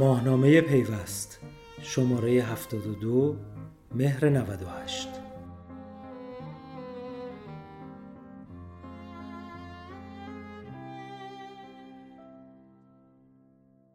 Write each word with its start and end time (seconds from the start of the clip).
ماهنامه 0.00 0.60
پیوست 0.60 1.40
شماره 1.82 2.30
72 2.30 3.36
مهر 3.94 4.28
98 4.28 5.08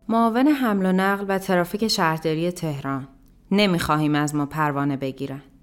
معاون 0.10 0.48
حمل 0.48 0.86
و 0.86 0.92
نقل 0.92 1.26
و 1.30 1.40
ترافیک 1.40 1.88
شهرداری 1.88 2.52
تهران 2.52 3.08
نمی‌خواهیم 3.52 4.16
از 4.16 4.36
ما 4.36 4.46
پروانه 4.46 4.98
بگیرند. 4.98 5.55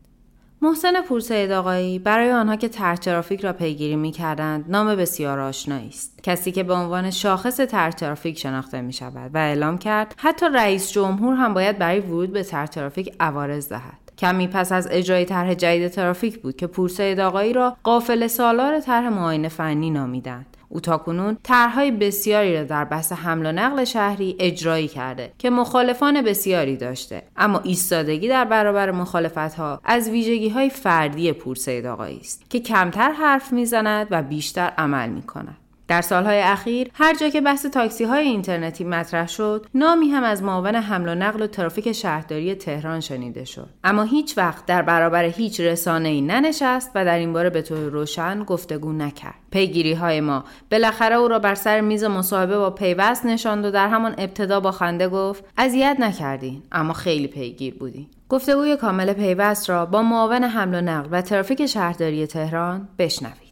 محسن 0.65 1.01
پورسید 1.01 1.51
آقایی 1.51 1.99
برای 1.99 2.33
آنها 2.33 2.57
که 2.57 2.69
تر 2.69 2.97
ترافیک 2.97 3.41
را 3.41 3.53
پیگیری 3.53 3.97
می 3.97 4.11
کردند 4.11 4.65
نام 4.69 4.97
بسیار 4.97 5.41
آشنایی 5.41 5.89
است. 5.89 6.23
کسی 6.23 6.53
که 6.53 6.63
به 6.63 6.75
عنوان 6.75 7.11
شاخص 7.11 7.57
تر 7.57 7.91
ترافیک 7.91 8.39
شناخته 8.39 8.81
می 8.81 8.93
شود 8.93 9.31
و 9.35 9.39
اعلام 9.39 9.79
کرد 9.79 10.15
حتی 10.17 10.47
رئیس 10.55 10.93
جمهور 10.93 11.35
هم 11.35 11.55
باید 11.55 11.79
برای 11.79 12.01
ورود 12.01 12.33
به 12.33 12.43
تر 12.43 12.67
ترافیک 12.67 13.15
عوارض 13.21 13.69
دهد. 13.69 13.99
کمی 14.19 14.47
پس 14.49 14.73
از 14.73 14.89
اجرای 14.91 15.25
طرح 15.25 15.55
جدید 15.55 15.89
ترافیک 15.89 16.39
بود 16.43 16.57
که 16.57 16.67
پورسید 16.67 17.21
آقایی 17.21 17.53
را 17.53 17.77
قافل 17.83 18.27
سالار 18.27 18.81
طرح 18.81 19.09
معاینه 19.09 19.49
فنی 19.49 19.91
نامیدند. 19.91 20.47
او 20.73 20.81
تاکنون 20.81 21.39
طرحهای 21.43 21.91
بسیاری 21.91 22.57
را 22.57 22.65
در 22.65 22.85
بحث 22.85 23.13
حمل 23.13 23.47
و 23.47 23.53
نقل 23.53 23.85
شهری 23.85 24.37
اجرایی 24.39 24.89
کرده 24.89 25.33
که 25.39 25.51
مخالفان 25.51 26.23
بسیاری 26.23 26.77
داشته 26.77 27.23
اما 27.37 27.61
ایستادگی 27.65 28.29
در 28.29 28.45
برابر 28.45 28.91
مخالفت 28.91 29.55
ها 29.55 29.81
از 29.85 30.11
ویژگی 30.11 30.49
های 30.49 30.71
فردی 30.71 31.33
پورسید 31.33 31.87
آقایی 31.87 32.21
است 32.21 32.51
که 32.51 32.61
کمتر 32.61 33.13
حرف 33.13 33.53
می‌زند 33.53 34.07
و 34.11 34.23
بیشتر 34.23 34.73
عمل 34.79 35.09
می 35.09 35.23
کند. 35.23 35.62
در 35.89 36.01
سالهای 36.01 36.41
اخیر 36.41 36.91
هر 36.95 37.15
جا 37.15 37.29
که 37.29 37.41
بحث 37.41 37.67
تاکسی 37.67 38.05
های 38.05 38.27
اینترنتی 38.29 38.85
مطرح 38.85 39.29
شد 39.29 39.67
نامی 39.75 40.09
هم 40.09 40.23
از 40.23 40.43
معاون 40.43 40.75
حمل 40.75 41.09
و 41.09 41.15
نقل 41.15 41.43
و 41.43 41.47
ترافیک 41.47 41.93
شهرداری 41.93 42.55
تهران 42.55 43.01
شنیده 43.01 43.45
شد. 43.45 43.69
اما 43.85 44.03
هیچ 44.03 44.39
وقت 44.39 44.67
در 44.67 44.83
برابر 44.83 45.25
هیچ 45.25 45.61
رسانه 45.61 46.09
ای 46.09 46.21
ننشست 46.21 46.91
و 46.95 47.05
در 47.05 47.19
این 47.19 47.33
باره 47.33 47.51
به 47.51 47.63
طور 47.63 47.79
روشن 47.79 48.45
گفتگو 48.45 48.93
نکرد. 48.93 49.35
پیگیری 49.51 49.93
های 49.93 50.21
ما 50.21 50.45
بالاخره 50.71 51.17
او 51.17 51.29
را 51.29 51.39
بر 51.39 51.55
سر 51.55 51.81
میز 51.81 52.05
مصاحبه 52.05 52.59
با 52.59 52.71
پیوست 52.71 53.27
نشاند 53.27 53.65
و 53.65 53.71
در 53.71 53.89
همان 53.89 54.15
ابتدا 54.19 54.61
با 54.61 54.71
خنده 54.71 55.09
گفت 55.09 55.45
اذیت 55.59 55.97
نکردین 56.01 56.63
اما 56.73 56.93
خیلی 56.93 57.27
پیگیر 57.27 57.75
بودین. 57.75 58.07
گفتگوی 58.29 58.77
کامل 58.77 59.13
پیوست 59.13 59.71
را 59.71 59.87
با 59.87 60.03
معاون 60.03 60.45
حمل 60.45 60.75
و 60.75 60.81
نقل 60.81 61.09
و 61.11 61.23
ترافیک 61.23 61.67
شهرداری 61.67 62.27
تهران 62.27 62.89
بشنوید. 62.99 63.52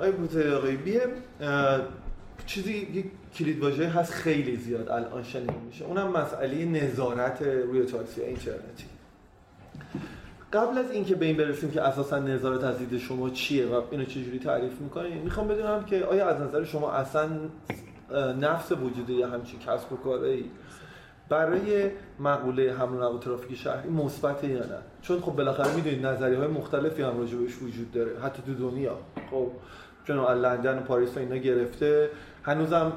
آی 0.00 0.10
بوته 0.10 0.54
آقای 0.54 0.76
بیه 0.76 1.02
چیزی 2.46 2.72
یک 2.72 3.06
کلید 3.34 3.62
واژه 3.62 3.88
هست 3.88 4.12
خیلی 4.12 4.56
زیاد 4.56 4.88
الان 4.88 5.22
شنیده 5.22 5.52
میشه. 5.66 5.84
اونم 5.84 6.10
مسئله 6.10 6.64
نظارت 6.64 7.42
روی 7.42 7.86
تاکسی 7.86 8.20
اینترنتی. 8.22 8.84
قبل 10.52 10.78
از 10.78 10.90
اینکه 10.90 11.14
به 11.14 11.26
این 11.26 11.36
برسیم 11.36 11.70
که 11.70 11.82
اساسا 11.82 12.18
نظارت 12.18 12.64
از 12.64 12.78
دید 12.78 12.98
شما 12.98 13.30
چیه 13.30 13.66
و 13.66 13.82
اینو 13.90 14.04
چجوری 14.04 14.38
تعریف 14.38 14.80
می‌کنید 14.80 15.24
می‌خوام 15.24 15.48
بدونم 15.48 15.84
که 15.84 16.04
آیا 16.04 16.28
از 16.28 16.40
نظر 16.40 16.64
شما 16.64 16.92
اصلا 16.92 17.28
نفس 18.40 18.72
وجود 18.72 19.10
یا 19.10 19.28
همچین 19.28 19.60
کسب 19.60 19.92
و 19.92 19.96
کاری 19.96 20.50
برای 21.28 21.90
مقوله 22.20 22.72
حمل 22.72 23.02
و 23.02 23.18
ترافیک 23.18 23.58
شهری 23.58 23.88
مثبت 23.88 24.44
یا 24.44 24.58
نه؟ 24.58 24.78
چون 25.02 25.20
خب 25.20 25.32
بالاخره 25.32 25.74
می‌دونید 25.74 26.06
نظریه 26.06 26.38
های 26.38 26.48
مختلفی 26.48 27.02
هم 27.02 27.18
راجبش 27.18 27.62
وجود 27.62 27.92
داره 27.92 28.20
حتی 28.24 28.42
تو 28.46 28.54
دنیا. 28.70 28.98
خب 29.30 29.46
چون 30.04 30.16
لندن 30.18 30.78
و 30.78 30.80
پاریس 30.80 31.16
و 31.16 31.20
اینا 31.20 31.36
گرفته 31.36 32.10
هنوزم 32.42 32.92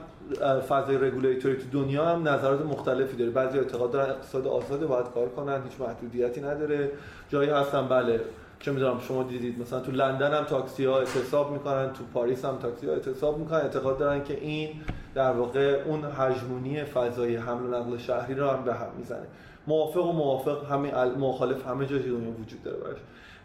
فضای 0.69 0.97
رگولیتوری 0.97 1.55
تو 1.55 1.63
دنیا 1.83 2.05
هم 2.05 2.27
نظرات 2.27 2.65
مختلفی 2.65 3.17
داره. 3.17 3.31
بعضی 3.31 3.57
اعتقاد 3.57 3.91
دارن 3.91 4.09
اقتصاد 4.09 4.47
آزاده 4.47 4.85
باید 4.85 5.05
کار 5.13 5.29
کنن 5.29 5.63
هیچ 5.63 5.81
محدودیتی 5.81 6.41
نداره. 6.41 6.91
جایی 7.29 7.49
هستن 7.49 7.87
بله. 7.87 8.21
چه 8.59 8.71
می‌دونم 8.71 8.99
شما 8.99 9.23
دیدید 9.23 9.61
مثلا 9.61 9.79
تو 9.79 9.91
لندن 9.91 10.33
هم 10.33 10.43
تاکسی 10.43 10.85
ها 10.85 10.99
اعتصاب 10.99 11.51
می‌کنن 11.51 11.93
تو 11.93 12.03
پاریس 12.13 12.45
هم 12.45 12.57
تاکسی 12.57 12.87
ها 12.87 12.93
اعتصاب 12.93 13.37
می‌کنن. 13.37 13.59
اعتقاد 13.59 13.97
دارن 13.97 14.23
که 14.23 14.33
این 14.41 14.69
در 15.15 15.31
واقع 15.31 15.83
اون 15.85 16.05
هژمونی 16.17 16.83
فضای 16.83 17.35
حمل 17.35 17.65
و 17.65 17.77
نقل 17.77 17.97
شهری 17.97 18.35
رو 18.35 18.49
هم 18.49 18.63
به 18.63 18.73
هم 18.73 18.87
می‌زنه. 18.97 19.25
موافق 19.67 20.05
و 20.05 20.11
موافق 20.11 20.71
همه 20.71 21.05
مخالف 21.05 21.67
همه 21.67 21.85
جای 21.85 21.99
دنیا 21.99 22.31
وجود 22.31 22.63
داره 22.63 22.77
براش. 22.77 22.97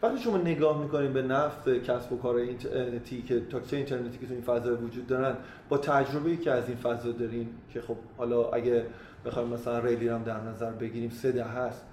وقتی 0.02 0.19
شما 0.19 0.36
نگاه 0.36 0.82
می‌کنید 0.82 1.12
به 1.12 1.22
نفت 1.22 1.69
کسب 1.69 2.12
و 2.12 2.19
کار 2.19 2.36
اینترنتی 2.36 3.22
که 3.22 3.41
تاکسی 3.41 3.76
اینترنتی 3.76 4.19
که 4.19 4.26
تو 4.26 4.32
این 4.32 4.42
فضا 4.42 4.76
وجود 4.76 5.06
دارن 5.06 5.36
با 5.69 5.78
تجربه 5.78 6.36
که 6.36 6.50
از 6.50 6.69
این 6.69 6.76
فضا 6.76 7.12
دارین 7.12 7.48
که 7.72 7.81
خب 7.81 7.96
حالا 8.19 8.50
اگه 8.50 8.86
بخوایم 9.26 9.48
مثلا 9.48 9.78
ریلی 9.78 10.08
هم 10.08 10.22
در 10.22 10.41
نظر 10.41 10.70
بگیریم 10.70 11.10
سه 11.10 11.32
ده 11.32 11.44
هست. 11.44 11.86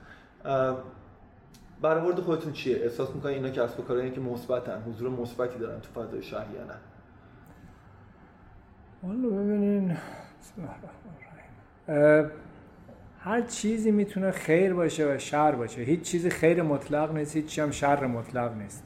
برآورد 1.82 2.20
خودتون 2.20 2.54
چیه؟ 2.54 2.78
احساس 2.78 3.10
می‌کنید 3.16 3.36
اینا 3.36 3.50
کسب 3.50 3.80
و 3.80 3.84
کارهایی 3.84 4.12
که 4.12 4.22
مثبتن 4.22 4.82
حضور 4.82 5.10
مثبتی 5.10 5.60
دارن 5.60 5.80
تو 5.80 6.02
فضای 6.02 6.24
شهری 6.24 6.54
نه؟ 6.68 6.91
حالا 9.08 9.30
ببینین. 9.30 9.98
هر 13.20 13.42
چیزی 13.42 13.92
می‌تونه 13.92 14.32
خیر 14.32 14.74
باشه 14.74 15.16
و 15.16 15.18
شر 15.18 15.52
باشه. 15.52 15.82
هیچ 15.82 16.02
چیزی 16.02 16.30
خیر 16.30 16.62
مطلق 16.62 17.14
نیست 17.14 17.36
هیچ 17.36 17.60
هم 17.60 17.72
شر 17.72 18.06
مطلق 18.06 18.52
نیست. 18.58 18.84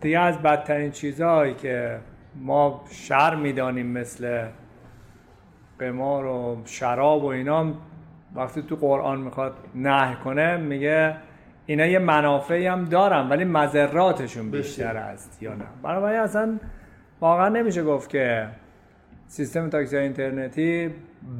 دیگه 0.00 0.18
از 0.18 0.38
بدترین 0.38 0.90
چیزهایی 0.90 1.54
که 1.54 1.98
ما 2.34 2.84
شر 2.90 3.34
می‌دانیم 3.34 3.86
مثل 3.86 4.46
قمار 5.78 6.26
و 6.26 6.62
شراب 6.64 7.24
و 7.24 7.26
اینا 7.26 7.72
وقتی 8.34 8.62
تو 8.62 8.76
قرآن 8.76 9.20
می‌خواد 9.20 9.54
نه 9.74 10.16
کنه 10.24 10.56
میگه 10.56 11.16
اینا 11.66 11.86
یه 11.86 11.98
منافعی 11.98 12.66
هم 12.66 12.84
دارن 12.84 13.28
ولی 13.28 13.44
مذراتشون 13.44 14.50
بیشتر 14.50 14.96
است 14.96 15.42
یا 15.42 15.54
نه. 15.54 15.64
بنابراین 15.82 16.20
اصلا 16.20 16.58
واقعا 17.20 17.48
نمیشه 17.48 17.82
گفت 17.82 18.10
که 18.10 18.48
سیستم 19.28 19.70
تاکسی 19.70 19.96
اینترنتی 19.96 20.90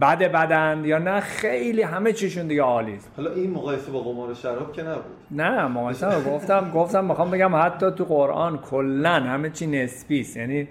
بد 0.00 0.18
بدند 0.18 0.86
یا 0.86 0.98
نه 0.98 1.20
خیلی 1.20 1.82
همه 1.82 2.12
چیشون 2.12 2.46
دیگه 2.46 2.62
عالی 2.62 2.94
است. 2.94 3.10
حالا 3.16 3.32
این 3.32 3.50
مقایسه 3.50 3.92
با 3.92 4.00
قمار 4.00 4.34
شراب 4.34 4.72
که 4.72 4.82
نبود. 4.82 5.04
نه 5.30 5.66
مقایسه 5.66 6.06
گفتم 6.24 6.70
گفتم 6.74 7.04
می‌خوام 7.04 7.30
بگم 7.30 7.56
حتی 7.56 7.90
تو 7.90 8.04
قرآن 8.04 8.58
کلا 8.58 9.14
همه 9.14 9.50
چی 9.50 9.66
نسبی 9.66 10.20
است. 10.20 10.36
یعنی 10.36 10.68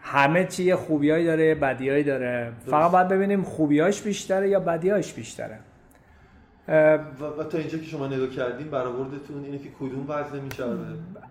همه 0.00 0.44
چی 0.44 0.64
یه 0.64 0.76
خوبیایی 0.76 1.26
داره 1.26 1.54
بدیایی 1.54 2.04
داره. 2.04 2.52
فقط 2.66 2.90
باید 2.90 3.08
ببینیم 3.08 3.42
خوبیاش 3.42 4.02
بیشتره 4.02 4.48
یا 4.48 4.60
بدیاش 4.60 5.12
بیشتره. 5.12 5.58
و, 6.68 6.98
و 7.38 7.44
تا 7.44 7.58
اینجا 7.58 7.78
که 7.78 7.84
شما 7.84 8.06
نگاه 8.06 8.28
کردیم 8.28 8.68
برآوردتون 8.70 9.44
اینه 9.44 9.58
که 9.58 9.68
کدوم 9.80 10.04
وضع 10.08 10.40
میشه 10.40 10.64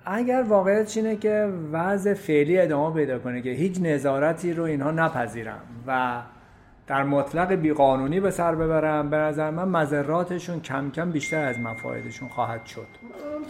اگر 0.06 0.44
واقعیت 0.48 0.98
اینه 0.98 1.16
که 1.16 1.54
وضع 1.72 2.14
فعلی 2.14 2.60
ادامه 2.60 2.96
پیدا 2.96 3.20
کنه 3.20 3.42
که 3.42 3.50
هیچ 3.50 3.82
نظارتی 3.82 4.54
رو 4.54 4.64
اینها 4.64 4.92
نپذیرم 4.92 5.60
و 5.88 6.22
در 6.88 7.04
مطلق 7.04 7.52
بیقانونی 7.52 8.20
به 8.20 8.32
سر 8.32 8.56
ببرم 8.56 9.10
به 9.10 9.18
نظر 9.18 9.50
من 9.50 9.68
مذراتشون 9.68 10.60
کم 10.60 10.92
کم 10.92 11.12
بیشتر 11.12 11.46
از 11.46 11.60
مفایدشون 11.60 12.30
خواهد 12.30 12.66
شد. 12.66 12.88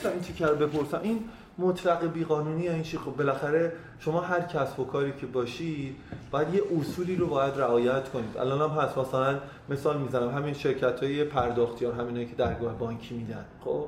تا 0.04 0.10
این 0.10 0.22
چی 0.22 0.34
بپرسم 0.44 1.00
این 1.04 1.20
مطلق 1.58 2.14
بیقانونی 2.14 2.70
این 2.70 2.84
چی 2.84 2.98
خب 2.98 3.12
بالاخره 3.12 3.72
شما 4.00 4.22
هر 4.22 4.42
کسب 4.42 4.80
و 4.80 4.86
کاری 4.86 5.14
که 5.22 5.26
باشی 5.26 5.96
باید 6.32 6.54
یه 6.54 6.62
اصولی 6.80 7.16
رو 7.16 7.28
باید 7.28 7.54
رعایت 7.58 8.10
کنید. 8.10 8.38
الان 8.38 8.72
هم 8.72 8.78
هست 8.78 8.98
مثلا 8.98 9.40
مثال 9.70 9.98
می‌زنم 9.98 10.30
همین 10.30 10.54
شرکت 10.54 11.04
های 11.04 11.24
پرداختیار 11.24 11.94
همینایی 11.94 12.26
که 12.26 12.36
درگاه 12.36 12.78
بانکی 12.78 13.16
میدن. 13.16 13.46
خب؟ 13.66 13.86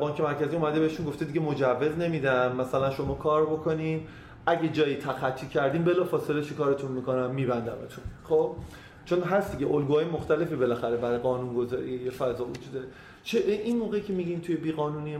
بانک 0.00 0.20
مرکزی 0.20 0.56
اومده 0.56 0.80
بهشون 0.80 1.06
گفته 1.06 1.24
دیگه 1.24 1.40
مجوز 1.40 1.98
نمیدم 1.98 2.56
مثلا 2.56 2.90
شما 2.90 3.14
کار 3.14 3.46
بکنین 3.46 4.06
اگه 4.46 4.68
جایی 4.68 4.96
تخطی 4.96 5.46
کردین 5.46 5.84
بلا 5.84 6.04
فاصله 6.04 6.42
چی 6.42 6.54
کارتون 6.54 6.92
می‌کنم؟ 6.92 7.30
میبندمتون. 7.30 8.04
خب؟ 8.24 8.56
چون 9.04 9.22
هست 9.22 9.58
دیگه 9.58 9.74
الگوهای 9.74 10.04
مختلفی 10.04 10.56
بالاخره 10.56 10.96
برای 10.96 11.18
قانون 11.18 11.54
گذاری 11.54 12.10
فضا 12.10 12.44
وجوده 12.44 12.84
چه 13.26 13.38
این 13.38 13.78
موقعی 13.78 14.00
که 14.00 14.12
میگین 14.12 14.40
توی 14.40 14.56
بیقانونی 14.56 15.16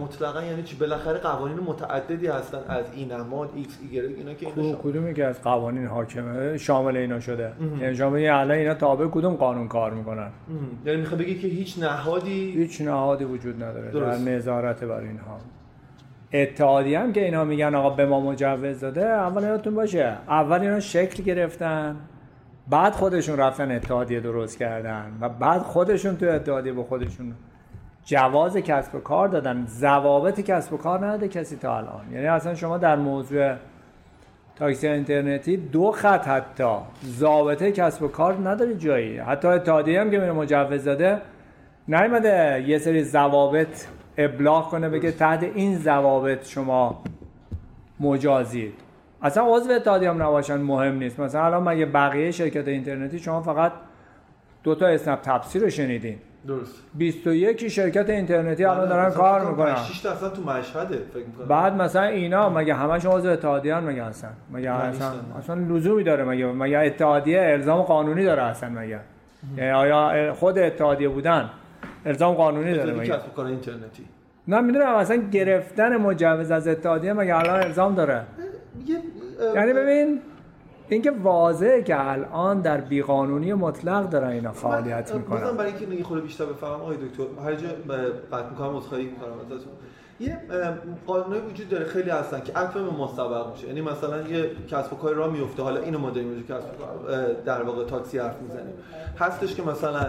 مطلقا 0.00 0.42
یعنی 0.42 0.62
چی؟ 0.62 0.76
بالاخره 0.76 1.18
قوانین 1.18 1.58
متعددی 1.58 2.26
هستن 2.26 2.58
از 2.68 2.84
این 2.94 3.12
نماد 3.12 3.50
ایکس 3.54 3.78
ایگرگ 3.82 4.02
اینا 4.02 4.34
که 4.34 4.46
اینا 4.56 4.76
کدومی 4.76 5.14
که 5.14 5.24
از 5.24 5.42
قوانین 5.42 5.86
حاکمه 5.86 6.58
شامل 6.58 6.96
اینا 6.96 7.20
شده؟ 7.20 7.52
یعنی 7.80 7.96
شامل 7.96 8.26
الان 8.26 8.50
اینا 8.50 8.74
تابع 8.74 9.06
کدوم 9.06 9.34
قانون 9.34 9.68
کار 9.68 9.94
می‌کنن؟ 9.94 10.30
یعنی 10.86 11.00
می‌خواد 11.00 11.20
بگی 11.20 11.34
که 11.34 11.48
هیچ 11.48 11.78
نهادی 11.78 12.50
هیچ 12.50 12.80
نهادی 12.80 13.24
وجود 13.24 13.62
نداره 13.62 13.90
درست. 13.90 14.24
در 14.24 14.32
نظارت 14.32 14.84
بر 14.84 15.00
اینها. 15.00 15.38
اتحادی 16.32 16.94
هم 16.94 17.12
که 17.12 17.24
اینا 17.24 17.44
میگن 17.44 17.74
آقا 17.74 17.90
به 17.90 18.06
ما 18.06 18.20
مجوز 18.20 18.80
داده 18.80 19.06
اول 19.06 19.42
یادتون 19.42 19.74
باشه 19.74 20.16
اول 20.28 20.60
اینا 20.60 20.80
شکل 20.80 21.22
گرفتن 21.22 21.96
بعد 22.68 22.92
خودشون 22.92 23.36
رفتن 23.36 23.70
اتحادیه 23.70 24.20
درست 24.20 24.58
کردن 24.58 25.18
و 25.20 25.28
بعد 25.28 25.62
خودشون 25.62 26.16
تو 26.16 26.26
اتحادیه 26.26 26.72
به 26.72 26.82
خودشون 26.82 27.34
جواز 28.04 28.56
کسب 28.56 28.94
و 28.94 29.00
کار 29.00 29.28
دادن. 29.28 29.66
ضوابط 29.66 30.40
کسب 30.40 30.72
و 30.72 30.76
کار 30.76 31.06
نداده 31.06 31.28
کسی 31.28 31.56
تا 31.56 31.76
الان. 31.76 32.12
یعنی 32.12 32.26
اصلا 32.26 32.54
شما 32.54 32.78
در 32.78 32.96
موضوع 32.96 33.54
تاکسی 34.56 34.88
اینترنتی 34.88 35.56
دو 35.56 35.90
خط 35.90 36.28
حتی 36.28 36.76
ضابطه 37.06 37.72
کسب 37.72 38.02
و 38.02 38.08
کار 38.08 38.48
نداره 38.48 38.74
جایی. 38.74 39.18
حتی 39.18 39.48
اتحادیه 39.48 40.00
هم 40.00 40.10
که 40.10 40.18
میره 40.18 40.32
مجوز 40.32 40.84
داده 40.84 41.20
نیومده 41.88 42.64
یه 42.66 42.78
سری 42.78 43.04
ضوابط 43.04 43.86
ابلاغ 44.18 44.68
کنه 44.68 44.88
بگه 44.88 45.12
تحت 45.12 45.42
این 45.42 45.78
ضوابط 45.78 46.48
شما 46.48 47.02
مجازید. 48.00 48.83
اصلا 49.24 49.44
عضو 49.46 49.72
اتحادیه 49.72 50.10
هم 50.10 50.22
نباشن 50.22 50.56
مهم 50.56 50.94
نیست. 50.94 51.20
مثلا 51.20 51.44
الان 51.44 51.62
مگه 51.62 51.86
بقیه 51.86 52.30
شرکت 52.30 52.68
اینترنتی 52.68 53.18
شما 53.18 53.42
فقط 53.42 53.72
دو 54.62 54.74
تا 54.74 54.86
اسنپ 54.86 55.20
تپسی 55.20 55.58
رو 55.58 55.70
شنیدین. 55.70 56.18
درست. 56.46 56.82
21 56.94 57.68
شرکت 57.68 58.10
اینترنتی 58.10 58.64
الان 58.64 58.88
دارن 58.88 59.10
کار 59.10 59.50
می‌کنن. 59.50 59.74
6 59.74 60.00
درصد 60.00 60.32
تو 60.32 60.42
مشهده 60.42 60.98
فکر 61.14 61.24
می‌کنم. 61.26 61.48
بعد 61.48 61.74
مثلا 61.74 62.02
اینا 62.02 62.50
مگه 62.50 62.74
همشون 62.74 63.12
عضو 63.12 63.28
اتحادیه 63.28 63.80
مگه 63.80 64.04
هستن 64.04 64.32
مگه 64.52 64.70
اصلا. 64.70 65.12
اصلا 65.38 65.54
لزومی 65.54 66.04
داره 66.04 66.24
مگه 66.24 66.46
مگه 66.46 66.78
اتحادیه 66.78 67.40
الزام 67.42 67.82
قانونی 67.82 68.24
داره 68.24 68.42
اصلا 68.42 68.68
مگه؟ 68.68 69.00
یعنی 69.56 69.70
آیا 69.70 70.32
خود 70.34 70.58
اتحادیه 70.58 71.08
بودن 71.08 71.50
الزام 72.06 72.34
قانونی 72.34 72.74
داره 72.74 72.92
مگه؟ 72.92 73.12
کسب 73.12 73.34
کار 73.34 73.46
اینترنتی. 73.46 74.04
نه 74.48 74.60
می‌دونم 74.60 74.94
اصلا 74.94 75.16
گرفتن 75.16 75.96
مجوز 75.96 76.50
از 76.50 76.68
اتحادیه 76.68 77.12
مگه 77.12 77.36
الان 77.36 77.60
الزام 77.60 77.94
داره؟ 77.94 78.22
یه 78.86 78.96
یعنی 79.54 79.72
ببین 79.72 80.20
اینکه 80.88 81.10
واضحه 81.10 81.82
که 81.82 82.10
الان 82.10 82.60
در 82.60 82.80
بیقانونی 82.80 83.52
مطلق 83.52 84.08
دارن 84.08 84.28
اینا 84.28 84.52
فعالیت 84.52 85.12
بازم 85.12 85.18
می‌کنن. 85.18 85.56
برای 85.56 85.72
اینکه 85.72 85.96
یه 85.96 86.04
خورده 86.04 86.22
بیشتر 86.22 86.44
بفهمم 86.44 86.72
آقای 86.72 86.96
دکتر 86.96 87.22
هر 87.44 87.54
جا 87.54 87.68
قطع 88.32 88.50
می‌کنم 88.50 88.76
عذرخواهی 88.76 89.04
می‌کنم 89.04 89.32
ازتون. 89.40 89.72
یه 90.20 90.38
قانونی 91.06 91.40
وجود 91.40 91.68
داره 91.68 91.84
خیلی 91.84 92.10
هستن 92.10 92.40
که 92.40 92.52
عطف 92.52 92.74
به 92.74 92.80
مستبق 92.80 93.52
میشه. 93.52 93.66
یعنی 93.66 93.80
مثلا 93.80 94.22
یه 94.22 94.50
کسب 94.70 94.92
و 94.92 94.96
کاری 94.96 95.14
را 95.14 95.30
میفته 95.30 95.62
حالا 95.62 95.80
اینو 95.80 95.98
ما 95.98 96.10
داریم 96.10 96.42
کسب 96.42 96.78
کار 96.78 97.32
در 97.32 97.62
واقع 97.62 97.84
تاکسی 97.84 98.18
حرف 98.18 98.42
می‌زنیم. 98.42 98.74
هستش 99.18 99.54
که 99.54 99.62
مثلا 99.62 100.06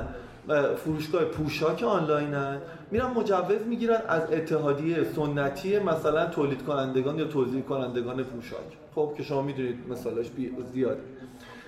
فروشگاه 0.76 1.24
پوشاک 1.26 1.84
آنلاینن 1.84 2.58
میرن 2.92 3.06
مجوز 3.06 3.68
می‌گیرن 3.68 4.02
از 4.08 4.22
اتحادیه 4.32 5.04
سنتی 5.04 5.80
مثلا 5.80 6.26
تولید 6.26 6.64
کنندگان 6.66 7.20
یا 7.20 7.26
توزیع 7.26 7.62
کنندگان 7.62 8.24
پوشاک. 8.24 8.60
خب 8.96 9.14
که 9.18 9.24
شما 9.24 9.42
می‌دونید 9.42 9.76
مثالش 9.90 10.26
زیاده 10.74 11.02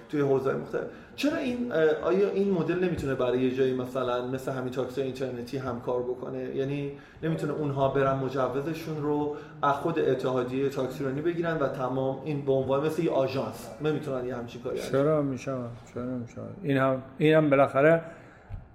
توی 0.10 0.22
حوزه 0.22 0.54
مختلف. 0.54 0.84
چرا 1.16 1.38
این 1.38 1.72
آیا 2.04 2.30
این 2.30 2.52
مدل 2.52 2.84
نمی‌تونه 2.84 3.16
برای 3.16 3.40
یه 3.40 3.56
جایی 3.56 3.74
مثلا 3.74 4.28
مثل 4.28 4.52
همین 4.52 4.72
تاکسی 4.72 5.02
اینترنتی 5.02 5.58
همکار 5.58 6.04
بکنه؟ 6.04 6.56
یعنی 6.56 6.92
نمی‌تونه 7.24 7.54
اونها 7.54 7.90
برن 7.90 8.16
مجوزشون 8.16 9.02
رو 9.02 9.36
از 9.62 9.74
خود 9.74 10.00
اتحادیه 10.00 10.70
تاکسیرانی 10.70 11.22
بگیرن 11.22 11.58
و 11.58 11.68
تمام 11.68 12.22
این 12.26 12.46
به 12.46 12.52
عنوان 12.52 12.86
مثل 12.86 13.04
یه 13.04 13.12
آژانس. 13.12 13.70
نمی‌تونن 13.82 14.26
یه 14.26 14.36
همچین 14.36 14.62
کاری 14.62 14.80
چرا 14.80 15.22
میشه 15.22 15.56
چرا 15.94 16.04
میشه 16.04 16.42
این 16.64 16.78
هم 16.78 17.02
این 17.18 17.36
هم 17.36 17.50
بالاخره 17.50 18.02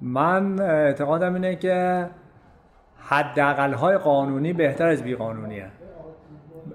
من 0.03 0.61
اعتقادم 0.61 1.35
اینه 1.35 1.57
که 1.57 2.07
حداقل 2.99 3.73
های 3.73 3.99
قانونی 3.99 4.53
بهتر 4.53 4.87
از 4.87 5.03
بی 5.03 5.15
قانونیه 5.15 5.67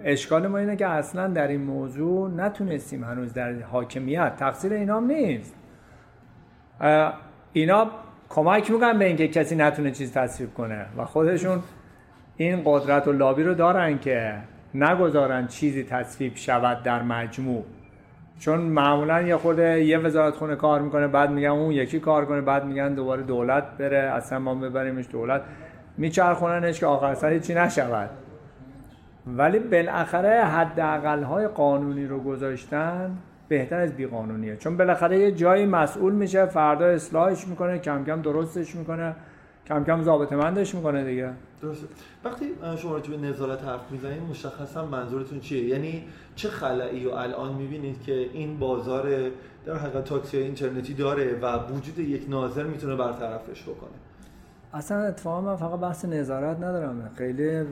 اشکال 0.03 0.47
ما 0.47 0.57
اینه 0.57 0.75
که 0.75 0.87
اصلا 0.87 1.27
در 1.27 1.47
این 1.47 1.61
موضوع 1.61 2.29
نتونستیم 2.29 3.03
هنوز 3.03 3.33
در 3.33 3.61
حاکمیت. 3.61 4.35
تقصیر 4.35 4.73
اینا 4.73 4.97
هم 4.97 5.05
نیست 5.05 5.55
اینا 7.53 7.91
کمک 8.29 8.71
می‌کنن 8.71 8.99
به 8.99 9.05
اینکه 9.05 9.27
کسی 9.27 9.55
نتونه 9.55 9.91
چیز 9.91 10.13
تصویب 10.13 10.53
کنه 10.53 10.85
و 10.97 11.05
خودشون 11.05 11.59
این 12.37 12.61
قدرت 12.65 13.07
و 13.07 13.11
لابی 13.11 13.43
رو 13.43 13.53
دارن 13.53 13.99
که 13.99 14.33
نگذارن 14.73 15.47
چیزی 15.47 15.83
تصویب 15.83 16.35
شود 16.35 16.83
در 16.83 17.01
مجموع. 17.01 17.63
چون 18.39 18.59
معمولا 18.59 19.21
یه 19.21 19.37
خورده 19.37 19.83
یه 19.83 19.97
وزارت 19.97 20.33
خونه 20.33 20.55
کار 20.55 20.81
می‌کنه 20.81 21.07
بعد 21.07 21.31
میگن 21.31 21.47
اون 21.49 21.71
یکی 21.71 21.99
کار 21.99 22.25
کنه 22.25 22.41
بعد 22.41 22.65
میگن 22.65 22.93
دوباره 22.93 23.23
دولت 23.23 23.63
بره 23.77 23.97
اصلا 23.97 24.39
ما 24.39 24.55
ببریمش 24.55 25.05
دولت. 25.11 25.41
میچرخوننش 25.97 26.79
که 26.79 26.85
آخر 26.85 27.13
سر 27.13 27.29
هیچی 27.29 27.53
نشود. 27.53 28.09
ولی 29.27 29.59
بالاخره 29.59 30.43
حداقل 30.43 31.23
های 31.23 31.47
قانونی 31.47 32.05
رو 32.05 32.19
گذاشتن 32.19 33.17
بهتر 33.47 33.79
از 33.79 33.95
بیقانونیه. 33.95 34.55
چون 34.55 34.77
بالاخره 34.77 35.19
یه 35.19 35.31
جایی 35.31 35.65
مسئول 35.65 36.13
میشه 36.13 36.45
فردا 36.45 36.85
اصلاحش 36.85 37.47
می‌کنه 37.47 37.79
کم 37.79 38.03
کم 38.03 38.21
درستش 38.21 38.75
می‌کنه. 38.75 39.15
کم 39.67 39.83
کم 39.83 40.03
ضابطه‌مندش 40.03 40.75
می‌کنه 40.75 41.03
دیگه. 41.03 41.29
درسته. 41.61 41.87
وقتی 42.25 42.45
شما 42.77 42.91
راجع 42.93 43.11
به 43.11 43.17
نظارت 43.17 43.63
حرف 43.63 43.91
می‌زنید 43.91 44.21
مشخصا 44.29 44.85
منظورتون 44.85 45.39
چیه؟ 45.39 45.63
یعنی 45.63 46.03
چه 46.35 46.49
خلایی 46.49 47.03
رو 47.03 47.11
الان 47.11 47.53
می‌بینید 47.53 48.01
که 48.03 48.13
این 48.13 48.59
بازار 48.59 49.09
در 49.65 49.75
حقیقت 49.75 50.03
تاکسی 50.03 50.37
اینترنتی 50.37 50.93
داره 50.93 51.39
و 51.41 51.57
وجود 51.57 51.99
یک 51.99 52.25
ناظر 52.29 52.63
می‌تونه 52.63 52.95
برطرفش 52.95 53.63
بکنه؟ 53.63 53.89
اصلا 54.73 54.97
اتفاقا 54.97 55.41
من 55.41 55.55
فقط 55.55 55.79
بحث 55.79 56.05
نظارت 56.05 56.57
ندارم. 56.57 57.11
خیلی 57.17 57.63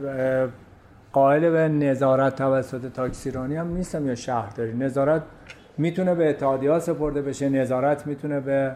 قائل 1.11 1.49
به 1.49 1.67
نظارت 1.67 2.35
توسط 2.35 2.91
تاکسیرانی 2.91 3.55
هم 3.55 3.67
نیستم 3.67 4.07
یا 4.07 4.15
شهرداری. 4.15 4.73
نظارت 4.73 5.23
می‌تونه 5.77 6.15
به 6.15 6.29
اتحادیه 6.29 6.79
سپرده 6.79 7.21
بشه 7.21 7.49
نظارت 7.49 8.07
می‌تونه 8.07 8.39
به 8.39 8.75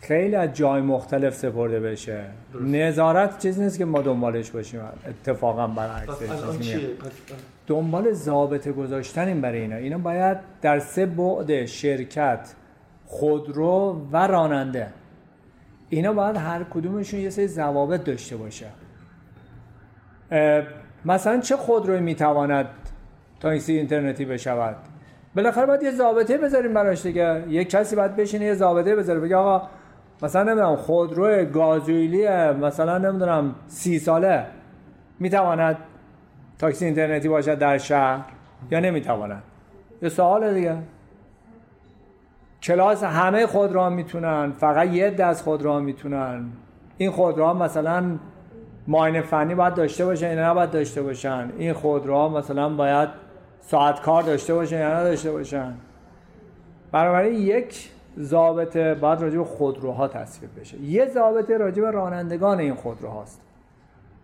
خیلی 0.00 0.34
از 0.34 0.52
جای 0.52 0.80
مختلف 0.80 1.34
سپرده 1.34 1.80
بشه. 1.80 2.24
نظارت 2.60 3.38
چیزی 3.38 3.62
نیست 3.62 3.78
که 3.78 3.84
ما 3.84 4.02
دنبالش 4.02 4.50
باشیم. 4.50 4.80
اتفاقا 5.08 5.66
برعکس 5.66 6.22
پس 6.22 6.30
الان 6.30 6.58
چیزی 6.58 6.74
میاد. 6.74 6.80
چیه؟ 6.80 6.94
پس 6.94 7.12
دنبال 7.66 8.12
ضابطه 8.12 8.72
گذاشتنیم 8.72 9.40
برای 9.40 9.60
اینا. 9.60 9.76
اینا 9.76 9.98
باید 9.98 10.38
در 10.62 10.78
سه 10.78 11.06
بعد 11.06 11.64
شرکت 11.64 12.54
خودرو 13.06 14.00
و 14.12 14.26
راننده. 14.26 14.86
اینا 15.88 16.12
باید 16.12 16.36
هر 16.36 16.64
کدومشون 16.64 17.20
یه 17.20 17.30
سری 17.30 17.46
ضوابط 17.46 18.04
داشته 18.04 18.36
باشه. 18.36 18.66
مثلا 21.04 21.40
چه 21.40 21.56
خودروی 21.56 22.00
می‌تواند 22.00 22.66
تاکسی 23.40 23.72
اینترنتی 23.72 24.24
بشود؟ 24.24 24.76
بالاخره 25.36 25.66
باید 25.66 25.82
یه 25.82 25.90
ضابطه 25.90 26.38
بذاریم 26.38 26.74
براش 26.74 27.02
دیگه. 27.02 27.44
یک 27.48 27.70
کسی 27.70 27.96
باید 27.96 28.16
بشینه 28.16 28.44
یه 28.44 28.54
ضابطه 28.54 28.96
بذاره. 28.96 29.20
بگه 29.20 29.36
آقا 29.36 29.68
مثلا 30.22 30.42
نمی‌دونم 30.42 30.76
خودرو 30.76 31.44
گازوئیلی 31.44 32.28
مثلا 32.52 32.98
نمی‌دونم 32.98 33.54
سی 33.66 33.98
ساله 33.98 34.46
می‌تواند 35.20 35.76
تاکسی 36.58 36.84
اینترنتی 36.84 37.28
باشد 37.28 37.58
در 37.58 37.78
شهر 37.78 38.24
یا 38.70 38.80
نمی‌تواند؟ 38.80 39.42
یه 40.02 40.08
سوال 40.08 40.54
دیگه. 40.54 40.76
کلاس 42.62 43.04
همه 43.04 43.46
خودروها 43.46 43.90
می‌تونن 43.90 44.52
فقط 44.52 44.88
یه 44.88 45.10
دست 45.10 45.44
خودروها 45.44 45.80
می‌تونن. 45.80 46.44
این 46.98 47.10
خودروها 47.10 47.54
مثلا 47.54 48.18
معاینه 48.88 49.20
فنی 49.20 49.54
باید 49.54 49.74
داشته 49.74 50.04
باشن 50.04 50.36
یا 50.36 50.50
نباید 50.50 50.70
داشته 50.70 51.02
باشن؟ 51.02 51.52
این 51.58 51.72
خودروها 51.72 52.28
مثلا 52.28 52.68
باید 52.68 53.08
ساعت 53.60 54.00
کار 54.00 54.22
داشته 54.22 54.54
باشن 54.54 54.78
یا 54.78 55.00
نداشته 55.00 55.32
باشن؟ 55.32 55.74
بنابراین 56.92 57.34
یک 57.34 57.90
ضابطه 58.20 58.94
باید 58.94 59.20
راجع 59.20 59.38
به 59.38 59.44
خودروها 59.44 60.08
تصویب 60.08 60.50
بشه. 60.60 60.80
یه 60.80 61.06
ضابطه 61.06 61.58
راجع 61.58 61.82
به 61.82 61.90
رانندگان 61.90 62.58
این 62.58 62.74
خودروهاست. 62.74 63.40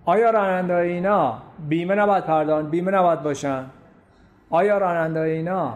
آیا 0.04 0.30
راننده 0.30 0.76
اینا 0.76 1.38
بیمه 1.68 1.94
نباید 1.94 2.24
پرداخت؟ 2.24 2.70
بیمه 2.70 2.90
نباید 2.90 3.22
باشن؟ 3.22 3.64
آیا 4.50 4.78
راننده 4.78 5.20
اینا 5.20 5.74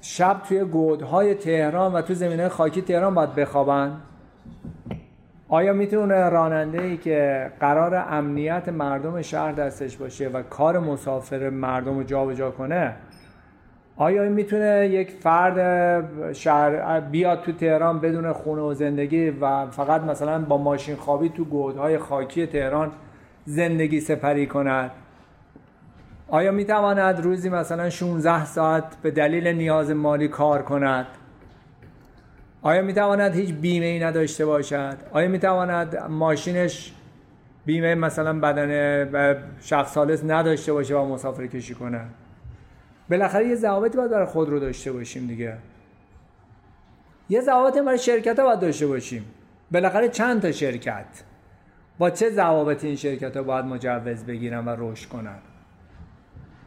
شب 0.00 0.40
توی 0.48 0.64
گودهای 0.64 1.34
تهران 1.34 1.92
و 1.92 2.02
تو 2.02 2.14
زمینه 2.14 2.48
خاکی 2.48 2.82
تهران 2.82 3.14
باید 3.14 3.34
بخوابن؟ 3.34 4.00
آیا 5.48 5.72
می‌تونه 5.72 6.28
راننده 6.28 6.82
ای 6.82 6.96
که 6.96 7.52
قرار 7.60 7.94
امنیت 7.94 8.68
مردم 8.68 9.22
شهر 9.22 9.52
دستش 9.52 9.96
باشه 9.96 10.28
و 10.28 10.42
کار 10.42 10.78
مسافر 10.78 11.50
مردم 11.50 11.96
رو 11.96 12.02
جابجا 12.02 12.50
کنه 12.50 12.94
آیا 14.00 14.22
این 14.22 14.32
می‌تونه 14.32 14.88
یک 14.88 15.10
فرد 15.10 16.32
شهر 16.32 17.00
بیاد 17.00 17.42
تو 17.42 17.52
تهران 17.52 18.00
بدون 18.00 18.32
خونه 18.32 18.62
و 18.62 18.74
زندگی 18.74 19.30
و 19.30 19.66
فقط 19.66 20.00
مثلا 20.02 20.38
با 20.38 20.58
ماشین 20.58 20.96
خوابی 20.96 21.28
تو 21.28 21.44
گودهای 21.44 21.98
خاکی 21.98 22.46
تهران 22.46 22.90
زندگی 23.44 24.00
سپری 24.00 24.46
کند؟ 24.46 24.90
آیا 26.28 26.52
می‌تواند 26.52 27.20
روزی 27.20 27.48
مثلا 27.48 27.90
16 27.90 28.44
ساعت 28.44 28.84
به 29.02 29.10
دلیل 29.10 29.48
نیاز 29.48 29.90
مالی 29.90 30.28
کار 30.28 30.62
کند؟ 30.62 31.06
آیا 32.62 32.82
می‌تواند 32.82 33.34
هیچ 33.34 33.54
بیمه 33.54 33.86
ای 33.86 34.00
نداشته 34.00 34.46
باشد؟ 34.46 34.96
آیا 35.12 35.28
می‌تواند 35.28 35.96
ماشینش 36.08 36.92
بیمه 37.66 37.94
مثلا 37.94 38.40
بدن 38.40 39.50
شخص 39.60 39.92
سالس 39.92 40.24
نداشته 40.24 40.72
باشه 40.72 40.96
و 40.96 41.04
مسافر 41.04 41.46
کشی 41.46 41.74
کنه 41.74 42.00
بالاخره 43.10 43.48
یه 43.48 43.54
ضوابطی 43.54 43.96
باید 43.98 44.10
برای 44.10 44.26
خود 44.26 44.48
رو 44.48 44.60
داشته 44.60 44.92
باشیم 44.92 45.26
دیگه. 45.26 45.56
یه 47.28 47.40
ضوابطی 47.40 47.82
برای 47.82 47.98
شرکت 47.98 48.38
ها 48.38 48.44
باید 48.44 48.60
داشته 48.60 48.86
باشیم. 48.86 49.24
بالاخره 49.72 50.08
چند 50.08 50.42
تا 50.42 50.52
شرکت؟ 50.52 51.06
با 51.98 52.10
چه 52.10 52.30
ضوابطی 52.30 52.86
این 52.86 52.96
شرکت 52.96 53.36
ها 53.36 53.42
باید 53.42 53.64
مجوز 53.64 54.24
بگیرن 54.24 54.64
و 54.64 54.76
رشد 54.78 55.08
کنن؟ 55.08 55.38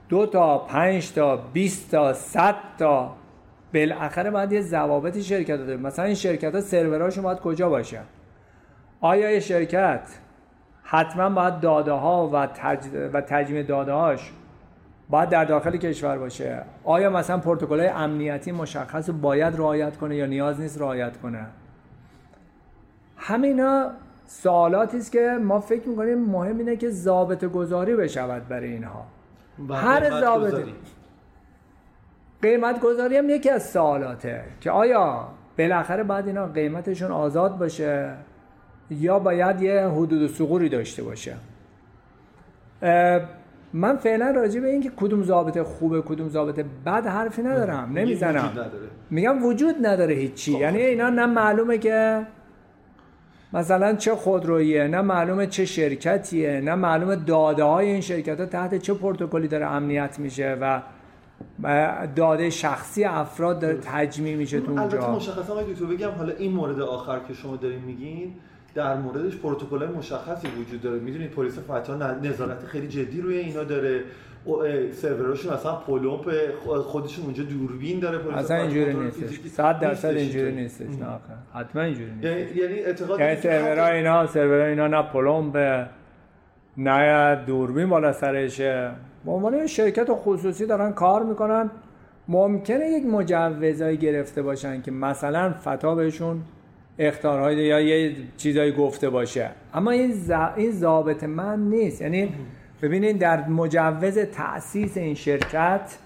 دو 0.10 0.26
تا 0.26 0.58
پنج 0.58 1.14
تا 1.14 1.38
20 1.38 1.92
تا 1.92 2.14
100 2.14 2.56
تا؟ 2.78 3.16
بالاخره 3.74 4.32
باید 4.32 4.52
یه 4.52 4.62
ضوابط 4.62 5.20
شرکت 5.20 5.58
داره 5.58 5.78
مثلا 5.78 6.06
این 6.06 6.16
شرکت 6.16 6.56
ها 6.56 6.62
سروراشون 6.62 7.24
باید 7.24 7.40
کجا 7.40 7.70
باشه؟ 7.70 8.02
آیا 9.02 9.32
یه 9.32 9.40
شرکت 9.40 10.02
حتما 10.84 11.30
باید 11.30 11.60
داده 11.60 11.92
ها 11.92 12.30
و, 12.34 12.46
تج... 12.46 12.86
و 13.54 13.64
داده 13.64 13.92
هاش 13.92 14.32
باید 15.12 15.30
در 15.30 15.46
داخل 15.46 15.78
کشور 15.78 16.18
باشه. 16.18 16.64
آیا 16.84 17.10
مثلا 17.10 17.38
پروتکل 17.38 17.90
امنیتی 17.96 18.52
مشخص 18.52 19.10
باید 19.10 19.58
رعایت 19.58 19.98
کنه 19.98 20.16
یا 20.16 20.26
نیاز 20.26 20.62
نیست 20.62 20.82
رعایت 20.82 21.18
کنه؟ 21.18 21.46
همینا 23.18 23.92
سوالاتی 24.26 24.98
است 24.98 25.12
که 25.12 25.38
ما 25.44 25.60
فکر 25.60 25.90
می‌کنیم 25.90 26.20
مهم 26.20 26.58
اینه 26.58 26.76
که 26.76 26.90
ضابط 26.90 27.46
گذاری 27.46 27.96
بشود 27.96 28.48
برای 28.48 28.72
اینها. 28.72 29.06
هر 29.70 30.22
ضابطه 30.22 30.66
قیمت 32.42 32.80
گذاری 32.80 33.18
هم 33.18 33.30
یکی 33.30 33.50
از 33.50 33.70
سوالاته 33.70 34.44
که 34.62 34.72
آیا 34.72 35.28
بالاخره 35.58 36.04
باید 36.04 36.28
اینا 36.28 36.48
قیمتشون 36.48 37.12
آزاد 37.12 37.58
باشه 37.58 38.14
یا 38.90 39.20
باید 39.20 39.62
یه 39.62 39.88
حدود 39.88 40.28
سقوری 40.28 40.70
داشته 40.70 41.04
باشه. 41.04 41.36
من 43.74 43.98
فعلا 43.98 44.32
راجع 44.32 44.60
به 44.60 44.68
اینکه 44.68 44.92
کدوم 44.96 45.24
ضابط 45.24 45.62
خوبه 45.62 46.02
کدوم 46.02 46.30
ضابط 46.30 46.66
بد 46.86 47.08
حرفی 47.08 47.42
ندارم 47.42 47.92
نمی‌زنم. 47.94 48.52
میگم 49.10 49.46
وجود 49.46 49.76
نداره 49.82 50.14
هیچی. 50.14 50.54
خب. 50.54 50.62
یعنی 50.62 50.82
اینا 50.82 51.10
نه 51.10 51.26
معلومه 51.26 51.78
که 51.78 52.28
مثلا 53.54 53.96
چه 53.96 54.16
خودرویه 54.16 54.88
نه 54.88 55.02
معلومه 55.02 55.48
چه 55.48 55.66
شرکتیه 55.66 56.62
نه 56.62 56.76
معلومه 56.76 57.16
داده 57.16 57.64
های 57.64 57.86
این 57.86 58.02
شرکت 58.02 58.40
ها 58.40 58.46
تحت 58.46 58.76
چه 58.76 58.94
پروتکلی 58.94 59.48
داره 59.48 59.66
امنیت 59.66 60.20
میشه 60.20 60.58
و 60.62 60.82
داده 62.16 62.50
شخصی 62.50 63.04
افراد 63.04 63.60
داره 63.60 63.78
تجمیع 63.82 64.36
میشه 64.36 64.60
تو 64.60 64.72
اونجا. 64.72 64.98
البته 64.98 65.12
مشخصا 65.12 65.54
آقای 65.54 65.74
دکتر 65.74 65.86
بگم 65.86 66.10
حالا 66.10 66.34
این 66.34 66.52
مورد 66.52 66.80
آخر 66.82 67.20
که 67.28 67.34
شما 67.34 67.56
دارین 67.56 67.80
میگین 67.80 68.34
در 68.76 68.98
موردش 68.98 69.38
پروتکل 69.38 69.88
مشخصی 69.98 70.48
وجود 70.48 70.82
داره. 70.82 71.00
می‌دونید 71.00 71.32
پلیس 71.32 71.60
فتا 71.60 71.96
نظارت 72.24 72.66
خیلی 72.66 72.88
جدی 72.88 73.22
روی 73.22 73.38
اینا 73.38 73.64
داره. 73.64 74.04
سروراشون 74.92 75.54
اصلا 75.54 75.76
پولوپ 75.76 76.32
خودشون 76.84 77.26
اونجا 77.26 77.44
دوربین 77.44 78.00
داره 78.00 78.18
پلیس 78.18 78.38
اصلا 78.38 78.58
اینجوری 78.58 78.94
نیست 78.94 79.48
100 79.48 79.80
درصد 79.80 80.08
اینجوری. 80.08 80.52
نیست 80.52 80.82
نه 80.82 80.88
حتما 81.54 81.82
اینجوری 81.82 82.12
نیست 82.12 82.26
یعنی 82.26 82.62
یعنی 82.62 82.80
اعتقاد 82.80 83.20
یعنی 83.20 83.98
اینا 83.98 84.28
سرورای 84.28 84.70
اینا 84.70 84.88
نه 84.88 85.02
پلمپ 85.02 85.88
نه 86.78 87.36
دوربین 87.46 87.90
بالا 87.90 88.14
سرشه 88.14 88.92
به 89.26 89.32
عنوان 89.32 89.68
شرکت 89.68 90.08
خصوصی 90.12 90.66
دارن 90.66 90.92
کار 90.94 91.24
می‌کنن. 91.24 91.70
ممکنه 92.28 92.90
یک 92.90 93.06
مجوزایی 93.06 93.98
گرفته 93.98 94.42
باشن 94.42 94.82
که 94.82 94.92
مثلا 94.92 95.54
فتا 95.54 95.96
بهشون 95.96 96.42
اختارهای 97.08 97.56
یا 97.56 97.80
یه 97.80 98.16
چیزایی 98.38 98.72
گفته 98.72 99.10
باشه. 99.10 99.50
اما 99.74 99.92
این 99.92 100.12
ز... 100.12 100.32
این 100.56 100.72
ضابط 100.72 101.24
من 101.24 101.60
نیست. 101.60 102.02
یعنی 102.02 102.34
ببینید 102.82 103.20
در 103.20 103.48
مجوز 103.48 104.18
تأسیس 104.20 104.98
این 104.98 105.16
شرکت 105.16 105.98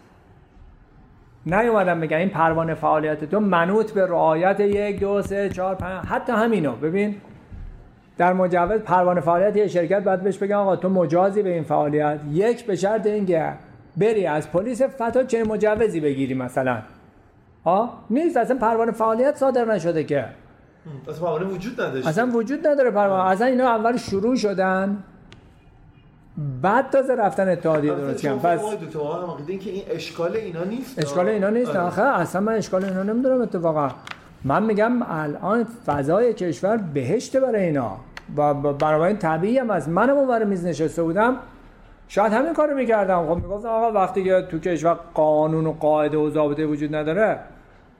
نیومدم 1.45 1.99
بگم 1.99 2.17
این 2.17 2.29
پروانه 2.29 2.73
فعالیت 2.73 3.25
تو 3.25 3.39
منوط 3.39 3.91
به 3.91 4.05
رعایت 4.05 4.59
یک 4.59 4.99
دو 4.99 5.21
سه 5.21 5.49
چهار 5.49 5.75
پنج 5.75 6.05
حتی 6.05 6.33
همینو. 6.33 6.75
ببین 6.75 7.15
در 8.17 8.33
مجوز 8.33 8.81
پروانه 8.81 9.21
فعالیت 9.21 9.55
یه 9.55 9.67
شرکت 9.67 10.03
باید 10.03 10.21
بهش 10.21 10.37
بگم 10.37 10.57
آقا 10.57 10.75
تو 10.75 10.89
مجازی 10.89 11.41
به 11.41 11.53
این 11.53 11.63
فعالیت. 11.63 12.19
یک 12.31 12.65
به 12.65 12.75
شرط 12.75 13.07
اینکه 13.07 13.53
بری 13.97 14.25
از 14.25 14.51
پلیس 14.51 14.81
فتا 14.81 15.23
چه 15.23 15.43
مجوزی 15.43 15.99
بگیری 15.99 16.33
مثلا. 16.33 16.77
ها 17.65 17.93
نیست. 18.09 18.37
اصلا 18.37 18.57
پروانه 18.57 18.91
فعالیت 18.91 19.35
صادر 19.35 19.65
نشده 19.65 20.03
که. 20.03 20.25
اصلا 21.09 21.27
پروانه 21.27 21.45
وجود 21.45 21.81
نداشت 21.81 22.07
اصلا 22.07 22.31
وجود 22.33 22.67
نداره 22.67 22.91
پروانه. 22.91 23.29
اصلا 23.29 23.47
اینا 23.47 23.67
اول 23.69 23.97
شروع 23.97 24.35
شدن 24.35 25.03
بعد 26.61 26.89
تازه 26.89 27.15
رفتن 27.15 27.49
اتحادیه 27.49 27.95
درست 27.95 28.21
کردن 28.21 28.37
پس 28.37 28.61
این 29.47 29.59
که 29.59 29.69
این 29.69 29.83
اشکال 29.89 30.35
اینا 30.35 30.63
نیست. 30.63 30.99
اشکال 30.99 31.27
اینا 31.27 31.49
نیست. 31.49 31.69
آره. 31.69 31.79
آخه 31.79 32.01
اصلا 32.01 32.41
من 32.41 32.53
اشکال 32.53 32.85
اینا 32.85 33.03
نمی‌دونم 33.03 33.41
اتفاقا. 33.41 33.89
من 34.43 34.63
میگم 34.63 35.03
الان 35.07 35.67
فضای 35.85 36.33
کشور 36.33 36.77
بهشته 36.77 37.39
برای 37.39 37.63
اینا. 37.63 37.97
و 38.37 38.53
بنابراین 38.53 39.17
طبیعی 39.17 39.57
هم 39.57 39.69
از 39.69 39.89
منم 39.89 40.17
اونور 40.17 40.43
میز 40.43 40.65
نشسته 40.65 41.03
بودم. 41.03 41.35
شاید 42.07 42.33
همین 42.33 42.53
کارو 42.53 42.75
می‌کردم. 42.75 43.25
خب 43.27 43.35
می‌گفتم 43.35 43.69
آقا 43.69 43.91
وقتی 43.91 44.23
که 44.23 44.47
تو 44.51 44.59
کشور 44.59 44.97
قانون 45.13 45.65
و 45.65 45.71
قاعده 45.71 46.17
و 46.17 46.29
ضابطه 46.29 46.65
وجود 46.65 46.95
نداره 46.95 47.39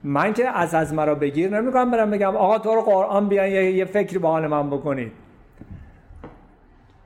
من 0.04 0.32
که 0.32 0.48
از 0.48 0.74
از 0.74 0.94
مرا 0.94 1.14
بگیر 1.14 1.60
نمی‌کنم 1.60 1.90
برم 1.90 2.10
بگم 2.10 2.36
آقا 2.36 2.58
تو 2.58 2.74
رو 2.74 2.82
قرآن 2.82 3.28
بیان 3.28 3.48
یه, 3.48 3.72
یه 3.72 3.84
فکری 3.84 4.18
به 4.18 4.28
حال 4.28 4.46
من 4.46 4.70
بکنید. 4.70 5.12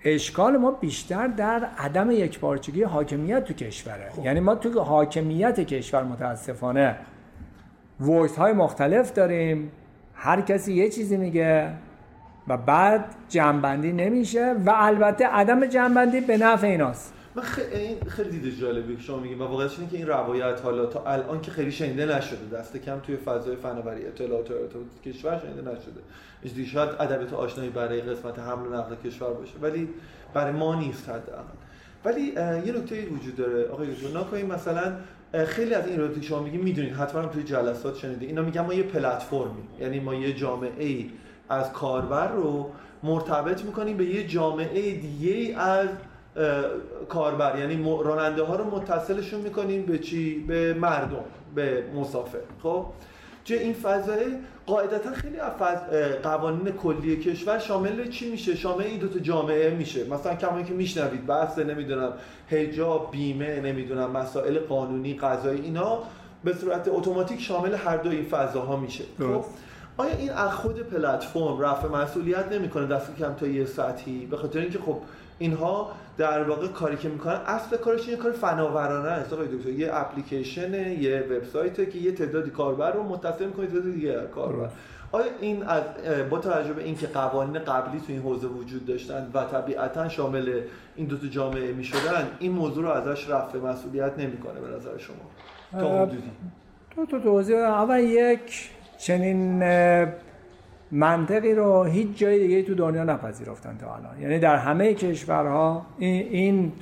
اشکال 0.05 0.57
ما 0.57 0.71
بیشتر 0.71 1.27
در 1.27 1.69
عدم 1.79 2.11
یکپارچگی 2.11 2.83
حاکمیت 2.83 3.45
تو 3.45 3.55
کشوره. 3.55 4.11
خب. 4.17 4.25
یعنی 4.25 4.41
ما 4.41 4.55
تو 4.55 4.81
حاکمیت 4.81 5.61
کشور 5.61 6.03
متاسفانه 6.03 6.97
وایس 8.01 8.37
های 8.37 8.53
مختلف 8.53 9.13
داریم 9.13 9.73
هر 10.15 10.41
کسی 10.41 10.73
یه 10.73 10.89
چیزی 10.89 11.17
میگه 11.17 11.71
و 12.49 12.57
بعد 12.57 13.05
جنبندی 13.29 13.93
نمیشه 13.93 14.55
و 14.67 14.73
البته 14.75 15.27
عدم 15.27 15.67
جنبندی 15.67 16.21
به 16.21 16.37
نفع 16.37 16.67
ایناست. 16.67 17.15
من 17.35 17.43
خیلی, 17.43 17.97
خیلی 18.09 18.31
دیده 18.31 18.57
جالبی 18.57 18.97
که 18.97 19.03
شما 19.03 19.19
میگیم 19.19 19.41
و 19.41 19.45
واقعیتش 19.45 19.77
که 19.77 19.97
این 19.97 20.07
روایت 20.07 20.61
حالا 20.65 20.87
تا 20.87 21.05
الان 21.07 21.41
که 21.41 21.51
خیلی 21.51 21.73
شنیده 21.73 22.07
نشده. 22.07 22.59
دست 22.59 22.77
کم 22.77 23.01
توی 23.01 23.17
فضای 23.17 23.57
فناوری 23.57 24.07
اطلاعات 24.07 24.51
و 24.51 24.55
کشور 25.05 25.41
شنیده 25.43 25.61
نشده. 25.61 26.01
اجدی 26.45 26.67
شاید 26.67 26.91
ادبیات 27.01 27.33
آشنایی 27.33 27.71
برای 27.71 28.01
قسمت 28.01 28.39
حمل 28.39 28.67
و 28.67 28.75
نقل 28.75 28.95
کشور 29.05 29.33
باشه 29.33 29.59
ولی 29.63 29.89
برای 30.35 30.53
ما 30.53 30.75
نیست 30.75 31.09
حداقل. 31.09 31.43
ولی 32.05 32.23
یه 32.67 32.73
نکته 32.73 33.07
وجود 33.07 33.37
داره. 33.37 33.69
آقای 33.69 33.89
دکتر 33.95 34.47
مثلا 34.47 34.93
خیلی 35.47 35.75
از 35.75 35.87
این 35.89 36.15
که 36.15 36.23
شما 36.23 36.43
میگین 36.43 36.61
می‌دونید. 36.61 36.93
حتما 36.93 37.27
توی 37.27 37.43
جلسات 37.43 37.97
شنیده 37.97 38.27
اینا 38.27 38.43
میگن 38.43 38.61
ما 38.61 38.75
یه 38.75 38.83
پلتفرمی 38.83 39.63
یعنی 39.81 40.01
ما 40.01 40.15
یه 40.15 40.33
جامعه 40.33 40.85
ای 40.85 41.11
از 41.49 41.73
کاربر 41.73 42.33
رو 42.33 42.71
مرتبط 43.03 43.65
می‌کنیم 43.65 43.97
به 43.97 44.05
یه 44.05 44.27
جامعه 44.27 44.95
دیگه 44.95 45.59
از 45.59 45.89
کاربر. 47.09 47.59
یعنی 47.59 47.85
راننده 48.05 48.43
ها 48.43 48.57
رو 48.57 48.65
متصلشون 48.65 49.41
می‌کنیم 49.41 49.83
به 49.83 49.99
چی؟ 49.99 50.39
به 50.39 50.75
مردم 50.75 51.25
به 51.55 51.85
مسافر. 51.97 52.39
خب؟ 52.63 52.87
چه 53.45 53.55
این 53.55 53.73
فضای 53.73 54.25
قاعدتا 54.67 55.13
خیلی 55.13 55.37
از 55.37 55.53
قوانین 56.23 56.73
کلی 56.73 57.17
کشور 57.17 57.59
شامل 57.59 58.09
چی 58.09 58.31
میشه؟ 58.31 58.57
شامل 58.57 58.85
این 58.85 58.99
دوتا 58.99 59.19
جامعه 59.19 59.71
میشه. 59.71 60.05
مثلا 60.05 60.35
کما 60.35 60.63
که 60.63 60.75
میشنوید 60.75 61.27
بحث 61.27 61.59
نمی‌دونم 61.59 62.13
حجاب 62.49 63.09
بیمه 63.11 63.61
نمی‌دونم 63.61 64.11
مسائل 64.11 64.59
قانونی 64.59 65.15
قضایی 65.15 65.61
اینا 65.61 65.99
به 66.45 66.55
صورت 66.55 66.89
اتوماتیک 66.89 67.41
شامل 67.41 67.75
هر 67.75 67.97
دو 67.97 68.11
این 68.11 68.25
فضاها 68.25 68.77
میشه. 68.77 69.05
خب؟ 69.19 69.45
آیا 69.97 70.17
این 70.17 70.31
از 70.31 70.51
خود 70.51 70.79
پلتفرم 70.79 71.61
رفع 71.61 71.89
مسئولیت 71.89 72.53
نمی‌کنه 72.53 72.87
دست 72.87 73.17
کم 73.17 73.35
تا 73.35 73.47
یه 73.47 73.65
سطحی؟ 73.65 74.27
به 74.27 74.37
خاطر 74.37 74.59
اینکه 74.61 74.79
خب 74.79 74.97
اینها 75.41 75.93
در 76.19 76.43
واقع 76.43 76.69
کاری 76.69 76.97
که 76.97 77.09
می‌کنن 77.09 77.41
اصل 77.47 77.77
کارش 77.77 78.09
یه 78.09 78.17
کار 78.17 78.33
فناورانه 78.33 79.09
است. 79.09 79.33
آقای 79.33 79.47
دکتر 79.47 79.69
یه 79.69 79.91
اپلیکیشن 79.93 80.75
یه 80.93 81.21
وبسایته 81.31 81.87
که 81.87 81.99
یه 81.99 82.13
تعدادی 82.13 82.51
کاربر 82.51 82.93
رو 82.93 83.03
متصل 83.03 83.47
می‌کنه 83.47 83.67
تعداد 83.67 83.93
دیگه 83.93 84.21
کاربر. 84.35 84.69
آیا 85.13 85.27
این 85.41 85.63
از 85.63 85.83
با 86.31 86.39
توجه 86.39 86.73
به 86.73 86.83
اینکه 86.83 87.07
قوانین 87.07 87.59
قبلی 87.59 88.01
تو 88.01 88.07
این 88.09 88.23
حوزه 88.23 88.47
وجود 88.47 88.87
داشتن 88.87 89.31
و 89.35 89.45
طبیعتا 89.45 90.09
شامل 90.09 90.61
این 90.97 91.07
دو 91.07 91.17
تا 91.17 91.27
جامعه 91.27 91.73
می‌شدن 91.73 92.29
این 92.39 92.53
موضوع 92.53 92.85
رو 92.85 92.91
ازش 92.91 93.31
رفع 93.31 93.59
مسئولیت 93.59 94.19
نمی‌کنه 94.19 94.61
به 94.61 94.77
نظر 94.77 94.99
شما؟ 94.99 95.81
تا 95.81 96.03
حدودی. 96.03 96.23
تو 96.91 97.07
تو 97.07 97.21
توضیح 97.21 97.57
اول 97.57 98.01
یک 98.01 98.71
چنین 98.99 99.63
منطقی 100.93 101.55
رو 101.55 101.85
هیچ 101.85 102.19
جای 102.19 102.39
دیگه 102.39 102.63
تو 102.63 102.75
دنیا 102.75 103.05
نپذیرفتن 103.05 103.79
تا 103.79 103.95
الان. 103.95 104.21
یعنی 104.21 104.39
در 104.39 104.57
همه 104.57 104.95
کشورها 104.95 105.87
این, 105.99 106.27
این 106.31 106.73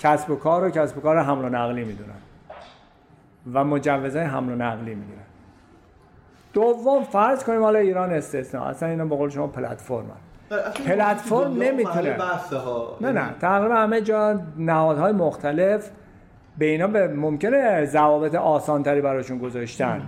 کسب 0.00 0.30
و 0.30 0.36
کار 0.36 0.62
رو 0.62 0.70
کسب 0.70 0.98
و 0.98 1.00
کار 1.00 1.18
حمل 1.18 1.44
و 1.44 1.48
نقلی 1.48 1.84
می‌دونن. 1.84 2.10
و 3.52 3.64
مجوزهای 3.64 4.24
حمل 4.24 4.52
و 4.52 4.56
نقلی 4.56 4.94
می‌گیرن. 4.94 5.18
دوم 6.52 7.02
فرض 7.02 7.44
کنیم 7.44 7.62
حالا 7.62 7.78
ایران 7.78 8.12
استثنا 8.12 8.64
اصلا 8.64 8.88
اینا 8.88 9.04
به 9.04 9.16
قول 9.16 9.30
شما 9.30 9.46
پلتفرم 9.46 10.04
پلتفرم 10.86 11.62
نمی‌تونه 11.62 12.16
نه 13.00 13.12
نه. 13.12 13.34
تقریبا 13.40 13.74
همه 13.74 14.00
جا 14.00 14.40
نهادهای 14.56 15.12
مختلف 15.12 15.90
به 16.58 16.66
اینا 16.66 16.86
به 16.86 17.08
ممکنه 17.08 17.84
ضوابط 17.84 18.34
آسانتری 18.34 19.00
براشون 19.00 19.38
گذاشتن. 19.38 20.02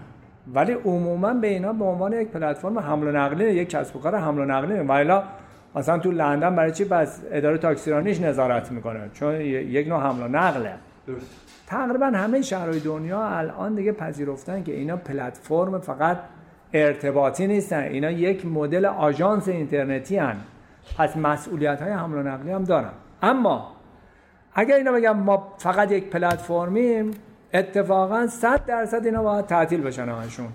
ولی 0.55 0.73
عموما 0.73 1.35
به 1.35 1.47
اینا 1.47 1.73
به 1.73 1.85
عنوان 1.85 2.12
یک 2.12 2.29
پلتفرم 2.29 2.79
حمل 2.79 3.07
و 3.07 3.12
نقلی 3.12 3.45
یک 3.45 3.69
کسب 3.69 3.97
و 3.97 3.99
کار 3.99 4.15
حمل 4.15 4.41
و 4.41 4.45
نقلی. 4.45 4.75
ولی 4.75 5.21
مثلا 5.75 5.99
تو 5.99 6.11
لندن 6.11 6.57
برای 6.57 6.73
چی 6.73 6.85
بس 6.85 7.23
اداره 7.31 7.59
تاکسیرانیش 7.59 8.21
نظارت 8.21 8.73
می‌کنه؟ 8.73 9.11
چون 9.12 9.41
یک 9.41 9.88
نوع 9.88 10.00
حمل 10.00 10.23
و 10.23 10.29
نقله. 10.29 10.75
درست. 11.07 11.26
تقریبا 11.67 12.07
همه 12.07 12.43
شهرهای 12.43 12.81
دنیا 12.81 13.23
الان 13.23 13.75
دیگه 13.75 13.93
پذیرفتن 13.93 14.62
که 14.62 14.73
اینا 14.73 14.97
پلتفرم 14.97 15.79
فقط 15.79 16.19
ارتباطی 16.73 17.47
نیستن. 17.47 17.83
اینا 17.83 18.11
یک 18.11 18.47
مدل 18.47 18.85
آژانس 18.85 19.49
اینترنتی 19.49 20.17
هن. 20.17 20.37
پس 20.99 21.17
مسئولیت 21.17 21.83
های 21.83 21.93
حمل 21.93 22.19
و 22.19 22.23
نقلی 22.23 22.50
هم 22.50 22.65
دارن. 22.65 22.91
اما 23.23 23.73
اگر 24.55 24.76
اینا 24.76 24.93
بگم 24.93 25.17
ما 25.17 25.55
فقط 25.59 25.93
یک 25.93 26.11
پلتفرمیم 26.11 27.11
اتفاقا 27.55 28.26
100 28.26 28.65
درصد 28.65 29.05
اینا 29.05 29.23
باید 29.23 29.47
تعطیل 29.47 29.81
بشن 29.81 30.09
همشون. 30.09 30.49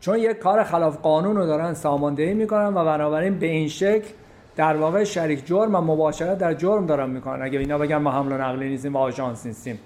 چون 0.00 0.18
یک 0.18 0.38
کار 0.38 0.64
خلاف 0.64 0.96
قانون 0.96 1.36
رو 1.36 1.46
دارن 1.46 1.74
ساماندهی 1.74 2.34
می‌کنن 2.34 2.74
و 2.74 2.84
بنابراین 2.84 3.38
به 3.38 3.46
این 3.46 3.68
شکل 3.68 4.08
در 4.56 4.76
واقع 4.76 5.04
شریک 5.04 5.46
جرم 5.46 5.74
و 5.74 5.80
مباشرت 5.80 6.38
در 6.38 6.54
جرم 6.54 6.86
دارن 6.86 7.10
می‌کنن. 7.10 7.42
اگه 7.42 7.58
اینا 7.58 7.78
بگن 7.78 7.96
ما 7.96 8.12
حمل 8.12 8.32
و 8.32 8.38
نقلی 8.38 8.68
نیستیم 8.68 8.96
و 8.96 8.98
آژانس 8.98 9.46
نیستیم. 9.46 9.78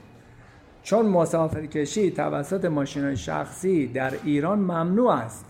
چون 0.82 1.06
مسافرکشی 1.06 2.10
توسط 2.10 2.64
ماشین 2.64 3.14
شخصی 3.14 3.86
در 3.86 4.12
ایران 4.24 4.58
ممنوع 4.58 5.12
است 5.12 5.46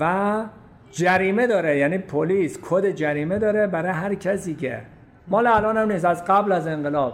و 0.00 0.44
جریمه 0.90 1.46
داره. 1.46 1.78
یعنی 1.78 1.98
پلیس 1.98 2.58
کد 2.62 2.90
جریمه 2.90 3.38
داره 3.38 3.66
برای 3.66 3.92
هر 3.92 4.14
کسی 4.14 4.54
که 4.54 4.80
مال 5.28 5.46
الان 5.46 5.76
هم 5.76 5.92
نیست. 5.92 6.04
از 6.04 6.24
قبل 6.24 6.52
از 6.52 6.66
انقلاب 6.66 7.12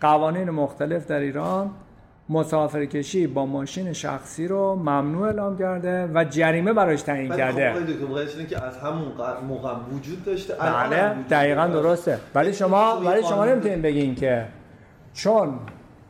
قوانین 0.00 0.50
مختلف 0.50 1.06
در 1.06 1.20
ایران 1.20 1.70
مسافرکشی 2.28 3.26
با 3.26 3.46
ماشین 3.46 3.92
شخصی 3.92 4.48
رو 4.48 4.74
ممنوع 4.74 5.26
اعلام 5.26 5.58
کرده 5.58 6.10
و 6.14 6.24
جریمه 6.24 6.72
براش 6.72 7.02
تعیین 7.02 7.36
کرده. 7.36 7.72
خب 7.72 8.46
که 8.48 8.64
از 8.64 8.78
همون 8.78 9.12
موقع 9.48 9.74
وجود 9.92 10.24
داشته 10.24 10.54
بله 10.54 11.14
دقیقا 11.30 11.66
درسته. 11.66 12.18
ولی 12.34 12.52
شما 12.52 13.00
ولی 13.04 13.22
شما 13.22 13.44
نمی‌تونین 13.44 13.82
بگین 13.82 14.14
که 14.14 14.46
چون 15.14 15.58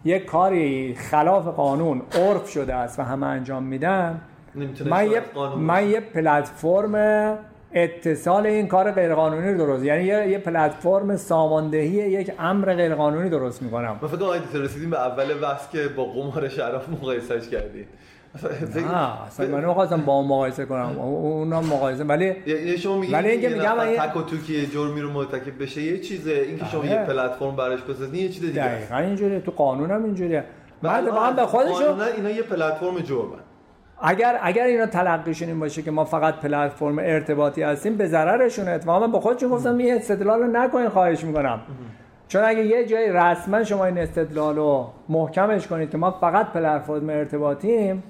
یک 0.05 0.25
کاری 0.25 0.95
خلاف 0.95 1.47
قانون 1.47 2.02
عرف 2.14 2.49
شده 2.49 2.75
است 2.75 2.99
و 2.99 3.02
همه 3.02 3.26
انجام 3.26 3.62
میدن 3.62 4.21
من 4.87 5.11
یه, 5.11 5.23
من 5.59 5.88
یه 5.88 6.00
پلتفرم 6.00 6.95
اتصال 7.73 8.47
این 8.47 8.67
کار 8.67 8.93
غیرقانونی 8.93 9.53
رو 9.53 9.59
درست. 9.59 9.85
یعنی 9.85 10.05
یه, 10.05 10.29
یه 10.29 10.39
پلتفرم 10.39 11.17
ساماندهی 11.17 11.89
یک 11.89 12.33
امر 12.39 12.75
غیرقانونی 12.75 13.31
درست 13.31 13.63
می‌کنم. 13.63 13.99
من 14.03 14.09
فکر 14.09 14.17
کنم 14.17 14.63
رسیدیم 14.63 14.91
به 14.91 15.07
اول 15.07 15.35
بحث 15.35 15.71
که 15.71 15.89
با 15.89 16.05
قمار 16.05 16.49
شرف 16.49 16.89
مقایسهش 16.89 17.49
کردید 17.49 17.87
نه 18.77 19.23
اصلا 19.27 19.47
من 19.47 19.65
نمی‌خواستم 19.65 20.01
با 20.01 20.13
اون 20.13 20.27
مقایسه 20.27 20.65
کنم. 20.65 20.99
اونا 20.99 21.61
مقایسه 21.61 22.05
ولی 22.05 22.35
یعنی 22.47 22.79
شما 22.79 22.99
میگید 22.99 23.15
ولی 23.15 23.29
اینکه 23.29 23.49
میگم 23.49 23.75
تک 23.97 24.17
و 24.17 24.23
توکی 24.23 24.67
جرمی 24.67 25.01
رو 25.01 25.11
مرتکب 25.11 25.63
بشه 25.63 25.83
یه 25.83 25.99
چیزه. 25.99 26.33
اینکه 26.33 26.65
شما 26.65 26.85
یه 26.85 26.93
آره. 26.93 27.07
پلتفرم 27.07 27.57
براش 27.57 27.81
بسازید 27.81 28.15
یه 28.15 28.29
چیز 28.29 28.43
دیگه 28.43 28.67
دقیقاً 28.67 28.97
اینجوریه. 28.97 29.41
تو 29.41 29.51
قانون 29.51 29.91
هم 29.91 30.05
اینجوریه 30.05 30.45
بعد 30.83 31.09
هم 31.09 31.37
به 31.37 31.43
خودشون 31.43 32.01
اینا 32.01 32.31
یه 32.31 32.43
پلتفرم 32.43 32.99
جرمن. 32.99 33.46
اگر 34.00 34.38
اگر 34.43 34.65
اینا 34.65 34.87
تلقیشون 34.87 35.49
این 35.49 35.61
باشه 35.61 35.83
که 35.83 35.91
ما 35.91 36.05
فقط 36.05 36.35
پلتفرم 36.35 36.99
ارتباطی 36.99 37.62
هستیم 37.62 37.97
به 37.97 38.07
ضررشون 38.07 38.69
اتفاقا 38.69 39.07
به 39.07 39.21
خودشون 39.21 39.50
گفتم 39.50 39.79
این 39.79 39.95
استدلال 39.95 40.41
رو 40.41 40.47
نکنین 40.47 40.88
خواهش 40.88 41.25
می‌کنم. 41.25 41.61
چون 42.29 42.43
اگه 42.45 42.67
یه 42.67 42.87
جایی 42.87 43.09
رسما 43.12 43.65
شما 43.65 43.85
این 43.85 43.99
استدلال 43.99 44.57
رو 44.57 44.87
محکمش 45.09 45.67
کنید 45.67 45.91
که 45.91 45.99
ما 45.99 46.11
فقط 46.11 46.47
پلتفرم 46.47 47.11
ارتباطیم 47.11 48.03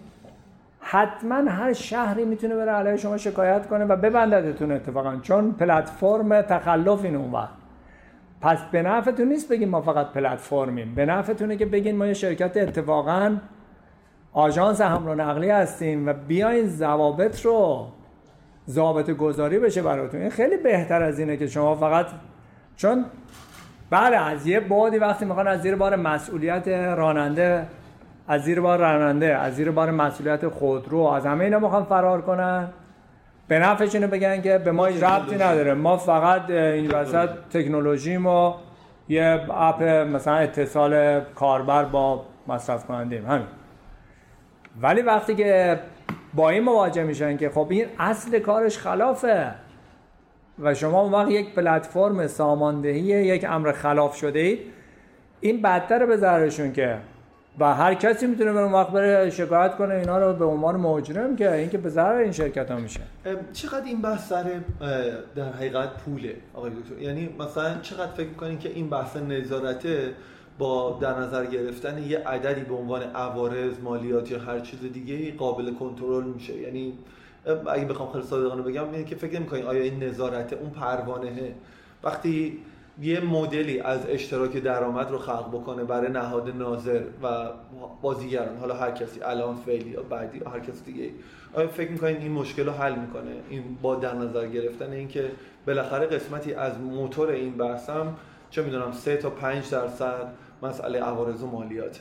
حتما 0.80 1.50
هر 1.50 1.72
شهری 1.72 2.24
می‌تونه 2.24 2.56
بره 2.56 2.72
علیه 2.72 2.96
شما 2.96 3.16
شکایت 3.16 3.66
کنه 3.66 3.84
و 3.84 3.96
ببنددتون 3.96 4.72
اتفاقا. 4.72 5.16
چون 5.22 5.52
پلتفرم 5.52 6.42
تخلف 6.42 7.04
این 7.04 7.16
وقت 7.16 7.48
پس 8.40 8.58
به 8.72 8.82
نفعتون 8.82 9.28
نیست 9.28 9.48
بگیم 9.48 9.68
ما 9.68 9.80
فقط 9.80 10.06
پلتفرمیم. 10.06 10.94
به 10.94 11.06
نفعتونه 11.06 11.56
که 11.56 11.66
بگین 11.66 11.96
ما 11.96 12.06
یه 12.06 12.14
شرکت 12.14 12.56
اتفاقا 12.56 13.36
آژانس 14.36 14.80
حمل 14.80 15.08
و 15.08 15.14
نقلی 15.14 15.50
هستیم 15.50 16.08
و 16.08 16.12
بیاین 16.12 16.66
ضوابط 16.66 17.40
رو 17.44 17.86
ضابط 18.68 19.10
گذاری 19.10 19.58
بشه 19.58 19.82
براتون. 19.82 20.20
این 20.20 20.30
خیلی 20.30 20.56
بهتر 20.56 21.02
از 21.02 21.18
اینه 21.18 21.36
که 21.36 21.46
شما 21.46 21.74
فقط 21.74 22.06
چون 22.76 23.04
بله 23.90 24.16
از 24.16 24.46
یه 24.46 24.60
بادی 24.60 24.98
وقتی 24.98 25.24
می‌خوان 25.24 25.48
از 25.48 25.62
زیر 25.62 25.76
بار 25.76 25.96
مسئولیت 25.96 26.68
راننده 26.68 27.66
از 28.28 28.42
زیر 28.42 28.60
بار 28.60 28.78
راننده 28.78 29.36
از 29.36 29.54
زیر 29.54 29.70
بار 29.70 29.90
مسئولیت 29.90 30.48
خودرو 30.48 30.98
از 30.98 31.26
همه 31.26 31.44
اینا 31.44 31.58
می‌خوان 31.58 31.84
فرار 31.84 32.22
کنن. 32.22 32.68
به 33.48 33.58
نفعشونه 33.58 34.06
بگن 34.06 34.42
که 34.42 34.58
به 34.58 34.72
ما 34.72 34.86
ربطی 34.86 35.34
نداره. 35.34 35.74
ما 35.74 35.96
فقط 35.96 36.50
این 36.50 36.90
وسط 36.90 37.28
تکنولوژی 37.50 38.16
ما 38.16 38.60
یه 39.08 39.40
اپ 39.50 39.82
مثلا 39.82 40.34
اتصال 40.34 41.20
کاربر 41.20 41.84
با 41.84 42.24
مصرف 42.48 42.86
کنندیم 42.86 43.26
همین. 43.26 43.46
ولی 44.82 45.02
وقتی 45.02 45.34
که 45.34 45.80
با 46.34 46.50
این 46.50 46.62
مواجه 46.62 47.04
میشن 47.04 47.36
که 47.36 47.50
خب 47.50 47.66
این 47.70 47.86
اصل 47.98 48.38
کارش 48.38 48.78
خلافه 48.78 49.54
و 50.58 50.74
شما 50.74 51.00
اون 51.00 51.12
وقت 51.12 51.30
یک 51.30 51.54
پلتفرم 51.54 52.26
ساماندهی 52.26 53.00
یک 53.00 53.46
امر 53.48 53.72
خلاف 53.72 54.16
شده 54.16 54.38
اید 54.38 54.58
این 55.40 55.62
بدتر 55.62 56.06
به 56.06 56.16
ضررشون 56.16 56.72
که 56.72 56.98
و 57.58 57.74
هر 57.74 57.94
کسی 57.94 58.26
می‌تونه 58.26 58.52
به 58.52 58.58
اون 58.58 58.72
وقت 58.72 58.90
بره 58.90 59.30
شکایت 59.30 59.76
کنه 59.76 59.94
اینا 59.94 60.18
رو 60.18 60.32
به 60.32 60.44
عنوان 60.44 60.76
مجرم 60.76 61.36
که 61.36 61.52
اینکه 61.52 61.78
به 61.78 61.88
ضرر 61.88 62.16
این 62.16 62.32
شرکت 62.32 62.70
ها 62.70 62.76
میشه 62.76 63.00
چقدر 63.52 63.84
این 63.84 64.02
بحث 64.02 64.28
سر 64.28 64.44
در 65.36 65.52
حقیقت 65.52 65.88
پوله؟ 66.04 66.36
آقای 66.54 66.70
دکتر 66.70 67.02
یعنی 67.02 67.28
مثلا 67.38 67.78
چقدر 67.82 68.12
فکر 68.12 68.28
می‌کنین 68.28 68.58
که 68.58 68.68
این 68.68 68.90
بحث 68.90 69.16
نظارته 69.16 70.12
با 70.58 70.98
در 71.00 71.18
نظر 71.18 71.46
گرفتن 71.46 72.02
یه 72.02 72.18
عددی 72.18 72.60
به 72.60 72.74
عنوان 72.74 73.02
عوارض 73.02 73.78
مالیات 73.82 74.30
یا 74.30 74.38
هر 74.38 74.60
چیز 74.60 74.80
دیگه 74.80 75.32
قابل 75.32 75.74
کنترل 75.74 76.24
میشه. 76.24 76.56
یعنی 76.56 76.98
اگه 77.70 77.84
بخوام 77.84 78.12
خیلی 78.12 78.24
صادقانه 78.24 78.62
بگم 78.62 78.90
اینه 78.90 79.04
که 79.04 79.16
فکر 79.16 79.40
می‌کنین 79.40 79.64
آیا 79.64 79.82
این 79.82 80.02
نظارت 80.02 80.52
اون 80.52 80.70
پروانه؟ 80.70 81.54
وقتی 82.04 82.58
یه 83.02 83.20
مدلی 83.20 83.80
از 83.80 84.00
اشتراک 84.08 84.56
درآمد 84.56 85.10
رو 85.10 85.18
خلق 85.18 85.48
بکنه 85.48 85.84
برای 85.84 86.12
نهاد 86.12 86.56
ناظر 86.56 87.02
و 87.22 87.48
بازیگران 88.02 88.56
حالا 88.56 88.74
هر 88.74 88.90
کسی 88.90 89.20
الان 89.22 89.56
فعلی 89.56 89.90
یا 89.90 90.02
بعدی 90.02 90.38
یا 90.38 90.50
هر 90.50 90.60
کسی 90.60 90.84
دیگه 90.84 91.10
آیا 91.54 91.68
فکر 91.68 91.90
می‌کنین 91.90 92.16
این 92.16 92.32
مشکل 92.32 92.66
رو 92.66 92.72
حل 92.72 92.94
می‌کنه؟ 92.98 93.30
این 93.50 93.62
با 93.82 93.94
در 93.94 94.14
نظر 94.14 94.46
گرفتن 94.46 94.92
اینکه 94.92 95.30
بالاخره 95.66 96.06
قسمتی 96.06 96.54
از 96.54 96.78
موتور 96.78 97.28
این 97.28 97.56
بحثم 97.56 98.14
چه 98.50 98.62
می‌دونم 98.62 98.92
3 98.92 99.16
تا 99.16 99.30
5 99.30 99.70
درصد 99.70 100.32
مسئله 100.62 101.00
عوارض 101.00 101.42
و 101.42 101.46
مالیات. 101.46 102.00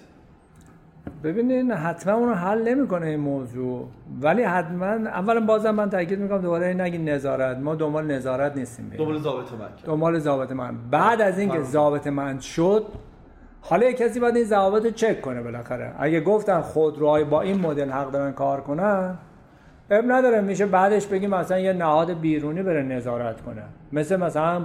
ببینین 1.24 1.72
حتما 1.72 2.14
اون 2.14 2.30
رو 2.30 2.36
حل 2.36 2.68
نمی‌کنه 2.68 3.06
این 3.06 3.20
موضوع. 3.20 3.88
ولی 4.22 4.44
حتما 4.44 4.86
اولا 4.86 5.46
بازم 5.46 5.72
من 5.72 5.90
تاکید 5.90 6.20
می‌کنم 6.20 6.42
دوباره 6.42 6.74
نگین 6.74 7.10
نظارت. 7.10 7.58
ما 7.58 7.76
دنبال 7.76 8.12
نظارت 8.12 8.58
نیستیم 8.58 8.92
دنبال 8.98 9.20
ضابط 9.20 9.52
من 9.52 9.70
دنبال 9.86 10.20
ضابط 10.20 10.52
من. 10.52 10.78
بعد 10.92 11.22
از 11.22 11.40
اینکه 11.40 11.62
ضابط 11.62 12.08
من 12.08 12.40
شد 12.40 12.86
حالا 13.62 13.92
کسی 13.92 14.20
باید 14.20 14.36
این 14.36 14.46
ضوابط 14.46 14.86
رو 14.86 14.92
چک 14.92 15.22
کنه 15.22 15.42
بالاخره. 15.42 15.92
اگه 16.00 16.22
گفتن 16.22 16.62
خودروهای 16.62 17.24
با 17.24 17.42
این 17.42 17.62
مدل 17.62 17.90
حق 17.90 18.12
دارن 18.12 18.32
کار 18.32 18.62
کنن 18.62 19.18
اب 19.90 20.06
نداره. 20.08 20.42
میشه 20.42 20.66
بعدش 20.66 21.08
بگیم 21.08 21.30
مثلا 21.30 21.60
یه 21.60 21.74
نهاد 21.74 22.20
بیرونی 22.20 22.64
بره 22.64 22.84
نظارت 22.84 23.42
کنه. 23.42 23.64
مثل 23.92 24.16
مثلا 24.16 24.62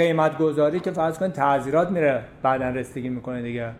قیمت 0.00 0.38
گذاری 0.38 0.80
که 0.80 0.90
فرض 0.90 1.18
کن 1.18 1.30
تعذیرات 1.30 1.90
میره 1.90 2.22
بعدا 2.42 2.68
رسیدگی 2.68 3.08
می‌کنه 3.08 3.42
دیگه. 3.42 3.70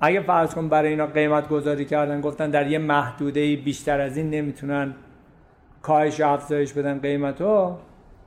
اگه 0.00 0.20
فرض 0.20 0.54
کن 0.54 0.68
برای 0.68 0.88
اینا 0.88 1.06
قیمت 1.06 1.48
گذاری 1.48 1.84
کردن 1.84 2.20
گفتن 2.20 2.50
در 2.50 2.66
یه 2.66 2.78
محدوده 2.78 3.56
بیشتر 3.56 4.00
از 4.00 4.16
این 4.16 4.30
نمی‌تونن 4.30 4.94
کاهش 5.82 6.20
افزایش 6.20 6.72
بدن 6.72 6.98
قیمتو 6.98 7.76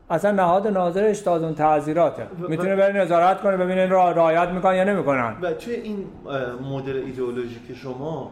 اصلا 0.09 0.31
نهاد 0.31 0.67
ناظرش 0.67 1.19
تازه 1.19 1.45
اون 1.45 1.55
تعذیراته. 1.55 2.27
می‌تونه 2.49 2.75
بره 2.75 3.01
نظارت 3.01 3.41
کنه 3.41 3.57
ببینه 3.57 3.85
را 3.85 4.11
رعایت 4.11 4.49
می‌کنن 4.49 4.75
یا 4.75 4.83
نمی‌کنن. 4.83 5.35
و 5.41 5.53
توی 5.53 5.73
این 5.73 6.05
مدل 6.71 6.95
ایدئولوژیک 6.95 7.75
شما 7.75 8.31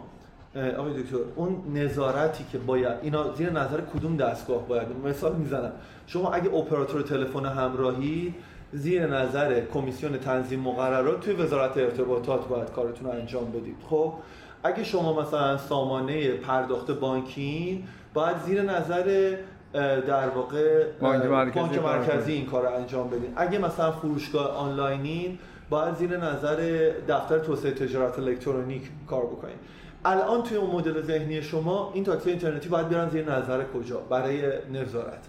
آقای 0.78 0.94
دکتر 1.04 1.18
اون 1.36 1.56
نظارتی 1.76 2.46
که 2.52 2.58
باید 2.58 2.94
اینا 3.02 3.34
زیر 3.34 3.50
نظر 3.50 3.78
کدوم 3.96 4.18
دستگاه 4.18 4.68
باید؟ 4.68 4.88
مثال 5.06 5.36
می‌زنم. 5.36 5.72
شما 6.08 6.32
اگه 6.32 6.56
اپراتور 6.56 7.02
تلفن 7.02 7.46
همراهی 7.46 8.34
زیر 8.74 9.08
نظر 9.08 9.62
کمیسیون 9.74 10.18
تنظیم 10.18 10.60
مقررات 10.60 11.20
توی 11.22 11.34
وزارت 11.34 11.78
ارتباطات 11.78 12.48
باید 12.48 12.72
کارتون 12.72 13.12
رو 13.12 13.20
انجام 13.20 13.52
بدید. 13.52 13.76
خب 13.90 14.14
اگه 14.64 14.84
شما 14.84 15.22
مثلا 15.22 15.58
سامانه 15.58 16.32
پرداخت 16.32 16.92
بانکی 16.92 17.84
باید 18.14 18.38
زیر 18.46 18.62
نظر 18.62 19.36
در 20.08 20.30
واقع 20.30 20.86
بانک 21.02 21.26
مرکزی, 21.26 21.80
مرکزی 21.80 22.34
این 22.34 22.46
کار 22.46 22.64
رو 22.68 22.76
انجام 22.76 23.10
بدید 23.10 23.34
اگه 23.36 23.58
مثلا 23.58 23.92
فروشگاه 23.92 24.58
آنلاینین 24.58 25.40
باید 25.70 25.96
زیر 25.96 26.18
نظر 26.18 26.92
دفتر 27.08 27.40
توسعه 27.40 27.72
تجارت 27.72 28.20
الکترونیک 28.20 28.82
کار 29.08 29.26
بکنید 29.26 29.56
الان 30.06 30.44
توی 30.44 30.58
اون 30.58 30.70
مدل 30.70 31.02
ذهنی 31.02 31.42
شما 31.42 31.92
این 31.94 32.04
تاکسی 32.04 32.30
اینترنتی 32.30 32.70
باید 32.70 32.90
بیارن 32.90 33.10
زیر 33.10 33.32
نظر 33.32 33.64
کجا؟ 33.64 33.98
برای 33.98 34.42
نظارت. 34.74 35.28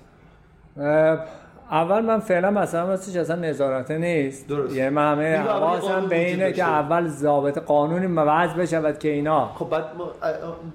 اول 1.71 2.05
من 2.05 2.21
فعلا 2.21 2.51
مثلا 2.51 2.89
راستش 2.89 3.17
اصلا 3.17 3.37
نظارته 3.37 3.99
نیست. 3.99 4.49
درست. 4.49 4.77
یعنی 4.77 4.91
من 4.91 5.13
همه 5.13 5.37
حواسم 5.37 6.07
به 6.09 6.27
اینه. 6.27 6.53
که 6.53 6.65
اول 6.65 7.09
ضابط 7.09 7.59
قانونی 7.59 8.07
وضع 8.07 8.55
بشود 8.55 8.99
که 8.99 9.09
اینا 9.09 9.47
خب 9.55 9.69
بعد 9.69 9.85
ما 9.99 10.11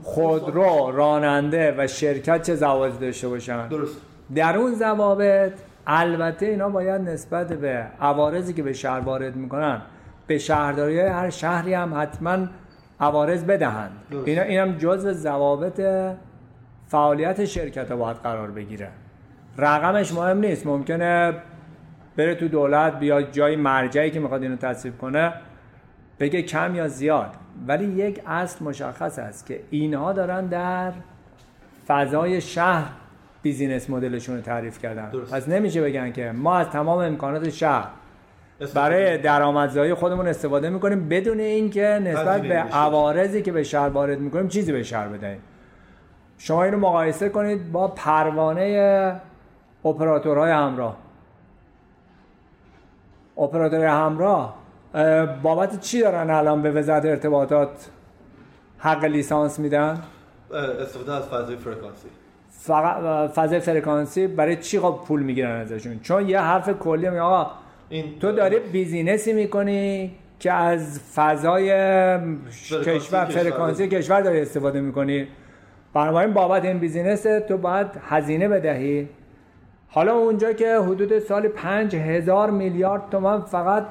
خودرو 0.03 0.91
راننده 0.91 1.75
و 1.77 1.87
شرکت 1.87 2.41
چه 2.41 2.55
ضوابطی 2.55 2.97
داشته 3.05 3.27
باشن؟ 3.27 3.67
درست. 3.67 3.97
در 4.35 4.57
اون 4.57 4.75
ضوابط 4.75 5.51
البته 5.87 6.45
اینا 6.45 6.69
باید 6.69 7.01
نسبت 7.01 7.53
به 7.53 7.85
عوارضی 8.01 8.53
که 8.53 8.63
به 8.63 8.73
شهر 8.73 8.99
وارد 8.99 9.35
می‌کنن 9.35 9.81
به 10.27 10.37
شهرداری 10.37 10.99
هر 10.99 11.29
شهری 11.29 11.73
هم 11.73 12.01
حتما 12.01 12.37
عوارض 12.99 13.43
بدهند. 13.43 13.91
درست. 14.11 14.27
اینا 14.27 14.41
اینم 14.41 14.77
جزء 14.77 15.13
ضوابط 15.13 15.81
فعالیت 16.87 17.45
شرکت 17.45 17.91
ها 17.91 17.97
باید 17.97 18.17
قرار 18.17 18.51
بگیره. 18.51 18.89
رقمش 19.57 20.13
مهم 20.13 20.37
نیست. 20.37 20.67
ممکنه 20.67 21.33
بره 22.17 22.35
تو 22.35 22.47
دولت 22.47 22.99
بیا 22.99 23.21
جای 23.21 23.55
مرجعی 23.55 24.11
که 24.11 24.19
می‌خواد 24.19 24.43
اینو 24.43 24.55
تصویب 24.55 24.97
کنه 24.97 25.33
بگه 26.19 26.41
کم 26.41 26.75
یا 26.75 26.87
زیاد. 26.87 27.31
ولی 27.67 27.85
یک 27.85 28.21
اصل 28.27 28.65
مشخص 28.65 29.19
است 29.19 29.45
که 29.45 29.59
اینها 29.69 30.13
دارن 30.13 30.45
در 30.45 30.91
فضای 31.87 32.41
شهر 32.41 32.91
بیزینس 33.41 33.89
مدلشون 33.89 34.35
رو 34.35 34.41
تعریف 34.41 34.79
کردن. 34.79 35.09
درست. 35.09 35.33
پس 35.33 35.49
نمیشه 35.49 35.81
بگن 35.81 36.11
که 36.11 36.31
ما 36.31 36.57
از 36.57 36.69
تمام 36.69 36.99
امکانات 36.99 37.49
شهر 37.49 37.87
برای 38.73 39.17
درآمدزایی 39.17 39.93
خودمون 39.93 40.27
استفاده 40.27 40.69
می‌کنیم 40.69 41.09
بدون 41.09 41.39
اینکه 41.39 41.99
نسبت 42.03 42.41
به. 42.41 42.55
عوارضی 42.55 43.41
که 43.41 43.51
به 43.51 43.63
شهر 43.63 43.89
وارد 43.89 44.19
می‌کنیم 44.19 44.47
چیزی 44.47 44.71
به 44.71 44.83
شهر 44.83 45.07
بدهیم. 45.07 45.39
شما 46.37 46.63
اینو 46.63 46.77
مقایسه 46.77 47.29
کنید 47.29 47.71
با 47.71 47.87
پروانه 47.87 49.21
اپراتورهای 49.87 50.51
همراه. 50.51 50.97
اپراتور 53.37 53.85
همراه 53.85 54.55
اه، 54.93 55.25
بابت 55.25 55.79
چی 55.79 56.01
دارن 56.01 56.29
الان 56.29 56.61
به 56.61 56.71
وزارت 56.71 57.05
ارتباطات 57.05 57.89
حق 58.77 59.05
لیسانس 59.05 59.59
میدن؟ 59.59 60.01
استفاده 60.81 61.13
از 61.13 61.23
فضای 61.23 61.55
فرکانسی. 61.55 62.07
فقط 62.49 63.31
فضای 63.31 63.59
فرکانسی 63.59 64.27
برای 64.27 64.55
چی 64.55 64.79
خب 64.79 64.99
پول 65.07 65.23
می‌گیرن 65.23 65.61
ازشون؟ 65.61 65.99
چون 65.99 66.29
یه 66.29 66.39
حرف 66.39 66.69
کلی 66.69 67.09
میگه 67.09 67.21
آقا 67.21 67.51
این 67.89 68.19
تو 68.19 68.31
داری 68.31 68.59
business 68.59 69.25
ی 69.25 69.33
می‌کنی 69.33 70.15
که 70.39 70.53
از 70.53 70.99
فضای 71.15 71.69
کشور 72.49 72.83
کشور. 72.83 73.25
فرکانسی 73.25 73.87
کشور 73.87 74.21
داری 74.21 74.41
استفاده 74.41 74.81
می‌کنی. 74.81 75.27
بنابراین 75.93 76.33
بابت 76.33 76.65
این 76.65 76.79
business 76.79 77.23
تو 77.47 77.57
باید 77.57 77.87
هزینه 78.07 78.47
بدهی. 78.47 79.09
حالا 79.89 80.13
اونجا 80.13 80.53
که 80.53 80.77
حدود 80.79 81.19
سال 81.19 81.47
پنج 81.47 81.95
هزار 81.95 82.51
میلیارد 82.51 83.09
تومن 83.11 83.41
فقط 83.41 83.85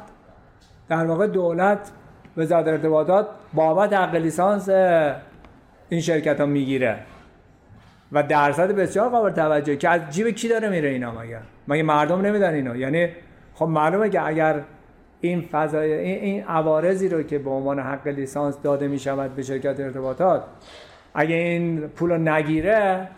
در 0.89 1.07
واقع 1.07 1.27
دولت 1.27 1.91
وزارت 2.37 2.69
ارتباطات 2.69 3.29
بابت 3.55 3.93
حق 3.93 4.15
لیسانس 4.15 4.69
این 5.89 6.01
شرکت 6.01 6.41
ها 6.41 6.47
می‌گیره. 6.47 6.99
و 8.13 8.23
درصد 8.23 8.73
بسیار 8.73 9.09
قابل 9.09 9.31
توجه 9.31 9.77
که 9.77 9.89
از 9.89 10.01
جیب 10.11 10.29
کی 10.31 10.49
داره 10.49 10.69
میره 10.69 10.89
اینا 10.89 11.13
مگه 11.13 11.39
مگه 11.69 11.83
مردم 11.83 12.21
نمیدن 12.21 12.55
اینو؟ 12.55 12.77
یعنی 12.77 13.09
خب 13.55 13.67
معلومه 13.67 14.11
که 14.11 14.27
اگر 14.27 14.61
این 15.21 15.41
فضای 15.41 15.93
این, 15.93 16.21
این 16.21 16.45
عوارضی 16.45 17.09
رو 17.09 17.23
که 17.23 17.39
به 17.39 17.51
عنوان 17.51 17.79
حق 17.79 18.09
لیسانس 18.09 18.63
داده 18.63 18.89
می‌شود 18.89 19.35
به 19.35 19.43
شرکت 19.43 19.81
ارتباطات 19.81 20.45
اگه 21.15 21.35
این 21.35 21.81
پول 21.81 22.11
رو 22.11 22.19
نگیره 22.19 23.09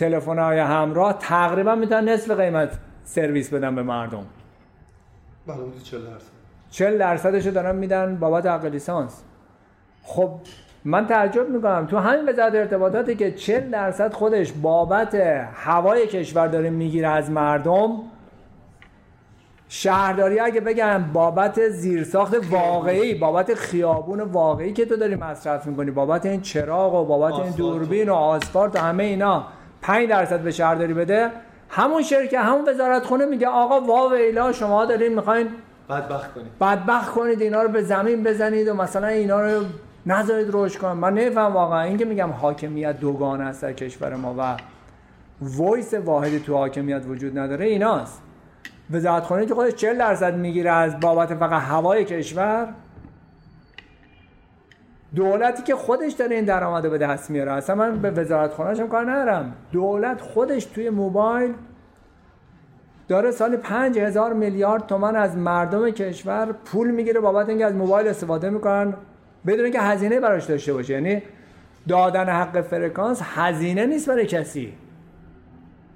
تلفن 0.00 0.38
های 0.38 0.58
همراه 0.58 1.18
تقریبا 1.18 1.74
می‌تونن 1.74 2.08
نصف 2.08 2.30
قیمت 2.30 2.78
سرویس 3.04 3.54
بدن 3.54 3.74
به 3.74 3.82
مردم. 3.82 4.26
بله 5.46 5.56
حدود 5.56 5.82
40 5.82 6.00
درصد. 6.00 6.30
40 6.70 6.98
درصدش 6.98 7.46
رو 7.46 7.52
دارن 7.52 7.76
میدن 7.76 8.16
بابت 8.16 8.46
حق 8.46 8.64
لیسانس. 8.64 9.22
خب 10.02 10.30
من 10.84 11.06
تعجب 11.06 11.48
می‌کنم. 11.48 11.86
تو 11.86 11.98
همین 11.98 12.28
وزارت 12.28 12.54
ارتباطاتی 12.54 13.14
که 13.14 13.32
40 13.32 13.70
درصد 13.70 14.12
خودش 14.12 14.52
بابت 14.52 15.14
هوای 15.54 16.06
کشور 16.06 16.46
داره 16.46 16.70
می‌گیره 16.70 17.08
از 17.08 17.30
مردم 17.30 17.90
شهرداری 19.68 20.40
اگه 20.40 20.60
بگن 20.60 21.10
بابت 21.12 21.68
زیرساخت 21.68 22.36
واقعی 22.50 23.14
بابت 23.14 23.54
خیابون 23.54 24.20
واقعی 24.20 24.72
که 24.72 24.86
تو 24.86 24.96
داری 24.96 25.14
مصرف 25.14 25.66
می‌کنی 25.66 25.90
بابت 25.90 26.26
این 26.26 26.40
چراغ 26.40 26.94
و 26.94 27.04
بابت 27.04 27.34
این. 27.34 27.52
دوربین 27.52 28.08
و 28.08 28.14
آسفالت 28.14 28.76
و 28.76 28.78
همه 28.78 29.04
اینا. 29.04 29.46
5 29.82 30.08
درصد 30.08 30.40
به 30.40 30.50
شهرداری 30.50 30.94
بده. 30.94 31.30
همون 31.68 32.02
شرکت 32.02 32.34
همون 32.34 32.68
وزارت 32.68 33.04
خونه 33.04 33.26
میگه 33.26 33.46
آقا 33.46 33.80
وا 33.80 34.08
ویلا 34.08 34.52
شما 34.52 34.84
دارین 34.84 35.14
می‌خواین 35.14 35.48
بدبخت 35.90 36.34
کنیم 36.34 36.50
بدبخت 36.60 37.12
کنید 37.12 37.42
اینا 37.42 37.62
رو 37.62 37.68
به 37.68 37.82
زمین 37.82 38.22
بزنید 38.22 38.68
و 38.68 38.74
مثلا 38.74 39.06
اینا 39.06 39.40
رو 39.40 39.64
نذارید 40.06 40.48
رشد 40.52 40.78
کنن. 40.78 40.92
من 40.92 41.14
نمیفهم 41.14 41.52
واقعا. 41.52 41.82
این 41.82 41.96
که 41.96 42.04
میگم 42.04 42.30
حاکمیت 42.30 43.00
دوگانه 43.00 43.44
است 43.44 43.62
در 43.62 43.72
کشور 43.72 44.14
ما 44.14 44.34
و 44.38 44.56
وایس 45.40 45.94
واحدی 45.94 46.40
تو 46.40 46.56
حاکمیت 46.56 47.02
وجود 47.08 47.38
نداره 47.38 47.66
ایناست. 47.66 48.22
وزارت 48.90 49.22
خانه 49.22 49.46
که 49.46 49.54
خودش 49.54 49.74
40 49.74 49.98
درصد 49.98 50.34
می‌گیره 50.34 50.70
از 50.70 51.00
بابت 51.00 51.34
فقط 51.34 51.62
هوای 51.62 52.04
کشور 52.04 52.68
دولتی 55.14 55.62
که 55.62 55.74
خودش 55.74 56.12
داره 56.12 56.36
این 56.36 56.44
درآمد 56.44 56.84
رو 56.84 56.90
به 56.90 56.98
دست 56.98 57.30
میاره. 57.30 57.52
اصلا 57.52 57.76
من 57.76 57.98
به 57.98 58.10
وزارت 58.10 58.52
خانه‌ش 58.52 58.80
هم 58.80 58.88
کار 58.88 59.10
ندارم. 59.10 59.52
دولت 59.72 60.20
خودش 60.20 60.64
توی 60.64 60.90
موبایل 60.90 61.54
داره 63.08 63.30
سال 63.30 63.56
پنج 63.56 63.98
هزار 63.98 64.32
میلیارد 64.32 64.86
تومن 64.86 65.16
از 65.16 65.36
مردم 65.36 65.90
کشور 65.90 66.52
پول 66.64 66.90
می‌گیره 66.90 67.20
بابت 67.20 67.48
اینکه 67.48 67.66
از 67.66 67.74
موبایل 67.74 68.08
استفاده 68.08 68.50
می‌کنن 68.50 68.94
بدون 69.46 69.64
اینکه 69.64 69.80
هزینه 69.80 70.20
براش 70.20 70.44
داشته 70.44 70.72
باشه. 70.72 70.94
یعنی 70.94 71.22
دادن 71.88 72.28
حق 72.28 72.60
فرکانس 72.60 73.20
هزینه 73.22 73.86
نیست 73.86 74.08
برای 74.08 74.26
کسی. 74.26 74.72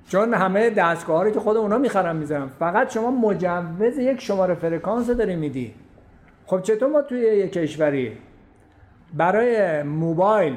چون 0.08 0.34
همه 0.34 0.70
دستگاه 0.70 1.24
رو 1.24 1.30
که 1.30 1.40
خود 1.40 1.56
اونا 1.56 1.78
می‌خرن 1.78 2.16
می‌ذارن. 2.16 2.48
فقط 2.58 2.92
شما 2.92 3.10
مجوز 3.10 3.98
یک 3.98 4.20
شماره 4.20 4.54
فرکانس 4.54 5.10
داری 5.10 5.36
میدی. 5.36 5.74
خب 6.46 6.62
چطور 6.62 6.88
ما 6.88 7.02
توی 7.02 7.20
یک 7.20 7.52
کشوری 7.52 8.12
برای 9.16 9.82
موبایل 9.82 10.56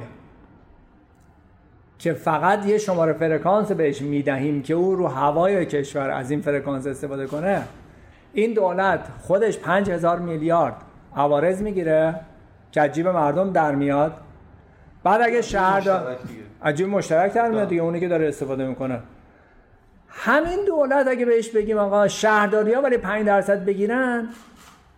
که 1.99 2.13
فقط 2.13 2.65
یه 2.65 2.77
شماره 2.77 3.13
فرکانس 3.13 3.71
بهش 3.71 4.01
می‌دهیم 4.01 4.61
که 4.61 4.73
او 4.73 4.95
رو 4.95 5.07
هوای 5.07 5.65
کشور 5.65 6.09
از 6.09 6.31
این 6.31 6.41
فرکانس 6.41 6.87
استفاده 6.87 7.27
کنه 7.27 7.63
این 8.33 8.53
دولت 8.53 9.07
خودش 9.21 9.57
پنج 9.57 9.89
هزار 9.89 10.19
میلیارد 10.19 10.75
عوارض 11.15 11.61
می‌گیره 11.61 12.15
که 12.71 12.81
از 12.81 12.91
جیب 12.91 13.07
مردم 13.07 13.51
در 13.51 13.75
میاد. 13.75 14.13
بعد 15.03 15.21
اگه 15.21 15.41
شهر 15.41 15.79
مشترک 15.79 16.21
دیگه. 16.27 16.41
از 16.61 16.75
جیب 16.75 16.87
مشترک 16.87 17.33
در 17.33 17.49
میاد 17.49 17.67
دیگه 17.67 17.81
اونی 17.81 17.99
که 17.99 18.07
داره 18.07 18.27
استفاده 18.27 18.67
می‌کنه. 18.67 18.99
همین 20.09 20.65
دولت 20.67 21.07
اگه 21.07 21.25
بهش 21.25 21.49
بگیم 21.49 21.77
آقا 21.77 22.07
شهرداری 22.07 22.73
ها 22.73 22.81
ولی 22.81 22.97
5 22.97 23.25
درصد 23.25 23.65
بگیرن 23.65 24.27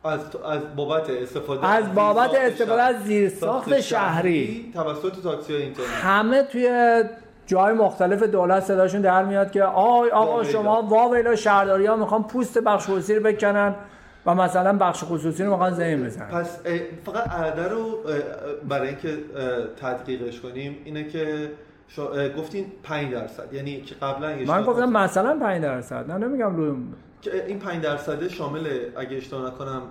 از 0.03 0.19
از 0.35 0.75
بابت 0.75 1.09
استفاده 1.09 1.67
از 1.67 1.95
بابت 1.95 2.35
استفاده 2.35 2.81
از 2.81 3.03
زیرساخت 3.03 3.67
ساخت 3.67 3.81
شهری. 3.81 4.71
توسط 4.73 5.21
تاکسی 5.23 5.53
های 5.53 5.61
اینترنت. 5.61 5.89
همه 5.89 6.43
توی 6.43 7.03
جای 7.45 7.73
مختلف 7.73 8.23
دولت 8.23 8.63
صداشون 8.63 9.01
در 9.01 9.23
میاد 9.23 9.51
که 9.51 9.63
آی 9.63 10.09
آقا. 10.09 10.43
شما 10.43 10.81
واویلا 10.81 11.35
شهرداری 11.35 11.85
ها 11.85 11.95
می‌خوان 11.95 12.23
پوست 12.23 12.57
بخش 12.57 12.83
خصوصی 12.83 13.15
رو 13.15 13.23
بکنن 13.23 13.75
و 14.25 14.35
مثلا 14.35 14.77
بخش 14.77 15.03
خصوصی 15.03 15.43
رو 15.43 15.51
می‌خوان 15.51 15.73
زمین 15.73 16.05
بزنن. 16.05 16.27
پس 16.27 16.59
فقط 17.05 17.29
عدد 17.29 17.71
رو 17.71 17.99
برای 18.69 18.87
اینکه 18.87 19.17
تدقیقش 19.81 20.39
کنیم 20.39 20.77
اینه 20.85 21.03
که 21.03 21.51
گفتین 22.37 22.65
5 22.83 23.13
درصد. 23.13 23.53
یعنی 23.53 23.81
که 23.81 23.95
قبلا 23.95 24.35
من 24.47 24.63
گفتم 24.63 24.89
مثلا 24.89 25.39
5 25.39 25.61
درصد. 25.61 26.11
نه 26.11 26.27
نمیگم 26.27 26.55
رو 26.55 26.75
که 26.75 26.79
این 27.47 27.59
5 27.59 27.83
درصده 27.83 28.29
شامل 28.29 28.79
اگه 28.95 29.17
اشتباه 29.17 29.47
نکنم 29.47 29.81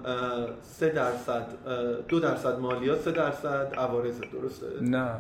3 0.62 0.88
درصد 0.88 1.47
اه، 1.67 1.93
دو 2.09 2.21
درصد 2.21 2.59
مالیات 2.59 3.01
3 3.01 3.12
درصد 3.12 3.75
عوارض. 3.79 4.21
درسته؟ 4.21 4.67
نه. 4.81 5.11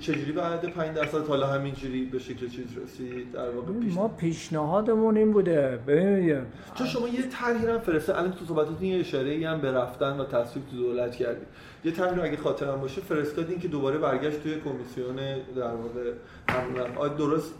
چجوری 0.00 0.32
عدد 0.40 0.68
5 0.70 0.96
درصد؟ 0.96 1.26
حالا 1.26 1.46
همینجوری 1.46 2.04
به 2.04 2.18
شکل 2.18 2.48
چیز 2.48 2.66
رسید 2.84 3.32
در 3.32 3.50
واقع 3.50 3.72
پیش 3.72 3.94
ما 3.94 4.08
پیشنهادمون 4.08 5.16
این 5.16 5.32
بوده. 5.32 5.78
ببین 5.86 6.42
چون 6.74 6.86
شما 6.86 7.08
یه 7.08 7.22
طرحی 7.22 7.66
هم 7.66 7.78
فرسته. 7.78 8.18
الان 8.18 8.32
تو 8.32 8.44
صحبتاتون 8.44 8.84
یه 8.84 9.00
اشاره 9.00 9.30
ای 9.30 9.44
هم 9.44 9.60
به 9.60 9.72
رفتن 9.72 10.20
و 10.20 10.24
تصویب 10.24 10.66
تو 10.70 10.76
دولت 10.76 11.16
کردید 11.16 11.48
یه 11.84 11.92
طرحی 11.92 12.16
رو 12.16 12.24
اگه 12.24 12.36
خاطرم 12.36 12.80
باشه 12.80 13.00
فرستادین 13.00 13.60
که 13.60 13.68
دوباره 13.68 13.98
برگشت 13.98 14.42
توی 14.42 14.60
کمیسیون 14.60 15.16
در 15.56 15.70
واقع 15.74 17.08
درست 17.08 17.54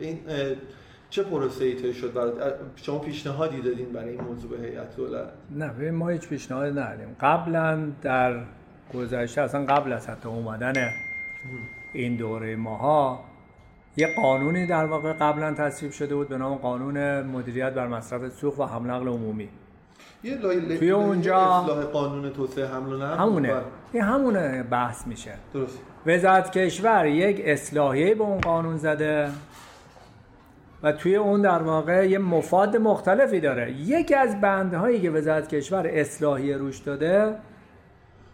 این 0.00 0.20
اه، 0.28 0.36
چه 1.12 1.22
پروسه 1.22 1.64
ای 1.64 1.74
طی 1.74 1.94
شد 1.94 2.12
برای 2.12 2.32
شما 2.76 2.98
پیشنهادی 2.98 3.60
دادین 3.60 3.92
برای 3.92 4.08
این 4.08 4.20
موضوع 4.20 4.50
به 4.50 4.66
هیئت 4.66 4.96
دولت 4.96 5.28
نه 5.50 5.68
ببین 5.68 5.90
ما 5.94 6.08
هیچ 6.08 6.28
پیشنهاد 6.28 6.78
نداریم 6.78 7.16
قبلا 7.20 7.88
در 8.02 8.40
گذشته 8.94 9.40
اصلا 9.40 9.64
قبل 9.64 9.92
از 9.92 10.08
حتی 10.08 10.28
اومدن 10.28 10.72
این 11.92 12.16
دوره 12.16 12.56
ماها 12.56 13.20
یه 13.96 14.08
قانونی 14.22 14.66
در 14.66 14.84
واقع 14.84 15.12
قبلا 15.12 15.54
تصویب 15.54 15.92
شده 15.92 16.14
بود 16.14 16.28
به 16.28 16.38
نام 16.38 16.54
قانون 16.54 17.22
مدیریت 17.22 17.72
بر 17.72 17.86
مصرف 17.86 18.28
سوخت 18.32 18.58
و 18.60 18.64
حمل 18.64 18.90
نقل 18.90 19.08
عمومی. 19.08 19.48
یه 20.24 20.34
لای 20.38 20.78
توی 20.78 20.90
اونجا- 20.90 21.60
اصلاح 21.62 21.84
قانون 21.84 22.30
توسعه 22.30 22.66
حمل 22.66 22.92
و 22.92 22.96
نقل؟ 22.96 23.18
همونه. 23.18 23.52
بله. 23.52 23.62
این 23.92 24.02
همونه 24.02 24.62
بحث 24.62 25.06
میشه. 25.06 25.32
درست. 25.54 25.78
وزارت 26.06 26.58
کشور 26.58 27.06
یک 27.06 27.42
اصلاحیه 27.44 28.14
به 28.14 28.22
اون 28.24 28.40
قانون 28.40 28.76
زده. 28.76 29.30
و 30.82 30.92
توی 30.92 31.16
اون 31.16 31.42
در 31.42 31.62
واقع 31.62 32.08
یه 32.08 32.18
مفاد 32.18 32.76
مختلفی 32.76 33.40
داره. 33.40 33.72
یکی 33.72 34.14
از 34.14 34.40
بندهایی 34.40 35.00
که 35.00 35.10
وزارت 35.10 35.48
کشور 35.54 35.86
اصلاحیه 35.86 36.56
روش 36.56 36.78
داده 36.78 37.34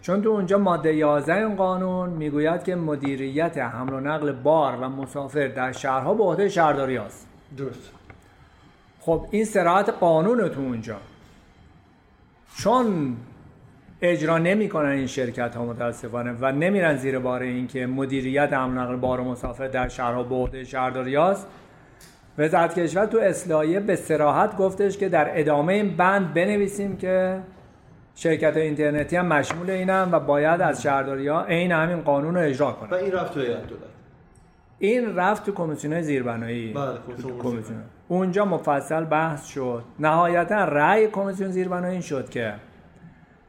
چون 0.02 0.22
تو 0.22 0.28
اونجا 0.28 0.58
ماده 0.58 0.94
11 0.94 1.34
این 1.34 1.56
قانون 1.56 2.10
می‌گوید 2.10 2.64
که 2.64 2.74
مدیریت 2.74 3.58
حمل 3.58 3.92
و 3.92 4.00
نقل 4.00 4.32
بار 4.32 4.76
و 4.76 4.88
مسافر 4.88 5.48
در 5.48 5.72
شهرها 5.72 6.14
به 6.14 6.24
عهده 6.24 6.48
شهرداری 6.48 6.98
است 6.98 7.28
درست. 7.56 7.90
خب 9.00 9.26
این 9.30 9.44
سراحت 9.44 9.88
قانون 9.88 10.48
تو 10.48 10.60
اونجا. 10.60 10.96
چون 12.56 13.16
اجرا 14.02 14.38
نمی‌کنن 14.38 14.88
این 14.88 15.06
شرکت 15.06 15.56
ها 15.56 15.64
متاسفانه 15.64 16.32
و 16.40 16.52
نمیرن 16.52 16.96
زیر 16.96 17.18
بار 17.18 17.42
اینکه 17.42 17.86
مدیریت 17.86 18.52
حمل 18.52 18.78
و 18.78 18.80
نقل 18.80 18.96
بار 18.96 19.20
و 19.20 19.24
مسافر 19.24 19.68
در 19.68 19.88
شهرها 19.88 20.22
به 20.22 20.34
عهده 20.34 20.64
شهرداری 20.64 21.16
است 21.16 21.46
وزارت 22.38 22.78
کشور 22.78 23.06
تو 23.06 23.18
اصلاحیه 23.18 23.80
به 23.80 23.96
سراحت 23.96 24.56
گفتش 24.56 24.98
که 24.98 25.08
در 25.08 25.40
ادامه 25.40 25.72
این 25.72 25.96
بند 25.96 26.34
بنویسیم 26.34 26.96
که 26.96 27.40
شرکت 28.14 28.56
اینترنتی 28.56 29.16
هم 29.16 29.26
مشمول 29.26 29.70
اینن 29.70 30.08
و 30.12 30.20
باید 30.20 30.60
از 30.60 30.82
شهرداری 30.82 31.28
ها 31.28 31.44
عین 31.44 31.72
همین 31.72 32.00
قانون 32.00 32.34
رو 32.34 32.40
اجرا 32.40 32.72
کنن. 32.72 32.90
و 32.90 32.94
این 32.94 33.12
رفت 33.12 33.34
توی 33.34 33.46
هیئت 33.46 33.60
این 34.78 35.16
رفت 35.16 35.46
تو 35.46 35.52
کمیسیون 35.52 36.02
زیربنایی. 36.02 36.72
بله، 36.72 36.98
تو 37.22 37.38
کمیسیون 37.38 37.82
اونجا 38.08 38.44
مفصل 38.44 39.04
بحث 39.04 39.46
شد. 39.46 39.84
نهایتا 39.98 40.64
رأی 40.64 41.08
کمیسیون 41.08 41.50
زیربنایی 41.50 41.92
این 41.92 42.00
شد 42.00 42.30
که 42.30 42.54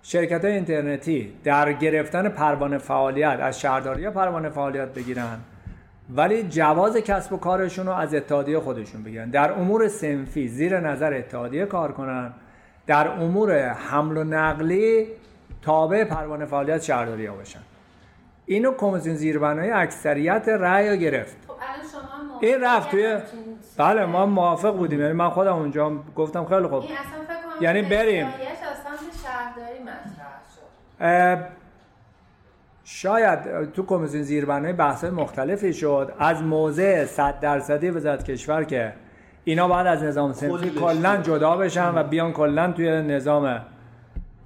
شرکت 0.02 0.46
های 0.46 0.54
اینترنتی 0.54 1.34
در 1.44 1.74
گرفتن 1.74 2.30
پروانه 2.30 2.78
فعالیت 2.78 3.40
از 3.42 3.60
شهرداری 3.60 4.10
پروانه 4.10 4.50
فعالیت 4.50 4.94
بگیرن. 4.94 5.40
ولی 6.16 6.44
جواز 6.44 6.98
کسب 6.98 7.34
و 7.34 7.38
کارشون 7.38 7.86
رو 7.86 7.94
از 7.94 8.14
اتحادیه 8.14 8.60
خودشون 8.60 9.04
بگیرن. 9.04 9.30
در 9.30 9.52
امور 9.52 9.88
سنفی 9.88 10.48
زیر 10.48 10.80
نظر 10.80 11.14
اتحادیه 11.14 11.66
کار 11.66 11.92
کنن. 11.92 12.34
در 12.88 13.08
امور 13.08 13.70
حمل 13.70 14.18
و 14.18 14.24
نقلی 14.24 15.08
تابع 15.62 16.04
پروانه 16.04 16.46
فعالیت 16.46 16.82
شهرداری 16.82 17.26
ها 17.26 17.36
باشن. 17.36 17.60
اینو 18.46 18.72
کمیسیون 18.72 19.16
زیربنایی 19.16 19.72
اکثریت 19.72 20.48
رأی 20.48 20.90
رو 20.90 20.96
گرفت. 20.96 21.38
خب 21.48 21.54
الان 21.54 21.88
شما 21.92 22.24
موافقی 22.24 22.48
این 22.48 22.62
رفت 22.62 22.92
توی 22.92 23.18
بله 23.78 24.06
ما 24.06 24.26
موافق 24.26 24.78
بودیم. 24.78 25.02
یعنی 25.02 25.14
من 25.14 25.30
خودم 25.30 25.56
اونجا 25.56 25.92
گفتم 26.16 26.46
خیلی 26.46 26.68
خوب. 26.68 26.74
این 26.74 26.92
اصلا 26.92 27.20
فکر 27.28 27.64
یعنی 27.64 27.82
بریم. 27.82 28.28
شهرداری 29.24 29.80
مطرح 29.84 30.42
شد. 31.50 31.59
شاید 32.92 33.72
تو 33.72 33.86
کمیسیون 33.86 34.24
زیربنای 34.24 34.74
بحث 34.74 35.04
مختلفی 35.04 35.74
شد. 35.74 36.14
از 36.20 36.44
موضع 36.44 37.06
100 37.06 37.40
درصدی 37.40 37.90
وزارت 37.90 38.24
کشور 38.24 38.64
که 38.64 38.94
اینا 39.44 39.68
باید 39.68 39.88
از 39.88 40.04
نظام 40.04 40.34
سنفی 40.34 40.70
کلا. 40.70 41.18
جدا 41.18 41.58
بشن 41.58 41.96
و 41.96 42.04
بیان 42.04 42.34
کلا 42.34 42.72
توی 42.72 43.02
نظام 43.02 43.62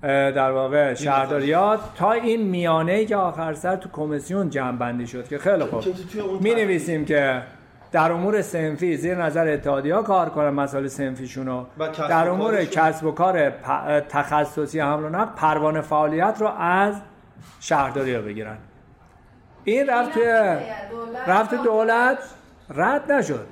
در 0.01 0.51
واقع 0.51 0.93
شهرداریات. 0.93 1.79
تا 1.95 2.12
این 2.12 2.47
میانه 2.47 2.91
ای 2.91 3.06
که 3.06 3.15
آخر 3.15 3.53
سر 3.53 3.75
تو 3.75 3.89
کمیسیون 3.89 4.49
جمع 4.49 4.77
بندی 4.77 5.08
شد 5.08 5.27
که 5.27 5.38
خیلی 5.38 5.63
خوب. 5.63 5.84
می 6.41 6.56
نویسیم 6.56 7.06
که 7.06 7.41
در 7.91 8.12
امور 8.12 8.41
سنفی 8.41 8.97
زیر 8.97 9.23
نظر 9.23 9.47
اتحادیه 9.47 9.95
ها 9.95 10.01
کار 10.01 10.29
کنن 10.29 10.49
مسائل 10.49 10.88
سنفیشون 10.88 11.45
رو 11.45 11.65
در 12.10 12.29
امور. 12.29 12.65
کسب 12.65 13.06
و 13.06 13.12
کار 13.12 13.49
تخصصی 14.10 14.79
حمل 14.79 15.03
و 15.03 15.10
نقل 15.10 15.36
پروانه 15.36 15.82
فعالیت 15.82 16.36
رو 16.39 16.47
از 16.47 16.95
شهرداری 17.60 18.15
ها 18.15 18.21
بگیرن. 18.21 18.58
این 19.63 19.88
رفت 19.89 20.17
رفت 21.27 21.53
دولت 21.63 22.17
رد 22.69 23.12
نشد. 23.12 23.47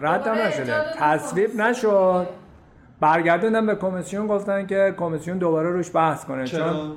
رد 0.00 0.26
هم 0.26 0.34
دادن 0.34 0.84
تصویب. 0.98 1.56
نشد. 1.56 2.26
برگردوندن 3.00 3.66
به 3.66 3.74
کمیسیون 3.74 4.26
گفتن 4.26 4.66
که 4.66 4.94
کمیسیون 4.98 5.38
دوباره 5.38 5.70
روش 5.70 5.90
بحث 5.96 6.24
کنه. 6.24 6.46
چون 6.46 6.60
چرا؟ 6.60 6.96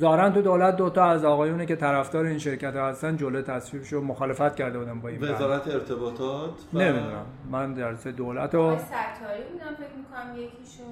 ظاهرا 0.00 0.30
تو 0.30 0.42
دولت 0.42 0.76
دوتا 0.76 1.04
از 1.04 1.24
آقایونه 1.24 1.66
که 1.66 1.76
طرفدار 1.76 2.24
این 2.24 2.38
شرکت 2.38 2.76
ها 2.76 2.88
هستن 2.88 3.16
جلو 3.16 3.42
تصویب 3.42 3.82
شد 3.84 3.96
مخالفت 3.96 4.56
کرده 4.56 4.78
بودن 4.78 5.00
با 5.00 5.08
این. 5.08 5.22
وزارت 5.22 5.68
ارتباطات 5.68 6.50
و- 6.74 6.78
نمی‌دونم. 6.78 7.26
من 7.50 7.74
در 7.74 7.94
سه 7.94 8.12
دولت 8.12 8.54
رو 8.54 8.60
آقای 8.62 8.78
ستاری 8.78 9.42
بودن 9.52 9.64
فکر 9.74 9.96
می‌کنم 9.98 10.36
یکیشون 10.36 10.86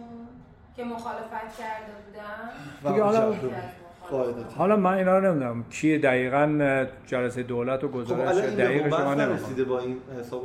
که 0.77 0.85
مخالفت 0.85 1.59
کرده 1.59 1.93
بودن. 2.07 2.51
و 2.85 2.89
دیگه 2.93 3.03
حالا- 3.05 3.29
مجدد. 3.31 3.86
قاعدتا. 4.11 4.57
حالا 4.57 4.77
من 4.77 4.95
اینا 4.95 5.19
رو 5.19 5.31
نمی‌دونم. 5.31 5.65
کی 5.71 5.99
دقیقا 5.99 6.87
جلسه 7.07 7.43
دولت 7.43 7.85
و 7.85 7.89
خب 7.89 7.95
گزارش 7.95 8.29
الان 8.29 8.45
این 8.45 8.57
به 8.57 8.65
دقیق 8.65 8.89
شما 8.89 9.15
نرسیده 9.15 9.65
با 9.65 9.79
این 9.79 9.97
حساب 10.21 10.43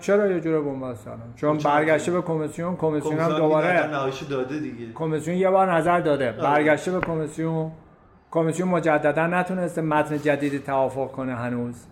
چرا 0.00 0.30
یه 0.30 0.40
جوره 0.40 0.60
بنبست 0.60 1.08
چون 1.36 1.58
خب؟ 1.58 1.64
برگشته 1.64 2.12
به 2.12 2.22
کمیسیون 2.22 2.76
کمیسیون 2.76 3.18
هم 3.18 3.32
دوباره 3.38 3.90
داده 4.30 4.58
دیگه. 4.58 4.92
کمیسیون 4.94 5.36
یه 5.36 5.50
بار 5.50 5.72
نظر 5.72 6.00
داده. 6.00 6.32
برگشته 6.32 6.92
به 6.92 7.00
کمیسیون. 7.00 7.70
کمیسیون 8.30 8.68
مجددا 8.68 9.26
نتونسته 9.26 9.82
متن 9.82 10.18
جدیدی 10.18 10.58
توافق 10.58 11.12
کنه 11.12 11.34
هنوز. 11.34 11.86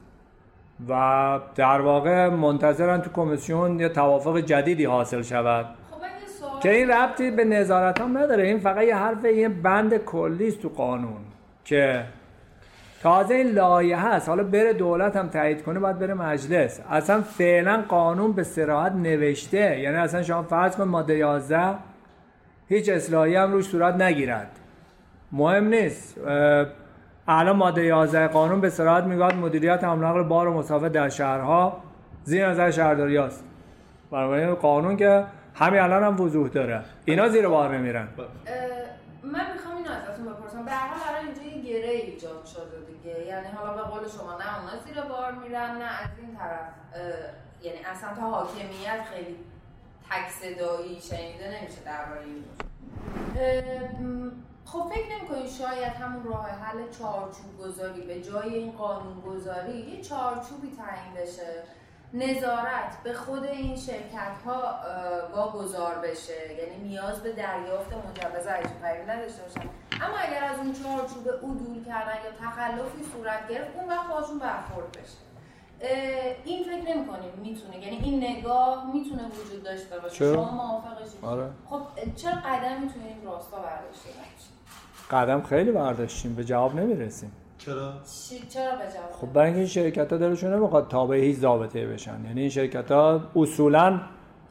و 0.88 1.40
در 1.54 1.80
واقع 1.80 2.28
منتظرن 2.28 3.00
تو 3.00 3.10
کمیسیون 3.10 3.80
یه 3.80 3.88
توافق 3.88 4.38
جدیدی 4.38 4.84
حاصل 4.84 5.22
شود 5.22 5.66
خب 5.90 6.02
من 6.02 6.08
یه 6.08 6.28
سوال 6.40 6.49
که 6.62 6.70
این 6.70 6.90
ربطی 6.90 7.30
به 7.30 7.44
نظارت 7.44 8.00
هم 8.00 8.18
نداره. 8.18 8.46
این 8.46 8.58
فقط 8.58 8.82
یه 8.82 8.96
حرف 8.96 9.24
یه 9.24 9.48
بند 9.48 9.96
کلی 9.96 10.52
تو 10.52 10.68
قانون 10.68 11.20
که 11.64 12.04
تازه 13.02 13.34
این 13.34 13.46
لایه 13.52 14.06
هست 14.06 14.28
حالا 14.28 14.44
بره 14.44 14.72
دولت 14.72 15.16
هم 15.16 15.28
تایید 15.28 15.62
کنه 15.62 15.80
باید 15.80 15.98
بره 15.98 16.14
مجلس. 16.14 16.80
اصلا 16.90 17.20
فعلا 17.20 17.84
قانون 17.88 18.32
به 18.32 18.42
سراحت 18.42 18.92
نوشته. 18.92 19.80
یعنی 19.80 19.96
اصلا 19.96 20.22
شما 20.22 20.42
فرض 20.42 20.76
کن 20.76 20.84
ماده 20.84 21.16
11 21.16 21.74
هیچ 22.68 22.88
اصلاحی 22.88 23.36
هم 23.36 23.52
روش 23.52 23.64
صورت 23.64 23.94
نگیرد. 23.94 24.50
مهم 25.32 25.64
نیست. 25.64 26.20
الان 27.28 27.56
ماده 27.56 27.84
11 27.84 28.28
قانون 28.28 28.60
به 28.60 28.70
سراحت 28.70 29.04
می‌گوید 29.04 29.34
مدیریت 29.34 29.84
حمل 29.84 30.04
نقل 30.04 30.22
بار 30.22 30.48
و 30.48 30.58
مسافر 30.58 30.88
در 30.88 31.08
شهرها 31.08 31.76
زیر 32.24 32.48
نظر 32.48 32.70
شهرداری 32.70 33.18
است 33.18 33.44
بنابراین 34.10 34.54
قانون 34.54 34.96
که 34.96 35.24
همین 35.60 35.80
الان 35.80 36.02
هم 36.02 36.20
وضوح 36.20 36.48
داره. 36.48 36.84
اینا 37.04 37.28
زیر 37.28 37.48
بار 37.48 37.76
نمیرن. 37.76 38.08
من 39.22 39.52
می‌خوام 39.52 39.76
اینو 39.76 39.90
ازتون 39.90 40.24
بپرسم. 40.26 40.64
به 40.64 40.70
هر 40.70 40.88
حال 40.88 41.14
الان 41.14 41.26
اینجا 41.26 41.42
یه 41.42 41.62
گره 41.62 41.88
ایجاد 41.88 42.44
شده 42.44 42.80
دیگه. 42.86 43.26
یعنی 43.26 43.46
حالا 43.46 43.72
به 43.72 43.82
قول 43.82 44.08
شما 44.08 44.38
نه 44.38 44.58
اونا 44.58 44.82
زیر 44.86 45.00
بار 45.00 45.32
میرن 45.32 45.78
نه 45.78 45.84
از 45.84 46.08
این 46.18 46.36
طرف. 46.36 46.68
یعنی 47.62 47.78
اصلا 47.78 48.14
تا 48.14 48.22
حاکمیت 48.22 49.02
خیلی 49.14 49.36
تک 50.10 50.30
صدایی 50.30 51.00
شنیده 51.00 51.60
نمیشه 51.60 51.80
درباره 51.84 52.20
این. 52.24 52.44
خب 54.64 54.92
فکر 54.94 55.18
نمی‌کنید 55.18 55.48
شاید 55.48 55.92
همون 55.92 56.24
راه 56.24 56.48
حل 56.50 56.78
چارچوب 56.98 57.58
گذاری 57.60 58.00
به 58.00 58.20
جای 58.20 58.54
این 58.54 58.72
قانون 58.72 59.20
گذاری 59.20 59.78
یه 59.78 60.00
چارچوبی 60.02 60.76
تعیین 60.76 61.14
بشه؟ 61.16 61.62
نظارت 62.14 63.02
به 63.04 63.12
خود 63.12 63.44
این 63.44 63.76
شرکت 63.76 64.42
ها 64.46 64.74
واگذار 65.34 65.94
بشه. 65.94 66.54
یعنی 66.58 66.88
نیاز 66.88 67.22
به 67.22 67.32
دریافت 67.32 67.92
مجوز 67.92 68.46
عجیب 68.46 68.82
غریب 68.82 69.10
نداشته 69.10 69.42
باشن. 69.42 69.60
اما 70.00 70.16
اگر 70.16 70.44
از 70.44 70.58
اون 70.58 70.72
چارچوب 70.72 71.28
عدول 71.28 71.84
کردن 71.84 72.14
یا 72.24 72.30
تخلفی 72.40 73.04
صورت 73.12 73.48
گرفت 73.48 73.76
اون 73.76 73.88
وقت 73.88 74.08
باشون 74.08 74.38
برخورد 74.38 74.92
بشه. 74.92 75.20
این 76.44 76.64
فکر 76.64 76.94
نمی‌کنید 76.94 77.36
می‌تونه. 77.36 77.78
یعنی 77.78 77.96
این 77.96 78.24
نگاه 78.24 78.90
می‌تونه 78.94 79.22
وجود 79.28 79.62
داشته 79.62 79.98
باشه. 79.98 80.16
چرا؟ 80.16 80.34
شما 80.34 80.50
موافقشید. 80.50 81.24
آره. 81.24 81.50
خب 81.70 81.80
چرا 82.16 82.32
توی 82.32 83.02
این 83.08 83.24
راستا 83.24 83.56
برداشته 83.56 84.08
نمیشه 84.08 84.50
قدم 85.10 85.42
خیلی 85.42 85.72
برداشتیم. 85.72 86.34
به 86.34 86.44
جواب 86.44 86.74
نمی‌رسیم. 86.74 87.32
چرا؟ 87.66 87.92
چرا 88.48 88.70
به 88.70 88.84
جواب 88.94 89.12
خب 89.20 89.32
برای 89.32 89.46
اینکه 89.46 89.58
این 89.58 89.68
شرکت 89.68 90.12
ها 90.12 90.18
دلشون 90.18 90.54
نمی‌خواد 90.54 90.88
تابع 90.88 91.16
هیچ 91.16 91.36
ضابطه 91.36 91.86
بشن. 91.86 92.24
یعنی 92.24 92.40
این 92.40 92.50
شرکت 92.50 92.90
ها 92.90 93.20
اصولا 93.36 94.00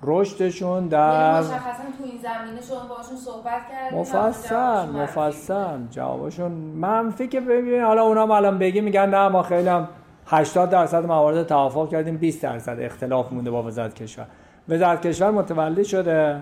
رشدشون 0.04 0.78
یعنی 0.78 0.90
در 0.90 1.40
مشخصا 1.40 1.84
تو 1.98 2.04
این 2.04 2.20
زمینه 2.22 2.62
شما 2.62 2.96
باشون 2.96 3.18
صحبت 3.18 3.62
کردید 3.72 4.00
مفصل 4.00 4.56
و 4.56 4.60
جوابشون 4.60 4.92
منفی 4.96 5.20
مفصل. 5.20 5.78
جوابشون 5.92 6.52
منفی 6.52 7.28
که 7.28 7.40
ببین 7.40 7.82
حالا 7.82 8.04
اونا 8.04 8.24
هم 8.24 8.32
الان 8.32 8.60
بگی 8.60 8.82
میگن 8.82 9.10
نه 9.10 9.28
ما 9.28 9.44
خیلی 9.44 9.68
هم 9.68 9.88
80 10.28 10.70
درصد 10.70 11.06
موارد 11.06 11.48
توافق 11.48 11.90
کردیم 11.90 12.18
20 12.18 12.44
درصد 12.44 12.78
اختلاف 12.80 13.34
مونده 13.34 13.52
با 13.52 13.64
وزارت 13.64 13.94
کشور. 13.94 14.26
وزارت 14.70 15.08
کشور 15.08 15.32
متولی 15.32 15.86
شده 15.86 16.42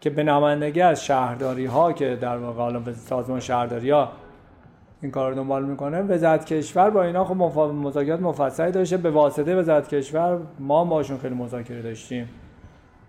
که 0.00 0.10
به 0.10 0.22
نمایندگی 0.22 0.80
از 0.80 1.04
شهرداری 1.04 1.66
ها 1.66 1.92
که 1.92 2.16
در 2.16 2.36
واقع 2.36 2.62
حالا 2.62 2.78
به 2.78 2.92
سازمان 2.92 3.40
شهرداری 3.40 3.90
ها 3.90 4.08
این 5.06 5.12
کار 5.12 5.30
رو 5.30 5.36
دنبال 5.36 5.64
می‌کنه. 5.64 6.02
وزارت 6.02 6.44
کشور 6.44 6.90
با 6.90 7.02
اینا 7.02 7.24
خب. 7.24 7.34
مذاکرات 7.60 8.20
مفصلی 8.20 8.72
داشته. 8.72 8.96
به 8.96 9.10
واسطه 9.10 9.56
وزارت 9.56 9.88
کشور 9.88 10.38
ما 10.58 10.84
باشون 10.84 11.18
خیلی 11.18 11.34
مذاکره 11.34 11.82
داشتیم. 11.82 12.28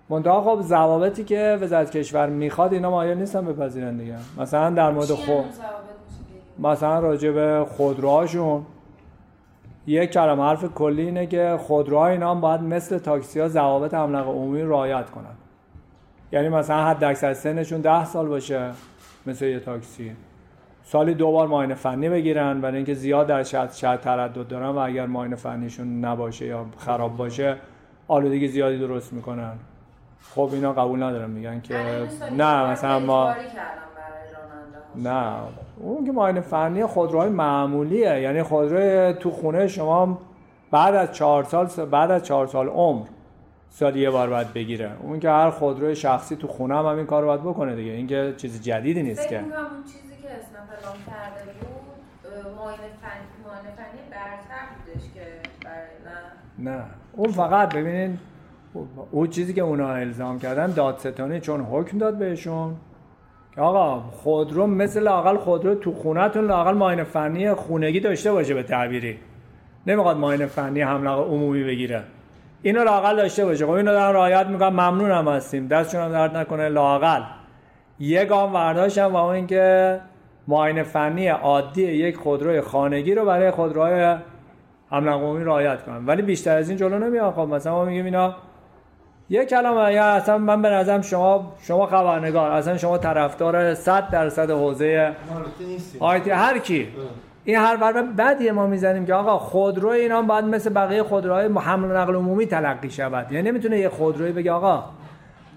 منتها 0.10 0.42
خب 0.42 0.62
ضوابطی 0.62 1.24
که 1.24 1.58
وزارت 1.62 1.92
کشور 1.92 2.30
می‌خواد 2.30 2.74
اینا 2.74 2.90
مایل 2.90 3.18
نیستن 3.18 3.46
بپذیرن 3.46 3.98
دیگه. 3.98 4.16
مثلا 4.38 4.70
در 4.70 4.92
مورد 4.92 5.08
خود 5.08 5.46
مثلا 6.60 7.00
راجع 7.00 7.32
به 7.32 7.66
خودروهاشون. 7.70 8.66
یک 9.88 10.12
کلمه 10.12 10.44
حرف 10.44 10.66
کلی 10.66 11.02
اینه 11.02 11.26
که 11.26 11.58
خودروها 11.60 12.08
اینا 12.08 12.32
هم 12.32 12.42
باید 12.42 12.62
مثل 12.62 12.98
تاکسی 12.98 13.40
ها 13.40 13.48
ضوابط 13.48 13.94
حمل 13.94 14.16
عمومی 14.16 14.62
رعایت 14.62 15.10
کنن. 15.10 15.36
یعنی 16.32 16.50
مثلا 16.50 16.86
حد 16.86 17.04
اکثر 17.04 17.34
سنشون 17.34 17.82
ده 17.82 18.06
سال 18.06 18.28
باشه 18.28 18.72
مثل 19.26 19.46
یه 19.46 19.60
تاکسی. 19.60 20.12
سالی 20.90 21.14
دو 21.14 21.32
بار 21.32 21.48
معاینه 21.48 21.74
فنی 21.74 22.10
بگیرن 22.10 22.62
برای 22.62 22.76
اینکه 22.76 22.94
زیاد 22.94 23.28
در 23.28 23.44
شرط 23.44 23.76
شرط 23.76 24.02
تردد 24.02 24.48
دارن 24.48 24.70
و 24.70 24.78
اگر 24.78 25.06
معاینه 25.06 25.36
فنیشون 25.36 26.06
نباشه 26.06 26.46
یا 26.46 26.66
خراب 26.78 27.18
باشه 27.18 27.56
آلودگی 28.08 28.48
زیادی 28.48 28.80
درست 28.80 29.14
می‌کنن. 29.14 29.54
خب 30.36 30.50
اینا 30.54 30.74
قبول 30.74 31.04
ندارم 31.04 31.30
میگن 31.30 31.62
که 31.62 31.76
نه 32.38 32.72
مثلا 32.72 33.00
ما 33.00 33.34
نه 34.96 35.34
اون 35.80 36.06
که 36.06 36.12
معاینه 36.12 36.42
فنی 36.42 36.86
خودروهای 36.86 37.30
معمولیه 37.30 38.22
یعنی 38.22 38.44
خودروی 38.44 39.14
تو 39.14 39.32
خونه 39.32 39.68
شما 39.68 40.20
بعد 40.72 40.96
از 40.96 41.12
چهار 41.12 41.44
سال 41.44 41.66
بعد 41.86 42.12
از 42.12 42.24
چهار 42.24 42.48
سال 42.48 42.68
عمر 42.68 43.06
سالی 43.70 44.00
یه 44.00 44.10
بار 44.10 44.30
باید 44.30 44.54
بگیره. 44.54 44.92
اون 45.04 45.20
که 45.20 45.30
هر 45.30 45.50
خودروی 45.50 45.96
شخصی 45.96 46.36
تو 46.36 46.48
خونه 46.48 46.76
هم, 46.76 46.86
هم 46.86 46.98
این 46.98 47.06
کار 47.06 47.26
باید 47.26 47.42
بکنه 47.42 47.76
دیگه. 47.76 47.92
این 47.92 48.08
که 48.08 48.34
چیز 48.38 48.62
جدیدی 48.62 49.04
نیست 49.04 49.28
که. 49.28 49.44
که 50.28 50.34
اسم 50.34 50.56
اعلام 50.72 50.98
کرده 51.08 51.52
بود 51.60 52.56
معاینه 52.58 52.78
فنی 52.78 53.46
معاینه 53.46 53.70
فنی 53.76 54.02
برتر 54.12 54.66
بودش 54.76 55.14
که 55.14 55.22
برای 55.66 56.68
نه 56.68 56.72
نه. 56.72 56.84
اون 57.14 57.32
فقط 57.32 57.76
ببینین 57.76 58.20
اون 59.12 59.30
چیزی 59.30 59.54
که 59.54 59.62
اونا 59.62 59.90
الزام 59.90 60.40
کردن 60.40 60.72
دادستانی 60.72 61.40
چون 61.40 61.62
حکم 61.62 61.98
داد 61.98 62.18
بهشون. 62.18 62.76
که 63.56 63.62
آقا 63.62 64.00
خودرو 64.00 64.68
مثل 64.68 65.04
لاقل 65.04 65.38
خودرو 65.38 65.76
تو 65.76 65.94
خونهتون 65.94 66.48
لاقل 66.48 66.74
معاینه 66.74 67.04
فنی 67.04 67.54
خونگی 67.54 68.00
داشته 68.00 68.32
باشه 68.32 68.54
به 68.54 68.64
تعبیری. 68.64 69.20
نمی‌خواد 69.88 70.18
معاینه 70.18 70.46
فنی 70.46 70.82
حمله 70.82 71.10
عمومی 71.10 71.64
بگیره. 71.64 72.04
اینو 72.62 72.84
لاقل 72.84 73.16
داشته 73.16 73.46
باشه. 73.46 73.66
خب 73.66 73.72
اینو 73.72 73.92
دارن 73.92 74.14
رعایت 74.14 74.48
می‌کنن. 74.48 74.70
ممنون 74.70 75.12
هم 75.12 75.28
هستیم. 75.28 75.68
دستشون 75.68 76.02
هم 76.02 76.12
درد 76.12 76.38
نکنه. 76.38 76.70
لاقل. 76.70 77.22
یه 78.00 78.26
گام 78.26 78.54
برداشتم 78.54 79.14
و 79.14 79.16
اون 79.16 79.36
اینکه 79.36 80.00
معاینه 80.48 80.84
فنی 80.84 81.28
عادی 81.28 81.84
یک 81.84 82.18
خودروی 82.18 82.62
خانگی 82.62 83.16
رو 83.16 83.26
برای 83.26 83.52
خودروهای 83.52 84.18
حمل 84.92 85.08
عمومی 85.08 85.44
رعایت 85.44 85.84
کنن. 85.84 86.06
ولی 86.06 86.22
بیشتر 86.22 86.58
از 86.58 86.70
این 86.70 86.78
جلو 86.78 87.00
نمیاد 87.00 87.34
خب 87.34 87.42
مثلا 87.42 87.74
ما 87.74 87.86
میگیم 87.86 88.06
اینا 88.06 88.36
یه 89.30 89.46
کلمه 89.46 89.94
یا 89.94 90.06
اصلا 90.06 90.38
من 90.38 90.62
به 90.62 90.70
نظرم 90.70 91.02
شما 91.02 91.54
شما 91.62 91.86
خبرنگار 91.86 92.52
اصلا 92.52 92.78
شما 92.78 92.98
طرفدار 92.98 93.74
100 93.74 94.10
درصد 94.10 94.52
حوزه 94.52 95.12
آیتی 96.00 96.30
هر 96.30 96.58
کی. 96.58 96.88
این 97.44 97.58
هر 97.58 97.76
حرف 97.76 97.96
بدیه 98.18 98.52
ما 98.52 98.68
می‌زنیم 98.68 99.06
که 99.06 99.14
آقا 99.14 99.38
خودرو 99.38 99.90
اینا 99.90 100.22
باید 100.22 100.46
مثل 100.46 100.74
بقیه 100.74 101.04
خودروهای 101.04 101.50
حمل 101.56 101.92
و 101.92 101.98
نقل 101.98 102.16
عمومی 102.16 102.46
تلقی 102.46 102.90
شود. 102.90 103.32
یعنی 103.32 103.50
نمی‌تونه 103.50 103.80
یه 103.80 103.90
خودروی 103.90 104.32
بگه 104.32 104.52
آقا 104.52 104.84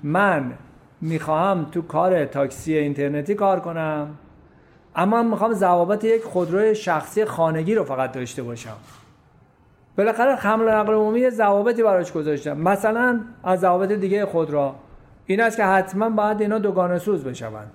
من 0.03 0.53
می‌خواهم 1.00 1.66
تو 1.72 1.83
کار 1.83 2.24
تاکسی 2.24 2.74
اینترنتی 2.74 3.35
کار 3.35 3.61
کنم. 3.61 4.09
اما 4.96 5.22
می‌خوام 5.22 5.53
ضوابط 5.53 6.05
یک 6.05 6.24
خودروی 6.24 6.74
شخصی 6.74 7.24
خانگی 7.24 7.74
رو 7.74 7.85
فقط 7.85 8.12
داشته 8.12 8.42
باشم. 8.42 8.76
بالاخره 9.98 10.35
حمل 10.35 10.64
و 10.64 10.70
نقل 10.70 10.94
عمومی 10.94 11.31
ضوابطی 11.31 11.83
براش 11.83 12.12
گذاشتم. 12.12 12.59
مثلا 12.59 13.20
از 13.44 13.61
ضوابط 13.61 13.92
دیگه 13.92 14.26
خودرو. 14.26 14.74
این 15.26 15.40
است 15.40 15.57
که 15.57 15.64
حتما 15.64 16.11
باید 16.11 16.40
اینا 16.40 16.59
دوگانه 16.59 16.98
سوز 16.98 17.24
بشوند. 17.24 17.70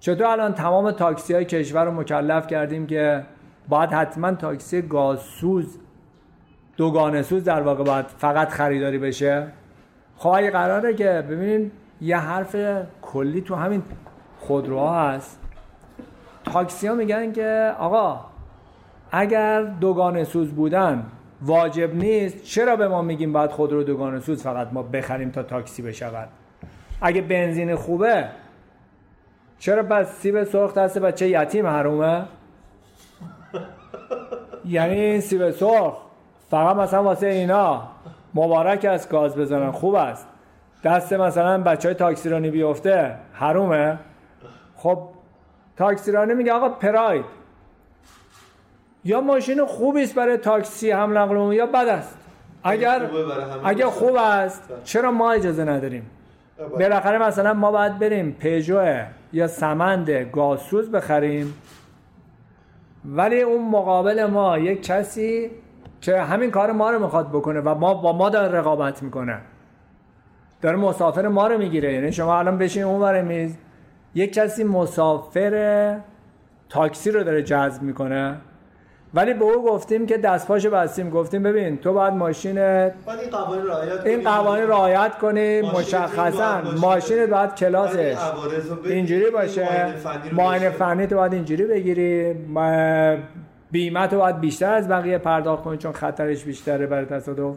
چطور 0.00 0.26
الان 0.26 0.54
تمام 0.54 0.90
تاکسی 0.90 1.34
های 1.34 1.44
کشور 1.44 1.84
رو 1.84 1.92
مکلف 1.92 2.46
کردیم 2.46 2.86
که 2.86 3.24
باید 3.68 3.90
حتما 3.90 4.32
تاکسی 4.32 4.82
گازسوز 4.82 5.78
دوگانه 6.76 7.22
سوز 7.22 7.44
در 7.44 7.60
واقع 7.60 7.84
باید 7.84 8.06
فقط 8.06 8.48
خریداری 8.48 8.98
بشه؟ 8.98 9.46
خب 10.16 10.28
اگه 10.28 10.50
قراره 10.50 10.94
که 10.94 11.24
ببینین 11.30 11.70
یه 12.00 12.16
حرف 12.16 12.56
کلی 13.02 13.40
تو 13.40 13.54
همین 13.54 13.82
خودروها 14.38 15.00
هست. 15.00 15.39
تاکسی 16.52 16.86
ها 16.86 16.94
میگن 16.94 17.32
که 17.32 17.74
آقا 17.78 18.20
اگر 19.12 19.62
دوگانه 19.62 20.24
سوز 20.24 20.50
بودن 20.50 21.06
واجب 21.42 21.94
نیست. 21.94 22.44
چرا 22.44 22.76
به 22.76 22.88
ما 22.88 23.02
میگیم 23.02 23.32
باید 23.32 23.50
خودرو 23.50 23.82
دوگانه 23.82 24.20
سوز؟ 24.20 24.42
فقط 24.42 24.68
ما 24.72 24.82
بخریم 24.82 25.30
تا 25.30 25.42
تاکسی 25.42 25.82
بشود. 25.82 26.28
اگه 27.00 27.20
بنزین 27.20 27.76
خوبه 27.76 28.28
چرا 29.58 29.82
پس 29.82 30.16
سیب 30.16 30.44
سرخ 30.44 30.74
دست 30.74 30.98
بچه 30.98 31.28
یتیم 31.28 31.66
حرومه؟ 31.66 32.24
یعنی 34.64 35.20
سیب 35.20 35.50
سرخ 35.50 35.96
فقط 36.50 36.76
مثلا 36.76 37.02
واسه 37.02 37.26
اینا 37.26 37.82
مبارک 38.34 38.84
است 38.84 39.10
گاز 39.10 39.36
بزنن 39.36 39.70
خوب 39.70 39.94
است. 39.94 40.26
دست 40.84 41.12
مثلا 41.12 41.62
بچه 41.62 41.88
های 41.88 41.94
تاکسیرانی 41.94 42.50
بیفته 42.50 43.16
حرومه. 43.32 43.98
خب 44.76 45.08
تاکسیرانی 45.80 46.34
میگه 46.34 46.52
آقا 46.52 46.68
پراید. 46.68 47.24
یا 49.04 49.20
ماشین 49.20 49.64
خوبی 49.64 50.02
است 50.02 50.14
برای 50.14 50.36
تاکسی 50.36 50.90
حمل 50.90 51.16
نقل 51.16 51.52
یا 51.52 51.66
بد 51.66 51.88
است. 51.88 52.18
اگر 52.64 53.10
اگر 53.64 53.86
خوب 53.86 54.16
است 54.16 54.72
چرا 54.84 55.10
ما 55.10 55.32
اجازه 55.32 55.64
نداریم؟ 55.64 56.10
بالاخره 56.78 57.18
مثلا 57.18 57.54
ما 57.54 57.72
باید 57.72 57.98
بریم 57.98 58.36
پژو 58.40 59.04
یا 59.32 59.46
سمند 59.46 60.10
گازسوز 60.10 60.90
بخریم. 60.90 61.54
ولی 63.04 63.40
اون 63.40 63.70
مقابل 63.70 64.26
ما 64.26 64.58
یک 64.58 64.82
کسی 64.82 65.50
که 66.00 66.20
همین 66.20 66.50
کار 66.50 66.72
ما 66.72 66.90
رو 66.90 66.98
می‌خواد 66.98 67.28
بکنه 67.28 67.60
و 67.60 67.74
ما 67.74 67.94
با 67.94 68.12
ما 68.12 68.28
داره 68.28 68.58
رقابت 68.58 69.02
می‌کنه. 69.02 69.38
داره 70.62 70.76
مسافر 70.76 71.28
ما 71.28 71.46
رو 71.46 71.58
می‌گیره. 71.58 71.92
یعنی 71.92 72.12
شما 72.12 72.38
الان 72.38 72.58
بشین 72.58 72.82
اون 72.82 73.20
میز. 73.20 73.56
یک 74.14 74.32
کسی 74.32 74.64
مسافر 74.64 75.96
تاکسی 76.68 77.10
رو 77.10 77.24
داره 77.24 77.42
جذب 77.42 77.82
می‌کنه. 77.82 78.36
ولی 79.14 79.34
به 79.34 79.44
او 79.44 79.64
گفتیم 79.64 80.06
که 80.06 80.18
دستپاشو 80.18 80.70
بستیم. 80.70 81.10
گفتیم 81.10 81.42
ببین 81.42 81.78
تو 81.78 81.92
باید 81.92 82.14
ماشین 82.14 82.58
این 82.58 82.90
قوانین 83.30 83.66
رعایت 83.66 84.06
این 84.06 84.24
قوانین 84.24 84.68
رعایت 84.68 85.18
کنی 85.18 85.60
مشخصا. 85.60 86.62
ماشین 86.80 87.26
باید 87.26 87.54
کلاسش 87.54 88.16
اینجوری 88.84 89.30
باشه. 89.30 89.94
معاینه 90.32 90.70
فنی 90.70 91.06
تو 91.06 91.16
باید 91.16 91.32
اینجوری 91.32 91.64
بگیری. 91.64 92.34
بیمه 93.70 94.06
تو 94.06 94.18
باید 94.18 94.40
بیشتر 94.40 94.74
از 94.74 94.88
بقیه 94.88 95.18
پرداخت 95.18 95.62
کنی 95.62 95.76
چون 95.76 95.92
خطرش 95.92 96.44
بیشتره 96.44 96.86
برای 96.86 97.04
تصادف. 97.04 97.54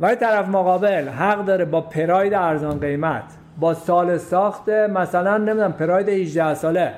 ولی 0.00 0.16
طرف 0.16 0.48
مقابل 0.48 1.08
حق 1.08 1.44
داره 1.44 1.64
با 1.64 1.80
پراید 1.80 2.34
ارزان 2.34 2.80
قیمت 2.80 3.24
با 3.60 3.74
سال 3.74 4.18
ساخت 4.18 4.68
مثلا 4.68 5.36
نمی‌دونم 5.36 5.72
پراید 5.72 6.08
18 6.08 6.54
ساله. 6.54 6.94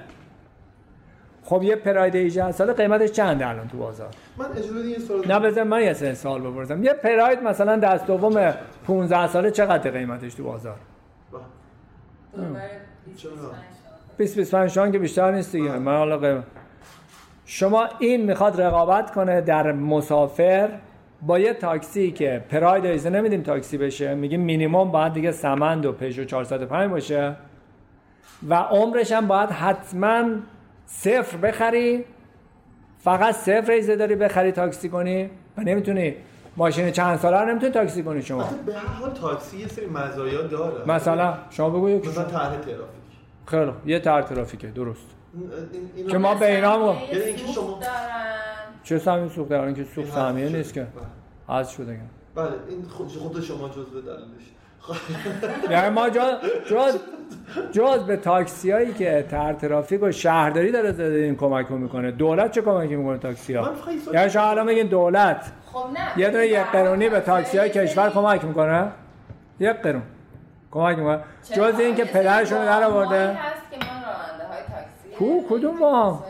خب 1.45 1.63
یه 1.63 1.77
پراید 1.77 2.17
18 2.17 2.53
ساله 2.53 2.73
قیمتش 2.73 3.11
چنده 3.11 3.49
الان 3.49 3.69
تو 3.69 3.79
بازار؟ 3.79 4.09
من 4.37 4.45
اجازه 4.57 4.89
یه 4.89 4.99
سوال 4.99 5.27
نه 5.29 5.41
بذار 5.41 5.65
من 5.65 5.83
یه 5.83 6.15
سوال 6.15 6.41
بپرسم. 6.41 6.83
یه 6.85 6.93
پراید 6.93 7.43
مثلا 7.43 7.77
دست 7.77 8.07
دوم 8.07 8.55
15 8.87 9.27
ساله 9.29 9.51
چقدر 9.51 9.91
قیمتش 9.91 10.35
تو 10.35 10.45
بازار؟ 10.45 10.77
20 14.17 14.37
25 14.37 14.93
که 14.93 14.99
بیشتر 14.99 15.31
نیست 15.31 15.53
دیگه. 15.53 15.79
من 15.79 15.97
حالا 15.97 16.19
قیمت 16.19 16.45
شما 17.47 17.89
این 17.99 18.25
می‌خواد 18.25 18.61
رقابت 18.61 19.11
کنه 19.11 19.41
در 19.41 19.73
مسافر 19.73 20.69
با 21.27 21.39
یه 21.39 21.55
تاکسی 21.55 22.11
که 22.13 22.45
پراید 22.51 22.85
ایزه 22.87 23.11
نمیدیم 23.11 23.43
تاکسی 23.43 23.79
بشه 23.79 24.15
میگیم 24.15 24.41
مینیمم 24.41 24.91
باید 24.91 25.13
دیگه 25.13 25.33
سمند 25.33 25.87
و 25.87 25.93
پژو 25.93 26.25
405 26.25 26.91
باشه 26.91 27.37
و 28.49 28.55
عمرش 28.55 29.13
هم 29.13 29.27
باید 29.27 29.51
حتما 29.51 30.25
صفر 30.87 31.37
بخری. 31.37 32.05
فقط 32.99 33.35
صفر 33.35 33.73
ایزه 33.73 33.97
داری 33.97 34.15
بخری 34.15 34.53
تاکسی 34.53 34.89
کنی 34.89 35.31
و 35.59 35.61
نمی‌تونی. 35.61 36.15
ماشین 36.57 36.91
چند 36.91 37.19
ساله 37.19 37.37
رو 37.41 37.49
نمی‌تونی 37.49 37.73
تاکسی 37.73 38.03
کنی 38.03 38.23
شما. 38.23 38.51
به 38.67 38.75
هر 38.75 38.87
حال 38.87 39.11
تاکسی 39.11 39.57
یه 39.59 39.69
سری 39.69 39.87
مزایا 39.87 40.43
داره. 40.43 40.89
مثلا 40.89 41.35
شما 41.51 41.71
بگو 41.71 41.89
یک 41.91 42.09
مثلا 42.09 42.25
طرح 42.25 42.51
ترافیک. 42.57 43.05
خیلی 43.47 43.73
یه 43.87 43.99
طرح 43.99 44.23
ترافیکه 44.23 44.67
درست. 44.67 45.07
که 46.11 46.19
ما 46.19 46.35
به 46.35 46.55
اینا 46.55 46.73
هم 46.93 46.97
یعنی 47.13 47.25
اینکه 47.25 47.47
شما- 47.47 47.79
چه 48.85 48.99
سهمی 48.99 49.29
سوخت؟ 49.29 49.51
دارن 49.51 49.75
که 49.75 49.85
سوخت 49.95 50.11
سهمیه 50.11 50.49
نیست 50.49 50.73
شده. 50.73 50.87
که. 51.47 51.53
حذف 51.53 51.71
شده 51.73 51.95
که. 51.95 52.01
بله 52.35 52.49
این 52.69 52.83
خود 52.83 53.09
خود 53.09 53.41
شما 53.41 53.69
جزء 53.69 54.01
دلیلش. 54.01 54.51
یعنی 55.71 55.89
ما 55.89 56.11
جا 56.11 56.39
جز 56.67 56.99
جز 57.73 58.01
به 58.07 58.17
تاکسی 58.17 58.71
هایی 58.71 58.95
که 58.95 59.27
تر 59.31 59.53
ترافیک 59.53 60.03
و 60.03 60.13
شهرداری 60.13 60.73
داره 60.73 60.93
زده 60.93 61.15
این 61.15 61.37
کمک 61.37 61.71
می‌کنه. 61.71 62.11
دولت 62.11 62.51
چه 62.51 62.63
کمکی 62.63 62.97
می‌کنه 62.97 63.19
تاکسی 63.19 63.55
ها 63.55 63.71
یعنی 64.13 64.31
شما 64.31 64.43
الان 64.43 64.67
بگین 64.67 64.87
دولت. 64.87 65.53
خب 65.73 65.87
نه 65.93 66.21
یه 66.21 66.31
دونه 66.31 66.47
یک 66.47 66.67
قرونی 66.73 67.09
به 67.09 67.21
تاکسی 67.21 67.59
های 67.59 67.71
کشور 67.71 68.11
کمک 68.11 68.45
می‌کنه. 68.45 68.89
یک 69.61 69.71
قرون. 69.71 70.03
کمک 70.71 70.99
می‌کنه؟ 70.99 71.21
جز 71.53 71.81
این 71.81 71.95
که 71.95 72.05
پدرشون 72.05 72.59
رو 72.59 72.65
در 72.65 72.83
آورده. 72.83 73.29
هست 73.29 73.63
که 73.71 73.77
ما 73.87 73.93
راننده 73.93 74.45
های 74.45 74.63
تاکسی 74.63 75.17
کو؟ 75.19 75.57
کدوم 75.57 75.81
وام؟ 75.81 76.23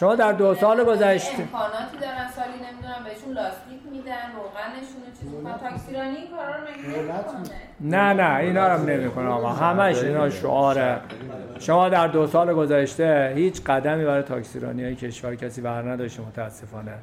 شما 0.00 0.14
در 0.14 0.32
دو 0.32 0.54
سال 0.54 0.78
می‌کنن. 0.78 0.94
گذشته. 0.94 1.42
امکاناتی 1.42 1.96
دارن 2.00 2.28
سالی 2.36 2.52
نمی‌دونم 2.52 3.04
بهشون 3.04 3.32
لاستیک 3.32 3.80
میدن 3.92 4.12
روغنشون 4.36 5.02
چیز 5.20 5.34
می‌کنن 5.34 5.70
تاکسی 5.70 5.94
رانی 5.94 6.16
این 6.16 6.26
کارا 6.36 6.56
رو 6.56 6.62
نمی‌کنه؟ 6.62 7.44
نه 7.80 8.22
نه 8.22 8.36
اینا 8.36 8.66
رو 8.66 8.72
هم 8.72 8.86
نمی‌کنه 8.86 9.28
آقا. 9.28 9.48
همش 9.48 10.02
اینا 10.02 10.30
شعاره 10.30 11.00
شما 11.58 11.88
در 11.88 12.06
دو 12.06 12.26
سال 12.26 12.54
گذشته 12.54 13.32
هیچ 13.36 13.64
قدمی 13.64 14.04
برای 14.04 14.22
تاکسیرانی 14.22 14.84
های 14.84 14.94
کشور 14.94 15.34
کسی 15.34 15.60
بر 15.60 15.82
نداشته 15.82 16.22
متاسفانه. 16.22 16.94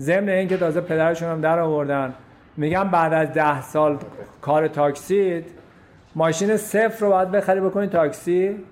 ضمن 0.00 0.28
اینکه 0.28 0.56
تازه 0.56 0.80
پدرشون 0.80 1.28
هم 1.28 1.40
در 1.40 1.58
آوردن. 1.58 2.14
میگم 2.56 2.88
بعد 2.88 3.12
از 3.12 3.32
ده 3.32 3.62
سال 3.62 3.98
کار 4.40 4.68
تاکسی 4.68 5.44
ماشین 6.14 6.56
صفر 6.56 7.00
رو 7.00 7.10
باید 7.10 7.30
بخری 7.30 7.60
بکنی 7.60 7.86
تاکسی. 7.86 8.64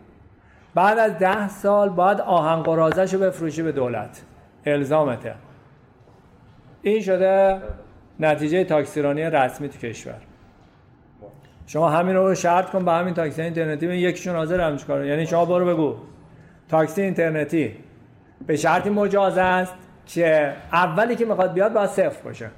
بعد 0.75 0.99
از 0.99 1.19
ده 1.19 1.49
سال 1.49 1.89
باید 1.89 2.21
آهن 2.21 2.63
قرازش 2.63 3.15
رو 3.15 3.21
بفروشی 3.21 3.63
به 3.63 3.73
دولت. 3.73 4.23
الزامته. 4.67 5.35
این 6.83 7.01
شده 7.01 7.63
نتیجه 8.21 8.65
تاکسیرانی 8.65 9.23
رسمی 9.23 9.69
تو 9.69 9.79
کشور. 9.79 10.15
شما 11.67 11.91
همین 11.91 12.17
رو 12.17 12.35
شرط 12.35 12.71
کن 12.71 12.85
با 12.85 12.93
همین 12.95 13.15
تاکسی 13.15 13.43
اینترنتی 13.43 13.87
ببین 13.87 13.99
یکیشون 13.99 14.37
حاضر 14.37 14.61
هم 14.61 14.77
چیکار 14.77 15.05
یعنی 15.05 15.27
شما 15.27 15.45
برو 15.45 15.67
بگو. 15.67 15.97
تاکسی 16.69 17.03
اینترنتی. 17.03 17.77
به 18.47 18.57
شرطی 18.57 18.91
مجاز 18.91 19.39
است 19.39 19.75
که 20.07 20.53
اولی 20.73 21.17
که 21.17 21.25
می‌خواد 21.25 21.53
بیاد 21.53 21.73
باید 21.73 21.91
صفر 21.91 22.23
باشه. 22.25 22.51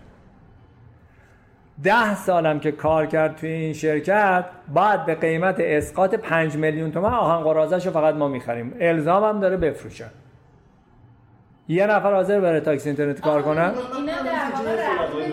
ده 1.83 2.15
سالم 2.15 2.61
که 2.61 2.73
کار 2.73 3.07
کرد 3.07 3.37
توی 3.37 3.51
این 3.51 3.73
شرکت 3.73 4.45
بعد 4.75 5.07
به 5.07 5.15
قیمت 5.15 5.57
اسقاط 5.59 6.15
5 6.15 6.57
میلیون 6.57 6.93
تومن 6.93 7.13
آهن 7.13 7.45
قرازش 7.45 7.87
رو 7.87 7.93
فقط 7.93 8.15
ما 8.15 8.29
می‌خریم. 8.29 8.75
الزام 8.81 9.25
هم 9.25 9.41
داره 9.41 9.57
بفروشه. 9.57 10.05
یه 11.69 11.87
نفر 11.87 12.15
حاضر 12.15 12.41
بره 12.41 12.61
تاکسی 12.61 12.89
اینترنتی 12.89 13.23
کار 13.23 13.43
کنه؟ 13.43 13.61
اینا 13.61 13.73
در 14.23 14.33
واقع 14.65 15.33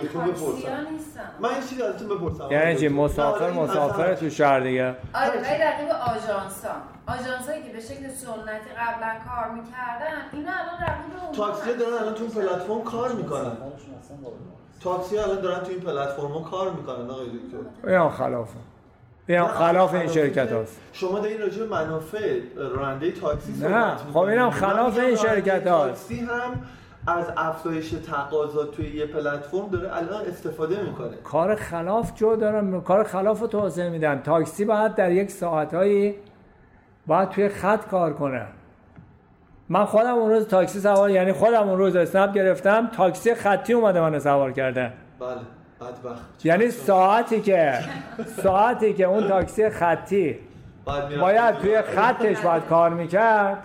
من 1.42 1.50
این 1.50 1.62
چیزی 1.70 1.82
ازتون 1.84 2.08
بپرسم. 2.08 2.52
یعنی 2.52 2.76
چی؟ 2.76 2.88
مسافر 2.88 3.44
این 3.44 3.60
مسافر 3.60 4.16
تو 4.16 4.30
شهر 4.30 4.60
دیگه؟ 4.60 4.96
آره 5.14 5.30
ولی 5.30 5.64
رقیب 5.64 5.90
آژانسا 5.90 6.70
آژانسایی 7.08 7.64
که 7.64 7.74
به 7.74 7.80
شکل 7.80 8.08
سنتی 8.08 8.70
قبلا 8.78 9.14
کار 9.28 9.52
می‌کردن 9.52 10.18
اینا 10.34 10.52
الان 10.52 10.82
رقیب 10.82 11.24
اون 11.26 11.36
تاکسی 11.36 11.78
دارن 11.80 11.94
الان 11.94 12.14
تو 12.14 12.24
این 12.24 12.32
پلتفرم 12.32 12.84
کار 12.84 13.12
می‌کنن. 13.12 13.52
تاکسی 14.84 15.18
الان 15.18 15.42
دارن 15.42 15.60
تو 15.60 15.70
این 15.70 15.80
پلتفرم 15.80 16.44
کار 16.52 16.72
می‌کنن 16.72 17.10
آقای 17.10 17.26
دکتر. 17.26 17.90
اینا 17.90 18.10
خلافه 18.10 18.58
اینا 19.28 19.48
خلاف 19.48 19.94
این 19.94 20.08
شرکت 20.08 20.52
هاست. 20.52 20.80
شما 20.94 21.20
دارین 21.20 21.42
راجع 21.42 21.60
به 21.60 21.66
منافع 21.66 22.40
راننده 22.56 23.12
تاکسی 23.12 23.52
نه، 23.62 23.96
خب. 24.14 24.18
اینم 24.18 24.52
خلاف 24.52 24.98
این 24.98 25.16
شرکت 25.16 25.68
هاست. 25.68 26.10
تاکسی 26.10 26.20
هم 26.20 26.62
از 27.08 27.26
افزایش 27.38 27.90
تقاضا 27.92 28.66
توی 28.66 28.96
یه 28.96 29.06
پلتفرم 29.06 29.70
داره 29.70 29.98
الان 29.98 30.26
استفاده 30.26 30.84
می‌کنه. 30.84 31.18
کار 31.24 31.56
خلاف 31.56 32.16
جو 32.16 32.36
دارن 32.36 32.82
کار 32.82 33.04
خلاف 33.04 33.40
رو 33.40 33.48
توسعه 33.48 33.90
میدن 33.90 34.22
تاکسی 34.22 34.66
باید 34.66 34.96
در 34.96 35.12
یک 35.12 35.32
ساعتهایی 35.32 36.16
باید 37.08 37.30
توی 37.30 37.50
خط 37.50 37.88
کار 37.88 38.14
کنه. 38.14 38.46
من 39.70 39.86
خودم 39.86 40.14
اون 40.14 40.30
روز 40.30 40.48
تاکسی 40.48 40.80
سوار 40.80 41.10
یعنی 41.10 41.34
خودم 41.34 41.70
اون 41.70 41.78
روز 41.78 41.96
اسنپ 41.96 42.34
گرفتم 42.34 42.88
تاکسی 42.88 43.36
خطی 43.36 43.74
اومده 43.74 44.02
من 44.02 44.20
سوار 44.20 44.52
کرده. 44.52 44.94
بله 45.20 45.30
بدبخت. 45.82 46.46
یعنی 46.46 46.72
ساعتی 46.72 47.42
که 47.42 47.74
ساعتی 48.44 48.94
که 48.94 49.04
اون 49.04 49.28
تاکسی 49.28 49.70
خطی 49.70 50.40
باید 51.22 51.56
توی. 51.56 51.82
خطش 51.82 52.42
باید 52.42 52.66
کار 52.66 52.90
می‌کرد 52.90 53.58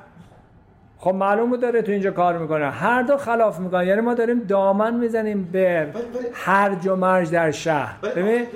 خب 0.99 1.15
معلوم 1.15 1.51
بود 1.51 1.61
داره 1.61 1.83
تو 1.83 1.93
اینجا 1.93 2.11
کار 2.11 2.39
می‌کنه. 2.39 2.71
هر 2.71 3.03
دو 3.03 3.17
خلاف 3.17 3.61
می‌کنن 3.61 3.87
یعنی 3.87 4.01
ما 4.01 4.15
داریم 4.15 4.41
دامن 4.41 4.95
می‌زنیم 4.95 5.49
به 5.53 5.87
ولی- 5.95 6.05
ولی- 6.05 6.27
هرج 6.33 6.87
و 6.87 6.97
مرج 6.97 7.31
در 7.31 7.51
شهر. 7.51 7.97
ولی 8.03 8.13
ببین؟ 8.23 8.47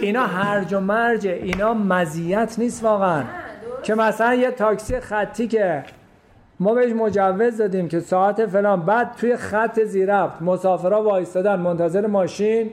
اینا 0.00 0.26
هرج 0.26 0.74
و 0.74 0.80
مرج 0.80 1.26
اینا 1.26 1.74
مزیت 1.74 2.54
نیست 2.58 2.84
واقعا. 2.84 3.22
که 3.82 3.94
مثلا 3.94 4.34
یه 4.34 4.50
تاکسی 4.50 5.00
خطی 5.00 5.48
که 5.48 5.84
ما 6.60 6.74
بهش 6.74 6.92
مجوز 6.92 7.56
دادیم 7.56 7.88
که 7.88 8.00
ساعت 8.00 8.46
فلان 8.46 8.82
بعد 8.82 9.12
توی 9.20 9.36
خط 9.36 9.80
زیرفت 9.80 10.42
مسافرها 10.42 11.02
وایستادن 11.02 11.56
منتظر 11.60 12.06
ماشین. 12.06 12.70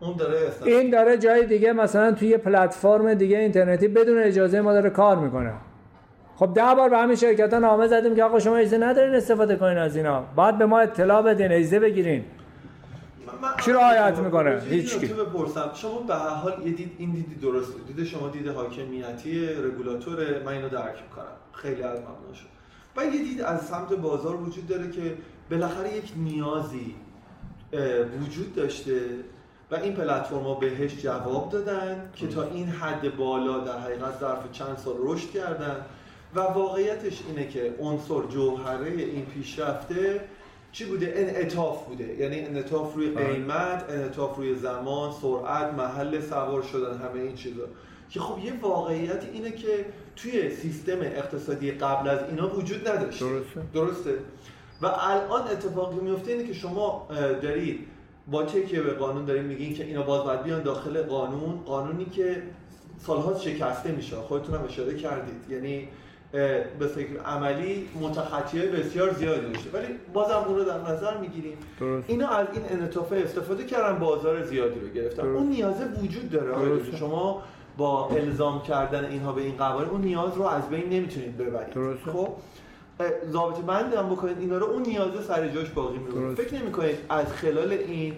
اون 0.00 0.16
داره 0.16 0.38
این 0.66 0.90
داره 0.90 1.18
جای 1.18 1.46
دیگه 1.46 1.72
مثلا 1.72 2.12
توی 2.12 2.28
یه 2.28 2.36
پلتفرم 2.36 3.14
دیگه 3.14 3.38
اینترنتی 3.38 3.88
بدون 3.88 4.18
اجازه 4.18 4.60
ما 4.60 4.72
داره 4.72 4.90
کار 4.90 5.16
می‌کنه. 5.16 5.52
خب 6.38 6.52
ده 6.54 6.74
بار 6.74 6.88
به 6.88 6.98
همین 6.98 7.16
شرکت 7.16 7.52
ها 7.52 7.58
نامه 7.58 7.86
زدیم 7.86 8.16
که 8.16 8.24
آقا 8.24 8.38
شما 8.38 8.56
اجازه 8.56 8.78
ندارین 8.78 9.14
استفاده 9.14 9.56
کنین 9.56 9.78
از 9.78 9.96
اینا. 9.96 10.24
باید 10.36 10.58
به 10.58 10.66
ما 10.66 10.78
اطلاع 10.80 11.22
بدین 11.22 11.52
اجازه 11.52 11.80
بگیرین. 11.80 12.24
من- 13.42 13.48
کی 13.64 13.72
رعایت 13.72 14.18
می‌کنه؟ 14.18 14.50
رو 14.54 14.60
تو 15.08 15.24
بپرسم 15.24 15.70
شما 15.74 15.98
به 16.00 16.14
هر 16.14 16.28
حال 16.28 16.52
یه 16.64 16.72
دید 16.72 16.92
این 16.98 17.10
دیدی 17.10 17.34
درسته 17.34 17.74
دید 17.86 18.06
شما 18.06 18.28
دید 18.28 18.48
حاکمیتی 18.48 19.46
رگولاتوره 19.46 20.42
من 20.46 20.52
اینو 20.52 20.68
درک 20.68 21.02
می‌کنم. 21.08 21.24
خیلی 21.52 21.82
از 21.82 21.98
ممنون 21.98 22.34
شد. 22.34 22.46
و 22.96 23.04
یه 23.04 23.10
دید 23.10 23.40
از 23.42 23.60
سمت 23.60 23.92
بازار 23.92 24.36
وجود 24.36 24.66
داره 24.66 24.90
که 24.90 25.14
بالاخره 25.50 25.96
یک 25.96 26.12
نیازی 26.16 26.94
وجود 28.26 28.54
داشته 28.54 29.00
و 29.70 29.74
این 29.74 29.94
پلتفرم 29.94 30.38
ها 30.42 30.54
بهش 30.54 31.02
جواب 31.02 31.50
دادن 31.52 32.10
که 32.14 32.26
تا 32.26 32.42
این 32.42 32.68
حد 32.68 33.16
بالا 33.16 33.58
در 33.58 33.78
حقیقت 33.78 34.20
ظرف 34.20 34.52
چند 34.52 34.76
سال 34.84 34.94
رشد 34.98 35.30
کردن. 35.30 35.76
و 36.34 36.40
واقعیتش 36.40 37.22
اینه 37.28 37.48
که 37.48 37.74
عنصر 37.80 38.22
جوهره 38.30 38.90
این 38.90 39.26
پیشرفته 39.26 40.20
چی 40.72 40.84
بوده؟ 40.84 41.12
انعطاف 41.16 41.84
بوده. 41.84 42.14
یعنی 42.14 42.40
انعطاف 42.40 42.94
روی 42.94 43.10
بله. 43.10 43.26
قیمت 43.26 43.84
انعطاف 43.88 44.36
روی 44.36 44.54
زمان 44.54 45.12
سرعت 45.22 45.74
محل 45.74 46.20
سوار 46.20 46.62
شدن 46.62 46.98
همه 46.98 47.20
این 47.20 47.34
چیزا. 47.34 47.62
که 48.10 48.20
خب 48.20 48.44
یه 48.44 48.52
واقعیت 48.60 49.24
اینه 49.32 49.50
که 49.50 49.86
توی 50.16 50.50
سیستم 50.50 51.00
اقتصادی 51.00 51.70
قبل 51.70 52.08
از 52.08 52.18
اینا 52.30 52.56
وجود 52.56 52.88
نداشت 52.88 53.20
درسته. 53.20 53.60
درسته. 53.74 54.14
و 54.82 54.86
الان 54.86 55.42
اتفاقی 55.42 56.00
میفته 56.00 56.32
اینه 56.32 56.44
که 56.44 56.52
شما 56.52 57.08
دارید 57.42 57.86
با 58.30 58.42
تکیه 58.42 58.80
به 58.80 58.92
قانون 58.92 59.24
دارید 59.24 59.42
میگین 59.42 59.74
که 59.74 59.84
اینا 59.84 60.02
باز 60.02 60.24
باید 60.24 60.42
بیان 60.42 60.62
داخل 60.62 61.02
قانون. 61.02 61.60
قانونی 61.66 62.04
که 62.04 62.42
سالها 62.98 63.38
شکسته 63.38 63.92
میشه. 63.92 64.16
خودتون 64.16 64.54
هم 64.54 64.64
اشاره 64.64 64.96
کردید. 64.96 65.50
یعنی 65.50 65.88
به 66.32 66.86
فکر 66.94 67.20
عملی 67.26 67.88
متخطیه 68.00 68.66
بسیار 68.66 69.12
زیادی 69.12 69.52
داشته 69.52 69.70
ولی 69.70 69.86
بازم 70.12 70.44
اون 70.46 70.56
رو 70.56 70.64
در 70.64 70.80
نظر 70.80 71.16
می‌گیریم. 71.16 71.56
اینا 72.06 72.28
از 72.28 72.46
این 72.52 72.62
انعطاف 72.70 73.12
استفاده 73.12 73.64
کردن 73.64 73.98
بازار 73.98 74.44
زیادی 74.44 74.80
رو 74.80 74.88
گرفتن 74.88 75.22
درست. 75.22 75.36
اون 75.36 75.48
نیازه 75.48 75.84
وجود 76.02 76.30
داره. 76.30 76.96
شما 76.96 77.42
با 77.76 78.08
الزام 78.08 78.62
کردن 78.62 79.04
اینها 79.04 79.32
به 79.32 79.42
این 79.42 79.56
قوانین 79.56 79.90
اون 79.90 80.00
نیاز 80.00 80.36
رو 80.36 80.42
از 80.42 80.68
بین 80.68 80.88
نمی‌تونید 80.88 81.36
ببرید. 81.38 81.98
خب 82.12 82.28
اه، 83.00 83.06
ضابطه 83.30 83.62
بندی 83.62 83.96
هم 83.96 84.08
بکنید 84.10 84.38
اینا 84.38 84.58
رو 84.58 84.66
اون 84.66 84.82
نیازه 84.82 85.22
سر 85.22 85.48
جاش 85.48 85.70
باقی 85.70 85.98
میمونه. 85.98 86.34
فکر 86.34 86.54
نمی‌کنید 86.54 86.96
از 87.08 87.32
خلال 87.32 87.72
این 87.72 88.16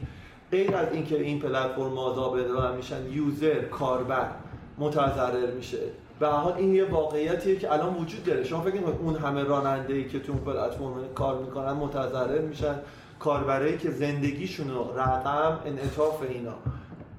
غیر 0.50 0.76
از 0.76 0.92
اینکه 0.92 1.20
این 1.20 1.40
پلتفرم 1.40 1.94
ها 1.94 2.14
ضابطه 2.14 2.76
میشن 2.76 3.12
یوزر 3.12 3.60
کاربر 3.60 4.30
متضرر 4.78 5.50
میشه 5.50 5.78
به 6.20 6.26
حال 6.26 6.52
این 6.52 6.74
یه 6.74 6.84
واقعیتیه 6.84 7.56
که 7.56 7.72
الان 7.72 7.94
وجود 7.94 8.24
داره. 8.24 8.44
شما 8.44 8.60
فکر 8.60 8.74
نمی‌کنید 8.74 9.00
اون 9.02 9.16
همه 9.16 9.44
راننده 9.44 9.94
ای 9.94 10.04
که 10.04 10.20
تو 10.20 10.32
اون 10.32 10.40
پلتفرم 10.40 10.94
کار 11.14 11.38
می‌کنن 11.38 11.72
متضرر 11.72 12.40
میشن؟ 12.40 12.74
کاربرایی 13.18 13.78
که 13.78 13.90
زندگیشون 13.90 14.70
رو 14.70 14.98
رقم 14.98 15.58
انعطاف 15.66 16.22
اینا 16.28 16.54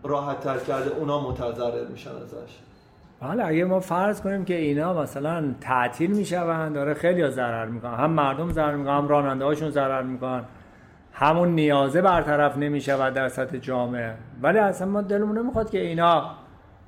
راحت 0.04 0.40
تر 0.40 0.58
کرده 0.58 0.96
اونا 0.96 1.30
متضرر 1.30 1.88
میشن 1.88 2.10
ازش. 2.10 2.58
حالا 3.22 3.44
اگه 3.46 3.66
ما 3.66 3.80
فرض 3.80 4.22
کنیم 4.22 4.46
که 4.46 4.56
اینا 4.56 4.94
مثلا 4.94 5.56
تعطیل 5.62 6.12
میشون 6.12 6.74
داره 6.74 6.94
خیلی 6.94 7.30
ضرر 7.30 7.66
می‌کنن. 7.66 7.94
هم 7.94 8.12
مردم 8.12 8.52
ضرر 8.52 8.76
می‌کنن 8.76 8.98
هم 8.98 9.08
راننده 9.08 9.46
هاشون 9.46 9.70
ضرر 9.70 10.02
می‌کنن. 10.02 10.44
همون 11.14 11.50
نیازه 11.50 12.02
برطرف 12.02 12.58
نمی‌شود 12.58 13.14
در 13.14 13.30
سطح 13.30 13.58
جامعه. 13.58 14.14
ولی 14.42 14.58
اصلا 14.58 14.88
ما 14.88 15.02
دلمون 15.02 15.38
نمی‌خواد 15.38 15.70
که 15.70 15.80
اینا 15.80 16.32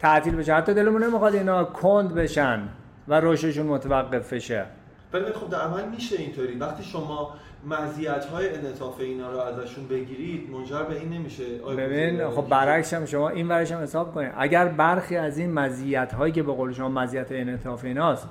تعطیل 0.04 0.36
بشه. 0.36 0.54
حتی 0.54 0.74
دلمون 0.74 1.04
نمی‌خواد 1.04 1.36
اینا 1.36 1.64
کند 1.64 2.14
بشن 2.14 2.60
و 3.08 3.20
رشدشون 3.20 3.66
متوقف 3.66 4.34
بشه. 4.34 4.66
ولی 5.14 5.26
خب 5.26 5.50
در 5.50 5.62
عمل 5.62 5.90
میشه 5.90 6.16
اینطوری. 6.20 6.58
وقتی 6.58 6.84
شما 6.84 7.34
مزیت 7.66 8.26
های 8.26 8.56
انعطاف 8.58 9.00
اینا 9.00 9.32
رو 9.32 9.40
ازشون 9.40 9.88
بگیرید 9.88 10.50
منجر 10.50 10.84
به 10.84 11.00
این 11.00 11.10
نمیشه. 11.10 11.44
ببین؟ 11.78 12.30
خب 12.30 12.50
برعکس 12.50 12.94
هم 12.94 13.06
شما 13.06 13.30
این 13.30 13.48
ورش 13.48 13.72
هم 13.72 13.82
حساب 13.82 14.14
کنید 14.14 14.32
اگر 14.38 14.68
برخی 14.68 15.18
از 15.18 15.38
این 15.38 15.54
مزیت 15.54 16.14
هایی 16.14 16.34
که 16.34 16.44
به 16.44 16.52
قول 16.52 16.74
شما 16.74 16.90
مزیت 16.90 17.32
انعطاف 17.32 17.84
ایناست 17.84 18.28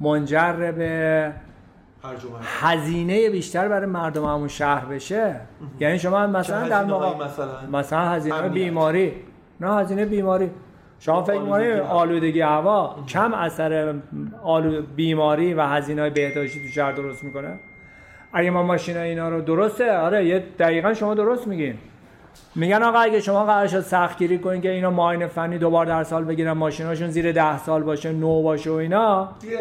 منجر 0.00 0.72
به. 0.72 1.32
هزینه 2.42 3.30
بیشتر 3.30 3.68
برای 3.68 3.86
مردم 3.86 4.24
همون 4.24 4.48
شهر 4.48 4.84
بشه 4.84 5.40
یعنی 5.80 5.98
شما 5.98 6.26
مثلا 6.26 6.68
در 6.68 6.84
موقع 6.84 7.24
مثلا؟ 7.24 7.66
مثلا 7.72 8.08
هزینه. 8.08 8.48
بیماری. 8.48 9.12
نه 9.60 9.74
هزینه 9.74 10.04
بیماری. 10.04 10.50
شما 11.00 11.22
فکر 11.22 11.40
می‌کنید. 11.40 11.72
آلودگی 11.72 12.40
هوا 12.40 12.96
کم 13.08 13.34
اثر 13.34 13.94
آلو... 14.42 14.82
بیماری 14.96 15.54
و 15.54 15.62
هزینه 15.62 16.00
های 16.00 16.10
بهداشتی 16.10 16.60
تو 16.60 16.68
شهر 16.68 16.92
درست 16.92 17.24
می‌کنه 17.24 17.58
اگه 18.32 18.50
ما 18.50 18.62
ماشینا 18.62 19.00
اینا 19.00 19.28
رو 19.28 19.40
درسته 19.40 19.92
آره 19.92 20.26
یه 20.26 20.44
دقیقا 20.58 20.94
شما 20.94 21.14
درست 21.14 21.46
میگین 21.46 21.74
میگن 22.54 22.82
آقا 22.82 22.98
اگه 22.98 23.20
شما 23.20 23.44
قرار 23.44 23.66
شد 23.66 23.80
سختگیری 23.80 24.38
کنین 24.38 24.60
که 24.60 24.70
اینا 24.70 24.90
معاینه 24.90 25.26
فنی 25.26 25.58
دوبار 25.58 25.86
در 25.86 26.04
سال 26.04 26.24
بگیرن 26.24 26.52
ماشیناشون 26.52 27.10
زیر 27.10 27.32
ده 27.32 27.58
سال 27.58 27.82
باشه 27.82 28.12
نو 28.12 28.42
باشه 28.42 28.70
و 28.70 28.72
اینا. 28.72 29.28
دیگه 29.40 29.56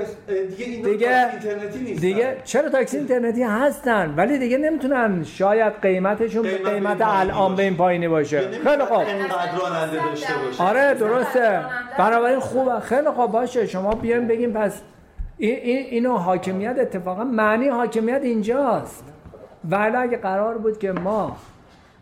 دیگه 0.56 0.66
اینا 0.66 0.90
دیگه- 0.90 1.08
تاکسی 1.32 1.48
اینترنتی 1.48 1.80
نیستن. 1.80 2.02
دیگه 2.02 2.38
چرا 2.44 2.70
تاکسی 2.70 2.98
اینترنتی 2.98 3.44
هستن؟ 3.44 4.14
ولی 4.18 4.40
دیگه 4.40 4.58
نمی‌تونن. 4.58 5.24
شاید 5.24 5.74
قیمتشون 5.82 6.42
به 6.42 6.58
قیمت 6.58 6.98
الان 7.02 7.56
به 7.56 7.64
این 7.64 7.78
پایینی 7.78 8.08
باشه. 8.08 8.42
یعنی 8.42 8.58
خیلی 8.58 8.84
خوب. 8.86 8.98
اینقدر 8.98 9.52
راننده 9.62 10.10
داشته 10.10 10.34
باشه 10.46 10.64
آره 10.64 10.94
درسته. 10.94 11.62
بنابراین 12.00 12.40
خوبه. 12.40 12.80
خیلی 12.80 13.10
خوب. 13.10 13.32
باشه. 13.32 13.66
شما 13.68 13.96
بیاین 13.96 14.28
بگیم 14.28 14.54
پس 14.54 14.82
این 15.38 15.56
این 15.56 15.86
اینو 15.86 16.18
حاکمیت 16.18 16.76
اتفاقا 16.80 17.24
معنی 17.24 17.68
حاکمیت 17.68 18.22
اینجاست. 18.24 19.04
ولی 19.70 19.96
اگه 19.96 20.18
قرار 20.18 20.58
بود 20.58 20.80
که 20.80 20.92
ما 20.92 21.38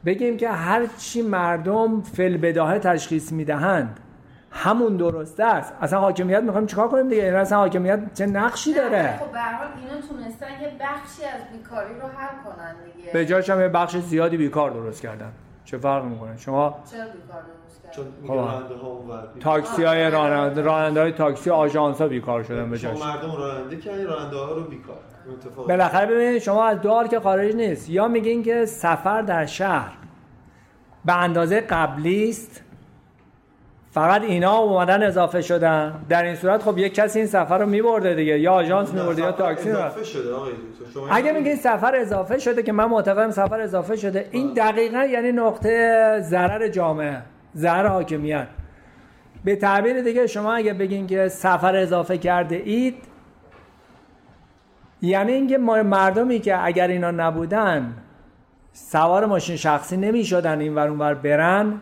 بگیم 0.06 0.38
که 0.38 0.50
هر 0.50 0.86
چی 0.98 1.22
مردم 1.22 2.02
فل 2.02 2.38
بداهه 2.38 2.80
تشخیص 2.80 3.32
می‌دهند 3.32 4.00
همون 4.52 4.98
درسته 4.98 5.44
است. 5.44 5.74
اصلا 5.82 6.00
حاکمیت 6.00 6.44
می‌خوایم 6.44 6.68
چیکار 6.68 6.88
کنیم 6.88 7.10
دیگه؟ 7.10 7.24
این 7.24 7.36
اصلا 7.36 7.58
حاکمیت 7.58 8.14
چه 8.14 8.26
نقشی 8.26 8.74
داره؟ 8.74 9.20
خب 9.20 9.32
به 9.32 9.40
هر 9.40 9.54
حال 9.54 9.68
اینا 9.68 10.08
تونستن 10.08 10.48
یه 10.62 10.72
بخشی 10.80 11.26
از 11.26 11.58
بیکاری 11.58 11.94
رو 11.94 12.08
حل 12.08 12.44
کنن 12.44 12.76
دیگه. 12.96 13.14
به 13.14 13.26
جاش 13.26 13.50
هم 13.50 13.62
یه 13.62 13.68
بخش 13.68 13.98
زیادی 13.98 14.38
بیکار 14.38 14.72
درست 14.72 15.02
کردن. 15.02 15.32
چه 15.66 15.78
فرق 15.78 16.04
می‌کنه؟ 16.04 16.38
شما 16.38 16.84
چرا 16.92 17.04
بیکار 17.04 17.42
درست 17.42 17.84
کردن؟ 17.84 17.96
چون 17.96 18.06
خب. 18.28 18.34
راننده 18.34 18.76
ها 18.76 18.88
اونور 18.88 19.28
تاکسی 19.40 19.84
های 19.84 20.10
راننده 20.10 20.62
راننده 20.62 21.02
های 21.02 21.12
تاکسی 21.12 21.50
آژانس 21.50 22.02
ها 22.02 22.08
بیکار 22.08 22.44
شدن 22.44 22.70
به 22.70 22.78
جاش. 22.78 22.98
شما 22.98 23.06
مردم 23.06 23.36
راننده 23.36 23.78
کردین 23.78 24.08
راننده 24.08 24.38
ها 24.38 24.52
رو 24.52 24.64
بیکار. 24.64 24.98
بالاخره 25.68 26.06
ببینید 26.06 26.42
شما 26.42 26.66
از 26.66 26.82
دو 26.82 26.90
حال 26.90 27.08
که 27.08 27.20
خارج 27.20 27.56
نیست. 27.56 27.90
یا 27.90 28.08
میگین 28.08 28.44
که 28.44 28.66
سفر 28.66 29.22
در 29.22 29.46
شهر 29.46 29.94
به 31.06 31.18
اندازه 31.18 31.62
قبلی 31.62 32.30
است 32.30 32.62
فقط 33.92 34.22
اینا 34.22 34.58
اومدن 34.58 35.04
اضافه 35.04 35.42
شدن. 35.42 36.06
در 36.10 36.24
این 36.24 36.36
صورت 36.36 36.64
خب 36.64 36.78
یک 36.78 36.94
کسی 36.94 37.20
این 37.20 37.28
سفر 37.28 37.58
رو 37.58 37.66
میبرده 37.66 38.16
دیگه. 38.16 38.40
یا 38.40 38.54
آژانس 38.54 38.94
میبرده 38.94 39.22
یا 39.22 39.32
تاکسی 39.32 39.70
اضافه 39.70 40.04
شده 40.04 40.34
آقای 40.34 40.52
شما 40.94 41.08
اگه 41.08 41.32
میگین 41.32 41.56
سفر 41.56 41.96
اضافه 41.96 42.38
شده 42.38 42.64
که 42.64 42.72
من 42.72 42.86
معتقدم 42.86 43.32
سفر 43.32 43.62
اضافه 43.62 43.96
شده 43.96 44.28
این 44.32 44.54
دقیقا 44.54 45.04
یعنی 45.04 45.32
نقطه 45.32 46.18
ضرر 46.22 46.68
جامعه 46.68 47.22
ضرر 47.56 47.88
حاکمیت. 47.88 48.48
به 49.46 49.56
تعبیر 49.56 50.02
دیگه 50.02 50.28
شما 50.28 50.54
اگه 50.54 50.74
بگین 50.74 51.08
که 51.08 51.28
سفر 51.28 51.76
اضافه 51.76 52.18
کرده 52.18 52.56
اید 52.56 53.15
یعنی 55.06 55.32
اینکه 55.32 55.58
ما 55.58 55.84
مردمی 55.84 56.40
که 56.40 56.66
اگر 56.66 56.88
اینا 56.88 57.12
نبودن 57.12 57.94
سوار 58.74 59.26
ماشین 59.26 59.56
شخصی 59.56 59.98
نمی 59.98 60.24
شدن 60.24 60.60
این 60.60 60.76
ور 60.76 60.88
اونور 60.88 61.14
برن. 61.14 61.82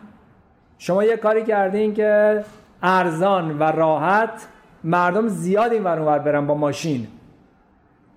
شما 0.78 1.04
یه 1.04 1.16
کاری 1.16 1.44
کردین 1.44 1.94
که 1.94 2.44
ارزان 2.82 3.58
و 3.58 3.62
راحت 3.62 4.46
مردم 4.84 5.28
زیاد 5.28 5.72
این 5.72 5.84
ور 5.84 5.98
اونور 5.98 6.18
برن 6.18 6.46
با 6.46 6.54
ماشین. 6.54 7.06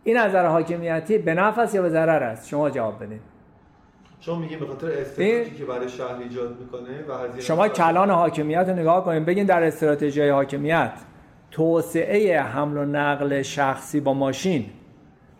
این 0.03 0.17
نظر 0.17 0.45
حاکمیتی 0.45 1.17
به 1.17 1.33
نفع 1.33 1.61
است 1.61 1.75
یا 1.75 1.81
به 1.81 1.89
ضرر 1.89 2.23
است؟ 2.23 2.47
شما 2.47 2.69
جواب 2.69 3.03
بدین. 3.03 3.19
شما 4.19 4.35
میگین 4.35 4.59
به 4.59 4.65
خاطر 4.65 4.87
استفاده 4.87 5.49
که 5.49 5.65
برای 5.65 5.89
شهر 5.89 6.15
ایجاد 6.23 6.57
می‌کنه 6.59 7.05
و 7.09 7.23
هزینه 7.23 7.41
شما 7.41 7.67
کلان 7.67 8.11
حاکمیت 8.11 8.69
رو 8.69 8.75
نگاه 8.75 9.05
کنید 9.05 9.25
بگین 9.25 9.45
در 9.45 9.63
استراتژی 9.63 10.29
حاکمیت 10.29 10.93
توسعه 11.51 12.41
حمل 12.41 12.77
و 12.77 12.85
نقل 12.85 13.41
شخصی 13.41 13.99
با 13.99 14.13
ماشین 14.13 14.65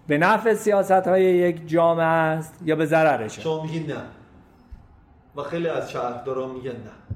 به 0.07 0.17
نفع 0.17 0.53
سیاست 0.53 0.91
های 0.91 1.23
یک 1.23 1.67
جامعه 1.67 2.05
است 2.05 2.59
یا 2.65 2.75
به 2.75 2.85
ضررشه؟ 2.85 3.41
شما 3.41 3.63
میگین 3.63 3.87
نه. 3.87 3.95
و 5.35 5.41
خیلی 5.41 5.67
از 5.69 5.91
شهرداران 5.91 6.49
میگن 6.51 6.71
نه. 6.71 6.75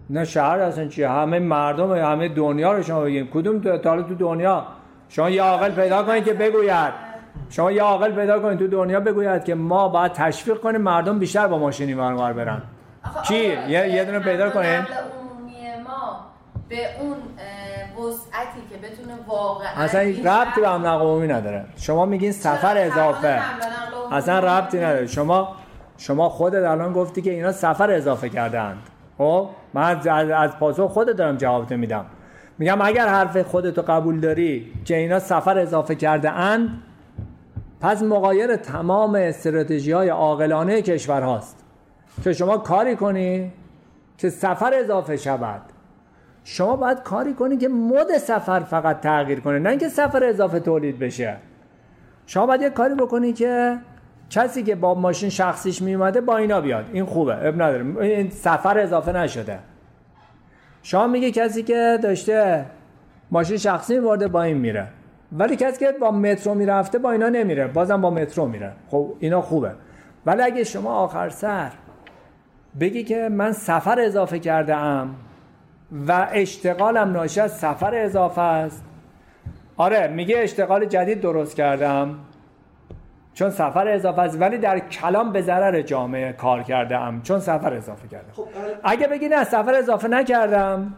نه 0.10 0.26
شهر 0.26 0.60
اصلا 0.60 0.88
چیه؟ 0.88 1.10
همه 1.10 1.40
مردم 1.40 1.94
همه 1.96 2.30
دنیا 2.30 2.74
رو 2.74 2.84
شما 2.84 3.02
بگین 3.02 3.28
کدوم 3.34 3.60
تو 3.60 3.78
تا 3.78 3.90
حالا 3.90 4.02
تو 4.04 4.16
دنیا؟ 4.16 4.66
شما 5.10 5.30
یه 5.30 5.44
عاقل 5.44 5.72
پیدا 5.72 6.04
کنید 6.04 6.26
که 6.26 6.34
بگوید. 6.34 6.94
شما 7.50 7.72
یه 7.72 7.82
عاقل 7.84 8.12
پیدا 8.12 8.40
کنید 8.40 8.60
تو 8.60 8.68
دنیا 8.68 9.00
بگوید 9.00 9.44
که 9.44 9.56
ما 9.56 9.88
باید 9.90 10.12
تشویق 10.14 10.58
کنیم 10.58 10.82
مردم 10.82 11.20
بیشتر 11.20 11.48
با 11.48 11.58
ماشینی 11.58 11.94
ور 11.94 12.34
برن. 12.34 12.62
کی؟ 13.28 13.36
یه- 13.70 14.06
دونه 14.06 14.20
پیدا 14.20 14.44
حمل 14.44 14.50
و 14.52 14.54
کنین. 14.54 14.70
نقل 14.80 14.94
عمومی 14.94 15.84
ما 15.88 16.20
به 16.72 17.02
اون 17.02 17.18
وسعتی 18.08 18.62
که 18.70 18.78
بتونه 18.78 19.14
واقعا 19.28 19.70
اصلا 19.76 20.02
این 20.02 20.28
ربطی 20.28 20.62
به 20.62 20.70
حمل 20.70 20.88
عمومی 20.88 21.28
نداره. 21.28 21.66
شما 21.78 22.06
میگین 22.06 22.32
سفر؟ 22.32 22.78
اضافه. 22.78 23.42
اصلا 24.12 24.40
ربطی 24.40 24.78
نداره. 24.78 25.08
شما 25.08 25.56
شما 25.98 26.30
خودت 26.30 26.64
الان 26.64 26.94
گفتی 26.94 27.22
که 27.22 27.32
اینا 27.32 27.52
سفر 27.52 27.92
اضافه 27.92 28.30
کردند 28.30 28.78
خب؟ 29.18 29.50
من 29.74 29.82
از, 29.82 30.08
از, 30.08 30.30
از 30.30 30.58
پاسخ 30.58 30.92
خودت 30.92 31.16
دارم 31.16 31.38
جواب 31.38 31.74
میدم. 31.74 32.06
میگم 32.58 32.82
اگر 32.82 33.08
حرف 33.08 33.38
خودتو 33.38 33.82
قبول 33.82 34.20
داری 34.20 34.74
که 34.86 34.98
اینا 34.98 35.20
سفر 35.20 35.58
اضافه 35.58 35.96
کرده 35.96 36.30
اند 36.30 36.70
پس 37.82 38.04
مقایر 38.04 38.56
تمام 38.56 39.16
استراتژی 39.16 39.92
های 39.92 40.10
عاقلانه 40.10 40.82
کشور 40.82 41.22
هاست 41.22 41.64
که 42.24 42.34
شما 42.34 42.58
کاری 42.58 42.96
کنی 42.96 43.52
که 44.18 44.30
سفر 44.30 44.74
اضافه 44.74 45.18
شود. 45.18 45.62
شما 46.44 46.76
باید 46.76 47.04
کاری 47.04 47.34
کنی 47.34 47.58
که 47.58 47.68
مد 47.68 48.18
سفر 48.18 48.60
فقط 48.60 49.02
تغییر 49.02 49.40
کنه 49.40 49.60
نه 49.60 49.70
اینکه 49.70 49.90
سفر 49.90 50.24
اضافه 50.24 50.60
تولید 50.60 51.00
بشه. 51.00 51.38
شما 52.26 52.46
باید 52.46 52.62
یه 52.62 52.70
کاری 52.70 52.96
بکنی 52.96 53.34
که 53.34 53.78
کسی 54.30 54.64
که 54.64 54.76
با 54.76 54.94
ماشین 54.94 55.30
شخصیش 55.30 55.82
میومده 55.82 56.22
با 56.22 56.38
اینا 56.38 56.62
بیاد. 56.62 56.86
این 56.94 57.06
خوبه 57.06 57.48
اب 57.48 57.62
نداره. 57.62 57.98
این 57.98 58.30
سفر 58.30 58.78
اضافه 58.78 59.12
نشده. 59.12 59.60
شما 60.84 61.08
میگه 61.08 61.32
کسی 61.32 61.64
که 61.64 62.00
داشته 62.04 62.66
ماشین 63.32 63.58
شخصی 63.58 64.00
میبرده 64.00 64.28
با 64.28 64.44
این 64.44 64.58
میره 64.58 64.88
ولی 65.32 65.56
کسی 65.56 65.86
که 65.86 65.92
با 65.92 66.12
مترو 66.12 66.54
می‌رفته 66.54 67.00
با 67.00 67.12
اینا 67.12 67.30
نمیره 67.30 67.68
بازم 67.68 68.02
با 68.02 68.10
مترو 68.10 68.46
میره. 68.46 68.72
خب 68.88 69.14
اینا 69.20 69.42
خوبه. 69.42 69.72
ولی 70.26 70.42
اگه 70.42 70.64
شما 70.64 70.94
آخر 70.94 71.30
سر 71.30 71.72
بگی 72.80 73.04
که 73.04 73.30
من 73.30 73.52
سفر 73.52 74.00
اضافه 74.00 74.40
کرده 74.40 74.76
ام 74.76 75.16
و 76.08 76.28
اشتغالم 76.32 77.12
ناشی 77.12 77.40
از 77.40 77.58
سفر 77.58 77.96
اضافه 77.96 78.42
است. 78.42 78.84
آره 79.78 80.08
میگه 80.08 80.38
اشتغال 80.40 80.86
جدید 80.86 81.22
درست 81.22 81.56
کردم. 81.56 82.16
چون 83.34 83.50
سفر 83.50 83.88
اضافه 83.88 84.22
است 84.22 84.42
ولی 84.42 84.58
در 84.58 84.80
کلام 84.80 85.32
به 85.32 85.42
ضرر 85.42 85.82
جامعه 85.82 86.34
کار 86.34 86.64
کرده 86.64 86.98
ام 86.98 87.22
چون 87.22 87.40
سفر 87.40 87.74
اضافه 87.74 88.08
کردم. 88.08 88.32
خب 88.34 88.48
اگه 88.84 89.08
بگی 89.08 89.28
نه 89.28 89.44
سفر 89.44 89.74
اضافه 89.74 90.08
نکردم. 90.08 90.94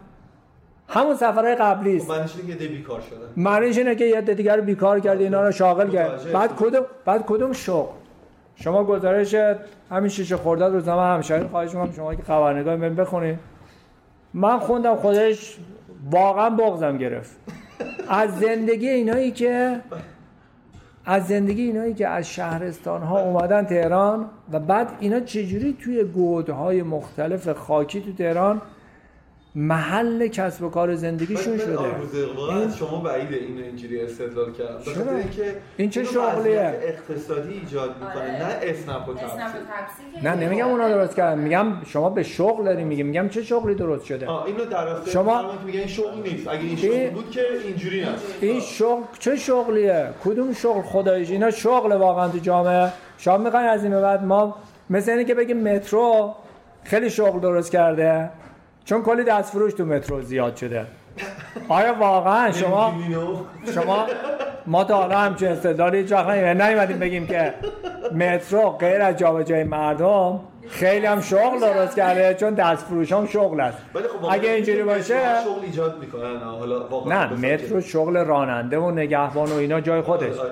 همون 0.88 1.16
سفرهای 1.16 1.56
قبلی 1.56 1.98
است. 1.98 2.12
خب 2.12 2.14
معنیش 2.14 2.36
اینه 2.38 2.58
که 2.58 2.68
بیکار 2.68 3.02
شدن 3.02 3.18
معنیش 3.44 3.78
اینه 3.78 3.96
که 3.96 4.06
یه 4.06 4.18
عده 4.18 4.34
دیگر 4.34 4.56
رو 4.56 4.64
بیکار 4.64 5.00
کردی 5.00 5.24
اینا 5.24 5.44
رو 5.44 5.52
شاغل 5.52 5.90
کرد. 5.90 6.32
بعد. 6.34 6.56
کدوم 6.56 6.84
بعد 7.06 7.26
کدوم 7.26 7.54
شغل؟ 7.54 7.94
شما 8.56 8.84
گزارش 8.84 9.36
همین 9.92 10.10
شیشه 10.10 10.38
خرداد 10.38 10.74
روزنامه 10.74 11.02
همشهری 11.02 11.48
خواهش 11.48 11.76
می‌کنم 11.76 11.92
شما 11.92 12.16
که 12.16 12.24
خبرنگار 12.24 12.78
بخونید 12.78 13.40
من 14.34 14.60
خوندم 14.60 14.96
خودش 14.96 15.58
واقعا 16.12 16.50
بغضم 16.50 16.98
گرفت. 16.98 17.38
از 18.10 18.40
زندگی 18.40 18.90
اینایی 18.90 19.32
که 19.32 19.80
از 21.06 21.28
زندگی 21.28 21.62
اینایی 21.62 21.94
که 21.94 22.08
از 22.08 22.30
شهرستان 22.30 23.02
ها 23.02 23.22
اومدن 23.22 23.66
تهران 23.66 24.26
و 24.52 24.60
بعد 24.60 24.88
اینا 25.00 25.20
چجوری 25.20 25.78
توی 25.82 26.04
گودهای 26.04 26.84
مختلف 26.84 27.50
خاکی 27.50 28.02
تو 28.02 28.14
تهران 28.14 28.62
محل 29.56 30.28
کسب 30.28 30.64
و 30.64 30.70
کار 30.70 30.96
زندگیشون 30.96 31.58
شده. 31.58 31.80
این- 31.80 32.72
شما 32.72 33.02
بعیده 33.02 33.36
این 33.36 33.58
اینجوری 33.64 34.02
استدلال 34.02 34.52
کردم 34.54 34.78
به 34.78 34.84
چرا؟ 34.94 35.18
اینکه 35.18 35.56
این 35.78 35.90
چه 35.90 36.00
اینو 36.00 36.12
شغلیه؟ 36.14 36.80
اقتصادی 36.84 37.54
ایجاد 37.54 37.90
می‌کنه 38.00 38.22
آره. 38.22 38.32
نه 38.48 38.58
اسنپ 38.62 39.10
و 39.10 39.14
تپسی 39.14 40.24
نه 40.24 40.36
نمیگم 40.36 40.68
اونا 40.68 40.90
درست 40.90 41.16
کردن. 41.16 41.40
میگم 41.42 41.66
شما 41.86 42.10
به 42.10 42.24
شغل 42.24 42.64
داری 42.66 42.84
میگی 42.84 43.04
میگم 43.04 43.30
چه 43.30 43.44
شغلی 43.44 43.76
درست 43.76 44.06
شده؟ 44.06 44.28
آه 44.28 44.46
اینو 44.46 44.66
در 44.66 44.88
شما- 45.06 45.46
میگن 45.66 45.80
این 45.80 45.88
شغل 45.88 46.22
نیست. 46.22 46.48
اگه 46.48 46.60
این 46.60 46.76
شغل 46.76 47.10
بود 47.10 47.32
که 47.32 47.42
اینجوری 47.66 48.02
نست 48.02 48.24
این 48.42 48.60
شغل 48.60 49.02
چه 49.20 49.36
شغلیه؟ 49.36 50.10
کدوم 50.24 50.54
شغل؟ 50.54 50.82
خداییش 50.82 51.30
اینا 51.32 51.52
شغل 51.52 51.92
واقعا 51.92 52.28
تو 52.30 52.38
جامعه. 52.38 52.90
شما 53.18 53.38
می‌خواین 53.38 53.68
از 53.68 53.84
این 53.84 53.92
به 53.92 54.02
بعد 54.02 54.24
ما 54.24 54.56
مثل 54.90 55.12
اینه 55.12 55.24
که 55.26 55.36
بگیم 55.36 55.64
مترو 55.76 56.34
خیلی 56.84 57.10
شغل 57.10 57.40
درست 57.40 57.72
کرده. 57.72 58.30
چون 58.86 59.02
کلی 59.02 59.24
دستفروش 59.24 59.74
تو 59.74 59.86
مترو 59.86 60.22
زیاد 60.22 60.56
شده. 60.56 60.86
آیا 61.70 61.94
واقعا 61.94 62.52
شما 62.52 62.94
شما 63.74 64.06
ما 64.68 64.84
تا 64.84 64.98
حالا 64.98 65.18
همچین 65.18 65.48
استدلالی 65.48 65.98
هیچ 65.98 66.12
وقت 66.12 66.30
نیومدیم 66.30 67.00
بگیم 67.00 67.28
که 67.28 67.54
مترو 68.16 68.70
غیر 68.70 69.02
از 69.02 69.18
جابجایی 69.18 69.64
مردم 69.64 70.40
خیلی 70.70 71.06
هم 71.06 71.22
شغل 71.22 71.60
درست 71.60 71.96
کرده 71.96 72.34
چون 72.34 72.54
دست 72.54 72.86
فروش 72.86 73.12
هم 73.12 73.26
شغل 73.28 73.62
است. 73.62 73.78
خب 73.94 74.28
اگه 74.30 74.50
اینجوری 74.50 74.84
باشه 74.84 75.20
شغل 75.44 75.66
ایجاد 75.66 76.00
می‌کنن. 76.00 76.38
حالا 76.40 76.88
واقعا 76.88 77.26
نه. 77.26 77.54
مترو 77.54 77.82
شغل 77.82 78.18
راننده 78.18 78.78
و 78.78 78.92
نگهبان 78.92 79.50
و 79.50 79.56
اینا 79.56 79.82
جای 79.82 80.02
خودش. 80.02 80.38
آره، 80.38 80.52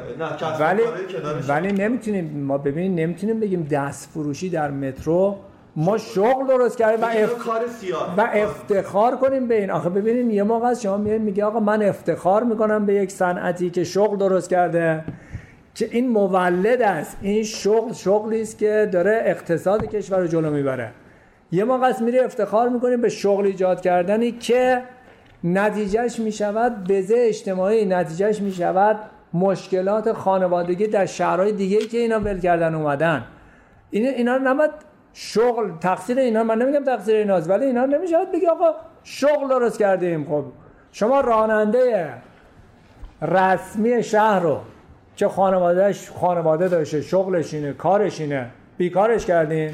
و 0.59 0.63
ولی. 0.63 0.81
ولی 1.47 1.71
نمی‌تونیم 1.71 2.43
ما 2.43 2.57
ببینیم 2.57 2.95
نمی‌تونیم 2.95 3.39
بگیم 3.39 3.67
دست 3.71 4.09
فروشی 4.09 4.49
در 4.49 4.71
مترو 4.71 5.37
ما 5.75 5.97
شغل 5.97 6.47
درست 6.47 6.77
کردیم 6.77 7.03
و 7.03 7.07
اف... 7.07 7.47
و 8.17 8.29
افتخار 8.33 9.15
کنیم 9.15 9.47
به 9.47 9.59
این. 9.59 9.71
آخه 9.71 9.89
ببینین 9.89 10.31
یه 10.31 10.43
موقع 10.43 10.67
از 10.67 10.81
شما 10.81 10.97
میاد 10.97 11.21
میگه 11.21 11.45
آقا 11.45 11.59
من 11.59 11.83
افتخار 11.83 12.43
می‌کنم 12.43 12.85
به 12.85 12.93
یک 12.93 13.11
صنعتی 13.11 13.69
که 13.69 13.83
شغل 13.83 14.17
درست 14.17 14.49
کرده 14.49 15.03
که 15.75 15.87
این 15.91 16.09
مولد 16.09 16.81
است. 16.81 17.17
این 17.21 17.43
شغل 17.43 17.93
شغلی 17.93 18.41
است 18.41 18.57
که 18.57 18.89
داره 18.91 19.21
اقتصاد 19.25 19.85
کشور 19.85 20.19
رو 20.19 20.27
جلو 20.27 20.49
می‌بره. 20.49 20.91
یه 21.51 21.63
موقع 21.63 21.87
است 21.87 22.01
میری 22.01 22.19
افتخار 22.19 22.69
می‌کنیم 22.69 23.01
به 23.01 23.09
شغل 23.09 23.45
ایجاد 23.45 23.81
کردنی 23.81 24.31
که 24.31 24.81
نتیجهش 25.43 26.19
می‌شود 26.19 26.87
بزه 26.87 27.15
اجتماعی 27.17 27.85
نتیجهش 27.85 28.41
می‌شود 28.41 28.99
مشکلات 29.33 30.13
خانوادگی 30.13 30.87
در 30.87 31.05
شهرهای 31.05 31.51
دیگه 31.51 31.77
که 31.77 31.97
اینا 31.97 32.19
ول 32.19 32.39
کردن 32.39 32.75
اومدن. 32.75 33.23
این 33.91 34.07
اینا 34.07 34.37
نباید 34.37 34.71
شغل 35.13 35.71
تقصیر 35.79 36.19
اینا 36.19 36.43
من 36.43 36.57
نمیگم 36.57 36.83
تقصیر 36.83 37.15
ایناست 37.15 37.49
ولی 37.49 37.65
اینا 37.65 37.85
نمیشه 37.85 38.25
بگی 38.33 38.47
آقا 38.47 38.71
شغل 39.03 39.49
درست 39.49 39.79
کردیم 39.79 40.25
خب. 40.25 40.45
شما 40.91 41.21
راننده 41.21 42.13
رسمی 43.21 44.03
شهر 44.03 44.39
رو 44.39 44.59
که 45.15 45.27
خانوادهش 45.27 46.09
خانواده 46.09 46.67
داشته 46.67 47.01
شغلش 47.01 47.53
اینه 47.53 47.73
کارش 47.73 48.21
اینه 48.21 48.49
بیکارش 48.77 49.25
کردین؟ 49.25 49.73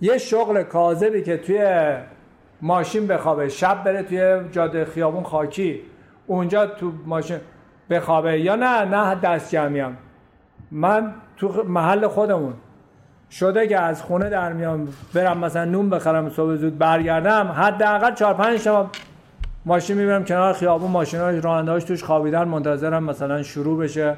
یه 0.00 0.18
شغل 0.18 0.62
کاذبی 0.62 1.22
که 1.22 1.36
توی 1.36 1.92
ماشین 2.62 3.06
بخوابه 3.06 3.48
شب 3.48 3.84
بره 3.84 4.02
توی 4.02 4.40
جاده 4.52 4.84
خیابون 4.84 5.22
خاکی 5.22 5.80
اونجا 6.26 6.66
تو 6.66 6.92
ماشین 7.06 7.38
بخوابه 7.90 8.40
یا 8.40 8.56
نه 8.56 8.84
نه 8.84 9.14
دست 9.14 9.50
جمعیم 9.50 9.98
من 10.70 11.14
تو 11.36 11.64
محل 11.66 12.06
خودمون. 12.06 12.54
شده 13.30 13.68
که 13.68 13.78
از 13.78 14.02
خونه 14.02 14.30
در 14.30 14.52
میام 14.52 14.88
برم 15.14 15.38
مثلا 15.38 15.64
نون 15.64 15.90
بخرم 15.90 16.30
صبح 16.30 16.54
زود 16.54 16.78
برگردم 16.78 17.46
حداقل 17.48 18.14
چهار 18.14 18.34
پنج 18.34 18.64
تا 18.64 18.90
ماشین 19.64 19.98
می‌برم 19.98 20.24
کنار 20.24 20.52
خیابون 20.52 20.90
ماشیناش 20.90 21.44
رانندهاش 21.44 21.84
توش 21.84 22.04
خوابیدن 22.04 22.44
منتظرم 22.44 23.04
مثلا 23.04 23.42
شروع 23.42 23.78
بشه 23.78 24.16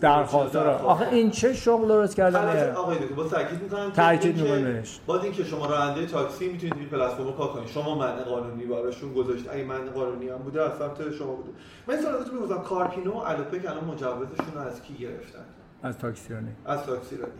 درخواست 0.00 0.56
رو. 0.56 0.70
آخه 0.70 1.08
این 1.08 1.30
چه 1.30 1.52
شغل 1.52 1.88
درست 1.88 2.16
کردنه 2.16 2.72
آقای 2.72 2.98
دکتر 2.98 3.14
باز 3.14 3.30
تاکید 3.30 3.62
می‌کنم 3.62 3.90
تاکید 3.90 4.40
می‌کنم 4.40 4.64
بهش. 4.64 5.00
باز 5.06 5.24
اینکه 5.24 5.44
شما 5.44 5.66
راننده 5.66 6.06
تاکسی 6.06 6.48
می‌تونید 6.48 6.74
این 6.76 6.88
پلتفرم 6.88 7.32
کار 7.32 7.48
کنید. 7.48 7.68
شما 7.68 7.98
من 7.98 8.16
قانونی 8.16 8.64
براشون 8.64 9.14
گذاشت. 9.14 9.44
اگه 9.52 9.64
من 9.64 9.90
قانونی 9.94 10.28
هم 10.28 10.38
بوده 10.38 10.62
از 10.62 10.72
سمت 10.78 11.12
شما 11.18 11.32
بوده. 11.34 11.50
من 11.88 11.94
این 11.94 12.02
سوالاتو 12.02 12.32
می‌پرسم 12.32 12.62
کارپینو 12.62 13.12
و 13.12 13.16
الوپک 13.16 13.66
الان 13.66 13.84
مجوزشون 13.84 14.54
رو 14.54 14.60
از 14.60 14.82
کی 14.82 14.94
گرفتن؟ 14.94 15.44
از 15.82 15.98
تاکسیرانی 15.98 16.50
از 16.66 16.82
تاکسی 16.82 17.16
رانی 17.16 17.32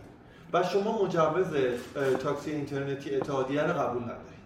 و 0.53 0.63
شما 0.63 1.03
مجوز 1.05 1.47
تاکسی 2.19 2.51
اینترنتی 2.51 3.15
اتحادیه 3.15 3.63
رو 3.63 3.73
قبول 3.79 4.03
ندارید. 4.03 4.39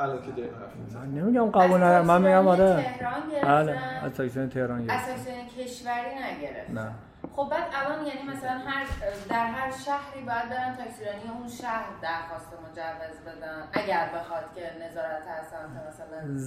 الان 0.00 0.22
که 0.22 0.30
داریم 0.30 0.54
حرف 0.60 0.76
می‌زنیم. 0.76 1.10
من 1.10 1.20
نمیگم 1.20 1.50
قبول 1.50 1.76
ندارم 1.76 2.06
من 2.06 2.22
میگم 2.22 2.48
آره. 2.48 2.82
تهران 2.98 3.12
بله 3.42 3.72
گرفتن 3.72 4.00
از 4.06 4.12
تاکسیرانی 4.12 4.50
تهران 4.50 4.86
گرفت 4.86 5.08
اساسین 5.08 5.46
کشوری 5.64 6.14
نگرفت 6.14 6.70
نه. 6.70 6.90
خب 7.36 7.48
بعد 7.50 7.64
الان 7.72 8.06
یعنی 8.06 8.22
مثلا 8.22 8.50
هر 8.50 8.86
در 9.28 9.46
هر 9.46 9.70
شهری 9.70 10.24
باید 10.26 10.50
برن 10.50 10.76
تاکسیرانی 10.76 11.38
اون 11.38 11.48
شهر 11.48 11.84
درخواست 12.02 12.46
مجوز 12.46 13.20
بدن. 13.26 13.68
اگر 13.72 14.08
بخواد 14.14 14.44
که 14.54 14.62
نظارت 14.86 15.22
از 15.40 15.46
سمت 15.50 15.88
مثلا 15.88 16.38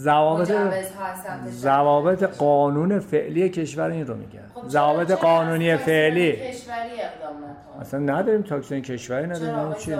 ضوابط 1.49 2.23
باشه. 2.23 2.37
قانون 2.37 2.99
فعلی 2.99 3.49
کشور 3.49 3.89
این 3.89 4.07
رو 4.07 4.15
میگه 4.15 4.39
خب 4.55 4.67
ضوابط 4.67 5.11
قانونی 5.11 5.77
فعلی. 5.77 6.31
کشوری 6.31 7.01
اقدام 7.01 7.37
نکنه 7.37 7.81
اصلا 7.81 7.99
نداریم 7.99 8.41
تاکسیرانی 8.41 8.81
کشوری 8.81 9.27
نداریم 9.27 9.73
چی. 9.73 9.97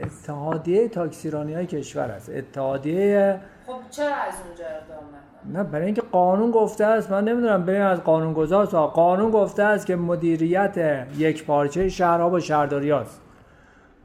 اتحادیه 0.00 0.88
تاکسیرانی 0.88 1.54
های 1.54 1.66
کشور 1.66 2.10
است. 2.10 2.30
اتحادیه 2.30 3.40
خب 3.66 3.90
چرا 3.90 4.14
از 4.14 4.34
اونجا 4.46 4.64
اقدام 4.64 5.04
نه 5.52 5.62
برای 5.62 5.86
اینکه 5.86 6.02
قانون 6.12 6.50
گفته 6.50 6.84
است. 6.84 7.10
من 7.10 7.24
نمی‌دونم 7.24 7.66
بریم 7.66 7.82
از 7.82 8.00
قانون 8.00 8.32
گذار 8.32 8.66
سوال. 8.66 8.88
قانون 8.88 9.30
گفته 9.30 9.62
است 9.62 9.86
که 9.86 9.96
مدیریت 9.96 11.06
یک 11.18 11.44
پارچه 11.44 11.88
شهرها 11.88 12.28
با 12.28 12.40
شهرداری 12.40 12.92
است 12.92 13.20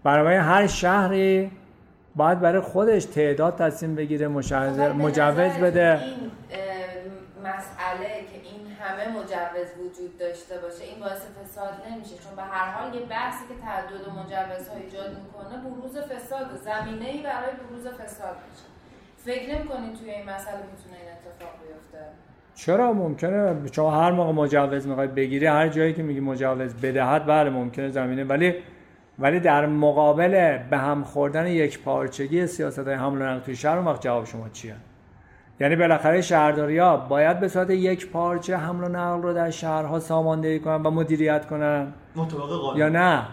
برای 0.04 0.36
هر 0.36 0.68
شهری 0.68 1.52
باید 2.16 2.40
برای 2.40 2.62
خودش 2.62 3.06
تعداد 3.06 3.56
تصمیم 3.56 3.96
بگیره 3.96 4.28
خب، 4.28 4.34
مجوز 4.34 5.54
بده. 5.62 6.00
مسئله 7.40 8.10
که 8.30 8.38
این 8.50 8.62
همه 8.80 9.18
مجوز 9.18 9.70
وجود 9.80 10.18
داشته 10.18 10.56
باشه 10.64 10.84
این 10.84 11.00
باعث 11.00 11.22
فساد 11.38 11.74
نمیشه. 11.90 12.16
چون 12.24 12.36
به 12.36 12.42
هر 12.42 12.72
حال 12.72 12.96
یه 12.96 13.06
بحثی 13.06 13.44
که 13.50 13.56
تعدد 13.66 14.04
مجوزها 14.20 14.76
ایجاد 14.84 15.10
می‌کنه 15.24 15.56
بروز 15.66 15.98
فساد 15.98 16.48
زمینه 16.68 17.06
ای 17.06 17.22
برای 17.24 17.52
بروز 17.62 17.88
فساد 17.88 18.38
میشه. 18.50 18.79
فکر 19.26 19.56
نمی‌کنید 19.56 19.96
توی 20.00 20.10
این 20.10 20.30
مسئله 20.30 20.56
می‌تونه 20.56 20.96
این 20.96 21.12
اتفاق 21.12 21.52
بیفته؟ 21.68 22.06
چرا؟ 22.56 22.94
ممکنه. 22.94 23.56
شما 23.72 23.92
هر 23.92 24.12
موقع 24.12 24.32
مجوز 24.32 24.88
می‌خواید 24.88 25.16
بگیری 25.16 25.46
هر 25.46 25.68
جایی 25.68 25.94
که 25.94 26.04
میگی 26.04 26.20
مجوز 26.20 26.74
بدهد 26.74 27.26
بله 27.26 27.50
ممکنه 27.50 27.90
زمینه. 27.90 28.24
ولی 28.24 28.54
ولی 29.20 29.40
در 29.40 29.66
مقابل 29.66 30.58
به 30.70 30.78
هم 30.78 31.04
خوردن 31.04 31.48
یک 31.48 31.84
پارچگی 31.84 32.48
سیاست 32.48 32.80
های 32.80 32.94
حمل 32.94 33.22
و 33.22 33.26
نقل 33.26 33.40
توی 33.40 33.56
شهر 33.56 33.78
اون 33.78 33.88
وقت 33.88 34.02
جواب 34.02 34.26
شما 34.26 34.50
چیه؟ 34.50 34.76
یعنی 35.60 35.76
بالاخره 35.76 36.22
شهرداری 36.22 36.78
ها 36.78 36.98
باید 36.98 37.40
به 37.40 37.48
صورت 37.48 37.70
یک 37.70 38.10
پارچه 38.12 38.58
حمل 38.58 38.84
و 38.84 38.88
نقل 38.88 39.22
رو 39.22 39.34
در 39.34 39.50
شهرها 39.50 40.00
ساماندهی 40.00 40.60
کنن 40.60 40.84
و 40.84 40.92
مدیریت 40.92 41.46
کنن؟ 41.46 41.94
مطابق 42.16 42.50
قانون. 42.50 42.78
یا 42.78 42.90
نه؟ 42.90 43.24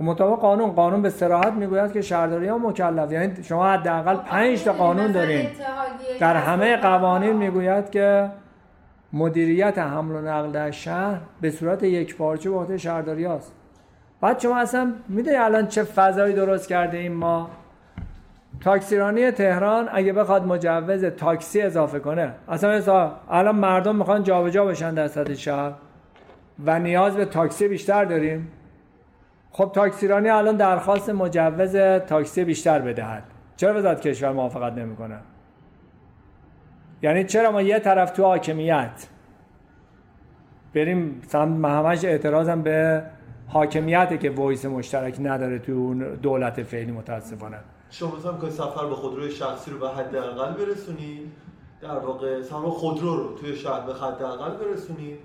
مطابق 0.00 0.40
قانون 0.40 0.70
قانون 0.70 1.02
به 1.02 1.10
صراحت 1.10 1.52
می‌گوید 1.52 1.92
که 1.92 2.00
شهرداری 2.00 2.48
ها 2.48 2.58
مکلف 2.58 3.12
یعنی 3.12 3.42
شما 3.42 3.68
حداقل 3.68 4.16
پنج 4.16 4.64
تا 4.64 4.72
قانون 4.72 5.12
دارین. 5.12 5.48
در 6.20 6.36
همه 6.36 6.76
قوانین 6.76 7.32
می‌گوید 7.32 7.90
که 7.90 8.30
مدیریت 9.12 9.78
حمل 9.78 10.14
و 10.14 10.20
نقل 10.20 10.50
در 10.50 10.70
شهر 10.70 11.20
به 11.40 11.50
صورت 11.50 11.82
یک 11.82 12.16
پارچه 12.16 12.50
به 12.50 12.56
عهده 12.56 12.78
شهرداری 12.78 13.26
است 13.26 13.52
بعد 14.20 14.40
شما 14.40 14.56
اصلا 14.58 14.92
می‌دونی 15.08 15.36
الان 15.36 15.66
چه 15.66 15.82
فضایی 15.82 16.34
درست 16.34 16.68
کرده 16.68 16.98
ایم 16.98 17.12
ما؟ 17.12 17.50
تاکسیرانی 18.60 19.30
تهران 19.30 19.88
اگه 19.92 20.12
بخواد 20.12 20.46
مجوز 20.46 21.04
تاکسی 21.04 21.62
اضافه 21.62 21.98
کنه. 21.98 22.32
اصلا 22.48 22.76
مثلا 22.76 23.12
الان 23.30 23.56
مردم 23.56 23.96
می‌خوان 23.96 24.22
جابجا 24.22 24.64
بشن 24.64 24.94
در 24.94 25.08
سطح 25.08 25.34
شهر 25.34 25.72
و 26.66 26.78
نیاز 26.78 27.16
به 27.16 27.24
تاکسی 27.24 27.68
بیشتر 27.68 28.04
داریم. 28.04 28.52
خب 29.50 29.70
تاکسیرانی 29.74 30.28
الان 30.28 30.56
درخواست 30.56 31.10
مجوز 31.10 31.76
تاکسی 32.06 32.44
بیشتر 32.44 32.78
بدهد. 32.78 33.22
چرا 33.56 33.78
وزارت 33.78 34.00
کشور 34.00 34.32
موافقت 34.32 34.72
نمی‌کنه؟ 34.72 35.18
یعنی 37.02 37.24
چرا 37.24 37.52
ما 37.52 37.62
یه 37.62 37.78
طرف 37.78 38.10
تو 38.10 38.22
حاکمیت 38.22 39.08
بریم 40.74 41.22
همش 41.64 42.04
اعتراضم 42.04 42.62
به 42.62 43.02
حاکمیته 43.48 44.18
که 44.18 44.30
voice 44.30 44.64
مشترک 44.64 45.16
نداره 45.20 45.58
تو 45.58 45.72
اون 45.72 46.14
دولت 46.14 46.62
فعلی 46.62 46.92
متاسفانه. 46.92 47.58
شما 47.90 48.16
مثلا 48.16 48.32
می‌خواید 48.32 48.54
سفر 48.54 48.86
با 48.86 48.94
خودروی 48.94 49.30
شخصی 49.30 49.70
رو 49.70 49.78
به 49.78 49.88
حداقل 49.88 50.52
برسونید 50.52 51.32
در 51.80 51.98
واقع 51.98 52.42
سفر 52.42 52.70
خودرو 52.70 53.16
رو 53.16 53.38
توی 53.38 53.56
شهر 53.56 53.80
به 53.80 53.94
حداقل 53.94 54.56
برسونید 54.56 55.18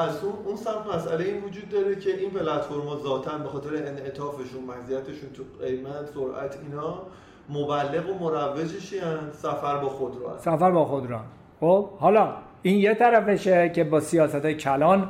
از 0.00 0.24
اون 0.24 0.32
اون 0.44 0.56
سمت 0.56 0.94
مسئله 0.94 1.24
این 1.24 1.44
وجود 1.44 1.68
داره 1.68 1.96
که 1.96 2.16
این 2.16 2.30
پلتفرم‌ها 2.30 2.96
ذاتاً 2.96 3.38
به 3.38 3.48
خاطر 3.48 3.76
انعطافشون 3.76 4.64
مزیتشون 4.64 5.30
تو 5.34 5.42
قیمت 5.64 6.08
سرعت 6.14 6.58
اینا 6.62 7.02
مبلغ 7.48 8.10
و 8.10 8.24
مروجشی 8.24 8.96
سفر 9.32 9.76
با 9.76 9.88
خودرو 9.88 10.28
هست. 10.28 10.44
سفر 10.44 10.70
با 10.70 10.84
خودرو 10.84 11.18
خب 11.60 11.88
حالا 11.98 12.34
این 12.62 12.78
یه 12.78 12.94
طرفشه 12.94 13.68
که 13.68 13.84
با 13.84 14.00
سیاست 14.00 14.46
کلان 14.46 15.08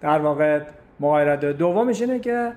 در 0.00 0.18
واقع 0.18 0.60
مقایرت 1.00 1.40
داره. 1.40 1.54
دومش 1.54 2.00
اینه 2.00 2.18
که 2.18 2.52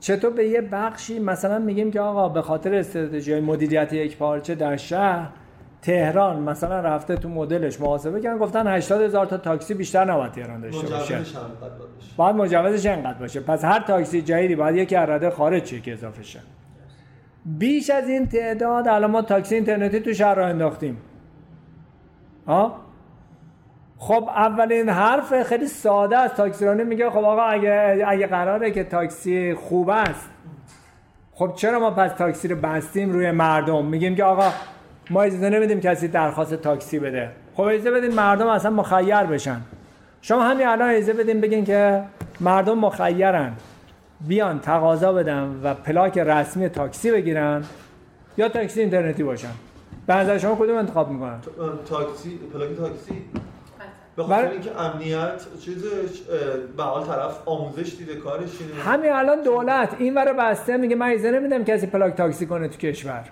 چطور 0.00 0.30
به 0.30 0.48
یه 0.48 0.60
بخشی 0.60 1.18
مثلا 1.18 1.58
میگیم 1.58 1.90
که 1.90 2.00
آقا 2.00 2.28
به 2.28 2.42
خاطر 2.42 2.74
استراتژی 2.74 3.40
مدیریت 3.40 3.92
یک 3.92 4.16
پارچه 4.16 4.54
در 4.54 4.76
شهر 4.76 5.30
تهران 5.82 6.40
مثلا 6.42 6.80
رفته 6.80 7.16
تو 7.16 7.28
مدلش 7.28 7.80
محاسبه 7.80 8.20
کردن 8.20 8.38
گفتن 8.38 8.66
80 8.66 9.02
هزار 9.02 9.26
تا 9.26 9.36
تاکسی 9.36 9.74
بیشتر 9.74 10.04
نباید 10.04 10.32
تهران 10.32 10.60
داشته 10.60 10.86
باشه. 10.86 11.18
باید 12.16 12.36
مجوزش 12.36 12.86
اینقدر 12.86 13.18
باشه. 13.18 13.40
پس 13.40 13.64
هر 13.64 13.80
تاکسی 13.80 14.22
جدیدی 14.22 14.56
باید 14.56 14.76
یکی 14.76 14.96
از 14.96 15.08
رده 15.08 15.30
خارج 15.30 15.64
شه 15.64 15.80
که 15.80 15.92
اضافه 15.92 16.22
شه. 16.22 16.40
بیش 17.44 17.90
از 17.90 18.08
این 18.08 18.26
تعداد 18.26 18.88
الان 18.88 19.10
ما 19.10 19.22
تاکسی 19.22 19.54
اینترنتی 19.54 20.00
تو 20.00 20.12
شهر 20.12 20.34
راه 20.34 20.48
انداختیم. 20.48 20.96
ها 22.46 22.76
خب 23.98 24.28
اولین 24.28 24.88
حرف 24.88 25.42
خیلی 25.42 25.66
ساده 25.66 26.18
است 26.18 26.36
تاکسیرانی 26.36 26.84
میگه 26.84 27.10
خب 27.10 27.16
آقا 27.16 27.42
اگه 27.42 28.04
اگه 28.06 28.26
قراره 28.26 28.70
که 28.70 28.84
تاکسی 28.84 29.54
خوب 29.54 29.88
است 29.88 30.30
خب 31.32 31.52
چرا 31.56 31.78
ما 31.78 31.90
پس 31.90 32.12
تاکسی 32.12 32.48
رو 32.48 32.56
بستیم 32.56 33.12
روی 33.12 33.30
مردم؟ 33.30 33.86
میگیم 33.86 34.16
که 34.16 34.24
آقا 34.24 34.50
ما 35.10 35.22
اجازه 35.22 35.50
نمیدیم 35.50 35.80
کسی 35.80 36.08
درخواست 36.08 36.54
تاکسی 36.54 36.98
بده. 36.98 37.30
خب 37.54 37.62
اجازه 37.62 37.90
بدین 37.90 38.14
مردم 38.14 38.46
اصلا 38.46 38.70
مخیر 38.70 39.22
بشن. 39.22 39.60
شما 40.22 40.42
همین 40.42 40.66
الان 40.66 40.90
اجازه 40.90 41.12
بدین 41.12 41.40
بگین 41.40 41.64
که 41.64 42.02
مردم 42.40 42.78
مخیرن. 42.78 43.52
بیان 44.20 44.60
تقاضا 44.60 45.12
بدن 45.12 45.60
و 45.64 45.74
پلاک 45.74 46.18
رسمی 46.18 46.68
تاکسی 46.68 47.10
بگیرن 47.10 47.64
یا 48.36 48.48
تاکسی 48.48 48.80
اینترنتی 48.80 49.22
باشن. 49.22 49.52
به 50.06 50.14
نظر 50.14 50.38
شما 50.38 50.54
کدوم 50.54 50.76
انتخاب 50.76 51.10
می‌کنن؟ 51.10 51.38
تاکسی 51.88 52.38
پلاک 52.52 52.76
تاکسی؟ 52.76 53.24
به. 54.16 54.22
خاطر 54.22 54.50
اینکه 54.50 54.80
امنیت 54.80 55.42
چیزش 55.60 56.20
به 56.76 56.82
حال 56.82 57.04
طرف 57.04 57.38
آموزش 57.46 57.96
دیده 57.98 58.14
کارش 58.14 58.48
همین 58.84 59.12
الان 59.12 59.42
دولت 59.42 59.96
این 59.98 60.14
ور 60.14 60.32
بسته 60.32 60.76
میگه 60.76 60.96
من 60.96 61.10
اجازه 61.10 61.30
نمیدم 61.30 61.64
کسی 61.64 61.86
پلاک 61.86 62.14
تاکسی 62.14 62.46
کنه 62.46 62.68
تو 62.68 62.76
کشور. 62.76 63.24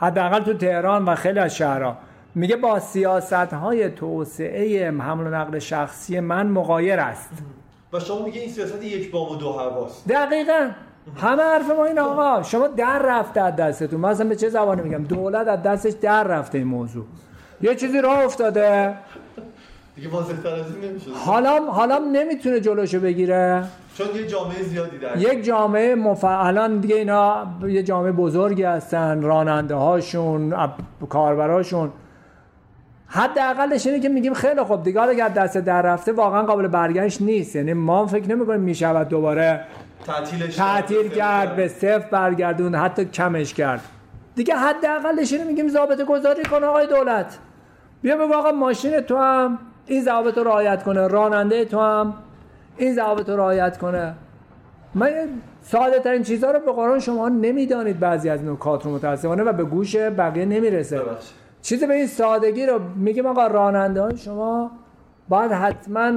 حداقل 0.00 0.40
تو 0.40 0.54
تهران 0.54 1.04
و 1.04 1.14
خیلی 1.14 1.38
از 1.38 1.56
شهرها. 1.56 1.96
میگه 2.34 2.56
با 2.56 2.78
سیاست 2.78 3.32
های 3.32 3.90
توسعه 3.90 4.90
حمل 4.90 5.26
و 5.26 5.30
نقل 5.30 5.58
شخصی 5.58 6.20
من 6.20 6.46
مقایر 6.46 7.00
است. 7.00 7.30
و 7.92 8.00
شما 8.00 8.22
میگه 8.22 8.40
این 8.40 8.50
سیاست 8.50 8.82
یک 8.82 9.10
بام 9.10 9.32
و 9.32 9.36
دو 9.36 9.52
هواست. 9.52 10.08
دقیقا. 10.08 10.70
همه 11.16 11.42
حرف 11.42 11.70
ما 11.70 11.84
این 11.84 11.98
آقا. 11.98 12.42
شما 12.42 12.68
در 12.68 13.02
رفته 13.04 13.40
از 13.40 13.56
دستتون. 13.56 14.00
من 14.00 14.08
اصلا 14.08 14.28
به 14.28 14.36
چه 14.36 14.48
زبانی 14.48 14.82
میگم؟ 14.82 15.04
دولت 15.04 15.48
از 15.48 15.62
دستش 15.62 15.92
در 15.92 16.24
رفته 16.24 16.58
این 16.58 16.66
موضوع. 16.66 17.04
یه 17.60 17.74
چیزی 17.74 18.00
راه 18.00 18.24
افتاده. 18.24 18.94
دیگه 19.96 20.08
واضح 20.08 20.34
حالا 21.26 21.66
حالا 21.70 21.98
نمی‌تونه 21.98 22.60
جلوشو 22.60 23.00
بگیره. 23.00 23.64
چون 23.98 24.06
یه 24.16 24.26
جامعه 24.26 24.62
زیادی 24.62 24.98
در 24.98 25.16
یک 25.16 25.44
جامعه 25.44 25.94
مف... 25.94 26.24
الان 26.24 26.78
دیگه 26.80 26.96
اینا 26.96 27.46
یه 27.68 27.82
جامعه 27.82 28.12
بزرگی 28.12 28.62
هستن 28.62 29.22
راننده 29.22 29.74
هاشون 29.74 30.52
اب- 30.52 31.08
کاربراشون. 31.08 31.92
حداقلش 33.06 33.86
اینه 33.86 34.00
که 34.00 34.08
میگیم 34.08 34.34
خیلی 34.34 34.62
خوب 34.62 34.82
دیگه 34.82 35.00
حالا 35.00 35.12
اگر 35.12 35.28
دست 35.28 35.56
در 35.58 35.82
رفته 35.82 36.12
واقعا 36.12 36.42
قابل 36.42 36.66
برگشت 36.68 37.22
نیست. 37.22 37.56
یعنی 37.56 37.72
ما 37.72 38.06
فکر 38.06 38.28
نمی‌کنیم 38.28 38.60
می‌شود 38.60 39.08
دوباره 39.08 39.60
تعطیلش 40.06 40.56
تعطیل 40.56 41.08
کرد 41.08 41.56
به 41.56 41.68
صفر 41.68 42.08
برگردون 42.10 42.74
حتی 42.74 43.04
کمش 43.04 43.54
کرد. 43.54 43.80
دیگه 44.34 44.54
حداقلش 44.54 45.32
اینه 45.32 45.44
میگیم 45.44 45.68
ضابطه 45.68 46.04
گذاری 46.04 46.42
کن 46.42 46.64
آقای 46.64 46.86
دولت. 46.86 47.38
بیا 48.02 48.16
بگو 48.16 48.34
آقا 48.34 48.50
ماشین 48.50 49.00
تو 49.00 49.16
هم 49.16 49.58
این 49.86 50.02
ضوابط 50.02 50.38
رو 50.38 50.44
رعایت 50.44 50.82
کنه 50.82 51.06
راننده 51.06 51.64
تو 51.64 51.80
هم. 51.80 52.14
این 52.78 52.94
ضوابط 52.94 53.28
رو 53.28 53.36
رعایت 53.36 53.78
کنه. 53.78 54.14
من 54.94 55.10
ساده 55.62 55.98
ترین 55.98 56.22
چیزها 56.22 56.50
رو 56.50 56.60
به 56.60 56.72
قرآن 56.72 56.98
شما 56.98 57.28
نمی‌دانید 57.28 58.00
بعضی 58.00 58.30
از 58.30 58.44
نکات 58.44 58.84
رو 58.84 58.94
متاسفانه 58.94 59.42
و 59.42 59.52
به 59.52 59.64
گوش 59.64 59.96
بقیه 59.96 60.44
نمی‌رسه. 60.44 61.00
چیزی 61.62 61.86
به 61.86 61.94
این 61.94 62.06
سادگی 62.06 62.66
رو 62.66 62.80
میگیم 62.96 63.26
آقا 63.26 63.46
راننده 63.46 64.02
های 64.02 64.16
شما 64.16 64.70
باید 65.28 65.52
حتما 65.52 66.12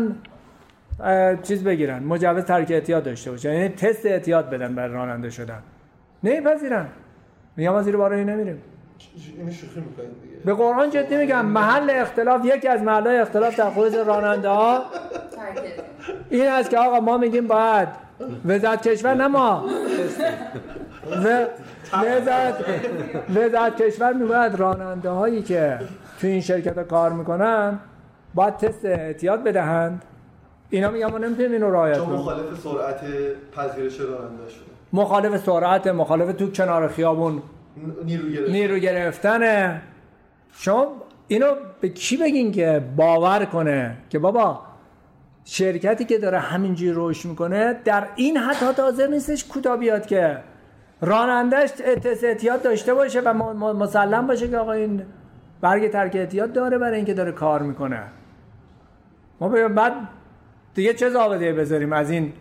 چیز 1.43 1.63
بگیرن 1.63 2.03
مجوز 2.03 2.43
ترک 2.43 2.71
احتیاط 2.71 3.03
داشته 3.03 3.31
باشن. 3.31 3.53
یعنی 3.53 3.69
تست 3.69 4.05
احتیاط 4.05 4.45
بدن 4.45 4.75
برای 4.75 4.93
راننده 4.93 5.29
شدن. 5.29 5.59
نمیپذیرن. 6.23 6.87
میگم 7.57 7.71
ما 7.71 7.81
زیر 7.81 7.97
بار 7.97 8.15
نمیریم. 8.15 8.61
به 10.45 10.53
قرآن 10.53 10.89
جدی 10.89 11.17
میگم 11.17 11.45
محل 11.45 11.89
اختلاف 11.89 12.45
یکی 12.45 12.67
از 12.67 12.81
محل 12.81 13.07
اختلاف 13.07 13.55
در 13.55 13.69
خروج 13.69 13.95
راننده 13.95 14.49
ها. 14.49 14.83
این 16.29 16.47
است 16.47 16.69
که 16.69 16.77
آقا 16.77 16.99
ما 16.99 17.17
میگیم 17.17 17.47
باید. 17.47 17.87
وزارت 18.45 18.87
کشور 18.87 19.13
نه 19.13 19.27
ما. 19.27 19.65
وزارت 21.93 22.65
وزارت 23.35 23.81
کشور 23.81 24.13
می‌گوید 24.13 24.55
راننده 24.55 25.09
هایی 25.09 25.41
که 25.41 25.79
تو 26.21 26.27
این 26.27 26.41
شرکت 26.41 26.77
ها 26.77 26.83
کار 26.83 27.11
می‌کنن 27.13 27.79
باید 28.33 28.57
تست 28.57 28.85
احتیاط 28.85 29.39
بدهند. 29.39 30.05
اینا 30.69 30.89
میگن 30.89 31.05
ما 31.05 31.17
نمی‌تونیم 31.17 31.51
اینو 31.51 31.71
رعایت 31.71 31.97
کنیم. 31.97 32.19
مخالف 32.19 32.59
سرعت 32.63 33.01
پذیرش 33.55 33.99
راننده 33.99 34.49
شده 34.49 34.65
مخالف 34.93 35.45
سرعت 35.45 35.87
مخالف 35.87 36.35
تو 36.35 36.51
کنار 36.51 36.87
خیابون 36.87 37.41
نیرو 38.05 38.29
گرفت 38.29 38.49
نیرو 38.49 38.77
گرفتنه. 38.77 39.81
شما 40.53 40.87
اینو 41.27 41.47
به 41.81 41.89
کی 41.89 42.17
بگین 42.17 42.51
که 42.51 42.83
باور 42.95 43.45
کنه؟ 43.45 43.97
که 44.09 44.19
بابا 44.19 44.59
شرکتی 45.45 46.05
که 46.05 46.17
داره 46.17 46.39
همینجوری 46.39 46.93
رشد 46.95 47.29
می‌کنه 47.29 47.73
در 47.85 48.07
این 48.15 48.37
حد 48.37 48.79
حاضر 48.79 49.07
نیستش 49.07 49.45
کوتا 49.45 49.77
بیاد 49.77 50.05
که 50.05 50.37
رانندش 51.01 51.69
احتیاط 52.23 52.63
داشته 52.63 52.93
باشه 52.93 53.21
و 53.21 53.33
مسلم 53.73 54.27
باشه 54.27 54.47
که 54.47 54.57
آقا 54.57 54.71
این 54.71 55.03
برگ 55.61 55.91
ترک 55.91 56.15
احتیاط 56.15 56.53
داره 56.53 56.77
برای 56.77 56.95
اینکه 56.95 57.13
داره 57.13 57.31
کار 57.31 57.61
می‌کنه. 57.61 58.03
ما 59.39 59.49
بعد 59.67 59.93
دیگه 60.73 60.93
چه 60.93 61.09
ضابطه 61.09 61.53
بذاریم 61.53 61.93
از 61.93 62.11
این 62.11 62.33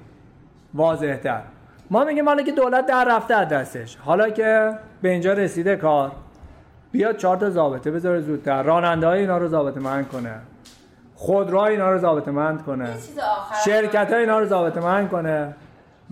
واضح 0.75 1.17
تر 1.17 1.43
ما 1.91 2.05
میگیم 2.05 2.29
حالا 2.29 2.43
که 2.43 2.53
دولت 2.53 2.87
در 2.87 3.05
رفته 3.05 3.45
دستش. 3.45 3.97
حالا 3.97 4.31
که 4.31 4.73
به 5.03 5.09
اینجا 5.09 5.33
رسیده 5.33 5.77
کار 5.77 6.13
بیاد 6.93 7.17
چهار 7.17 7.37
تا 7.37 7.51
ضابطه 7.51 7.91
بذاره 7.91 8.21
زودتر. 8.21 8.63
راننده 8.63 9.07
های 9.07 9.21
اینا 9.21 9.39
رو 9.39 9.49
ضابطه 9.49 9.81
مند 9.81 10.09
کنه. 10.09 10.35
خودروها 11.21 11.67
اینا 11.67 11.93
رو 11.93 11.99
ضابطه 11.99 12.31
مند 12.31 12.63
کنه 12.63 12.89
شرکت 13.65 14.13
های 14.13 14.21
اینا 14.21 14.39
رو 14.39 14.47
ضابطه 14.47 14.81
مند 14.81 15.09
کنه 15.09 15.55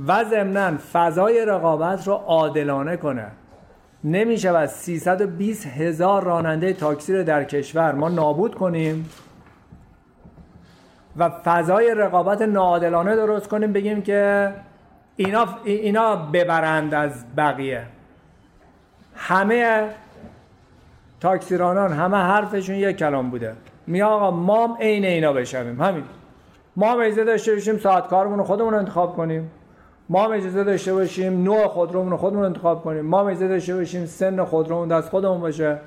و 0.06 0.24
ضمنا 0.24 0.78
فضای 0.92 1.44
رقابت 1.46 2.06
رو 2.08 2.14
عادلانه 2.14 2.96
کنه. 2.96 3.26
نمیشه 4.04 4.56
از 4.56 4.72
320 4.72 5.66
هزار 5.66 6.24
راننده 6.24 6.72
تاکسی 6.72 7.16
رو 7.16 7.24
در 7.24 7.44
کشور 7.44 7.92
ما 7.92 8.08
نابود 8.08 8.54
کنیم 8.54 9.10
و 11.16 11.28
فضای 11.28 11.94
رقابت 11.94 12.42
ناعادلانه 12.42 13.16
درست 13.16 13.48
کنیم 13.48 13.72
بگیم 13.72 14.02
که 14.02 14.52
اینا 15.16 15.46
اینا 15.64 16.16
ببرند 16.16 16.94
از 16.94 17.24
بقیه. 17.36 17.86
همه 19.14 19.90
تاکسیرانان 21.20 21.92
همه 21.92 22.16
حرفشون 22.16 22.76
یک 22.76 22.96
کلام 22.96 23.30
بوده. 23.30 23.54
می 23.88 24.02
آقا 24.02 24.30
ما 24.30 24.66
هم 24.66 24.76
عین 24.80 25.04
اینا 25.04 25.32
بشویم 25.32 25.82
همین. 25.82 26.04
ما 26.76 26.92
هم 26.92 27.00
اجازه 27.00 27.24
داشته 27.24 27.54
باشیم 27.54 27.78
ساعت 27.78 28.08
کارمون 28.08 28.38
رو 28.38 28.44
خودمون 28.44 28.74
انتخاب 28.74 29.16
کنیم. 29.16 29.50
ما 30.08 30.24
هم 30.24 30.32
اجازه 30.32 30.64
داشته 30.64 30.94
باشیم 30.94 31.42
نوع 31.42 31.66
خودرومون 31.68 32.10
رو 32.10 32.16
خودمون 32.16 32.44
انتخاب 32.44 32.84
کنیم. 32.84 33.04
ما 33.04 33.20
هم 33.20 33.26
اجازه 33.26 33.48
داشته 33.48 33.76
باشیم 33.76 34.06
سن 34.06 34.44
خودرومون 34.44 34.88
دست 34.88 35.08
خودمون 35.08 35.40
باشه. 35.40 35.78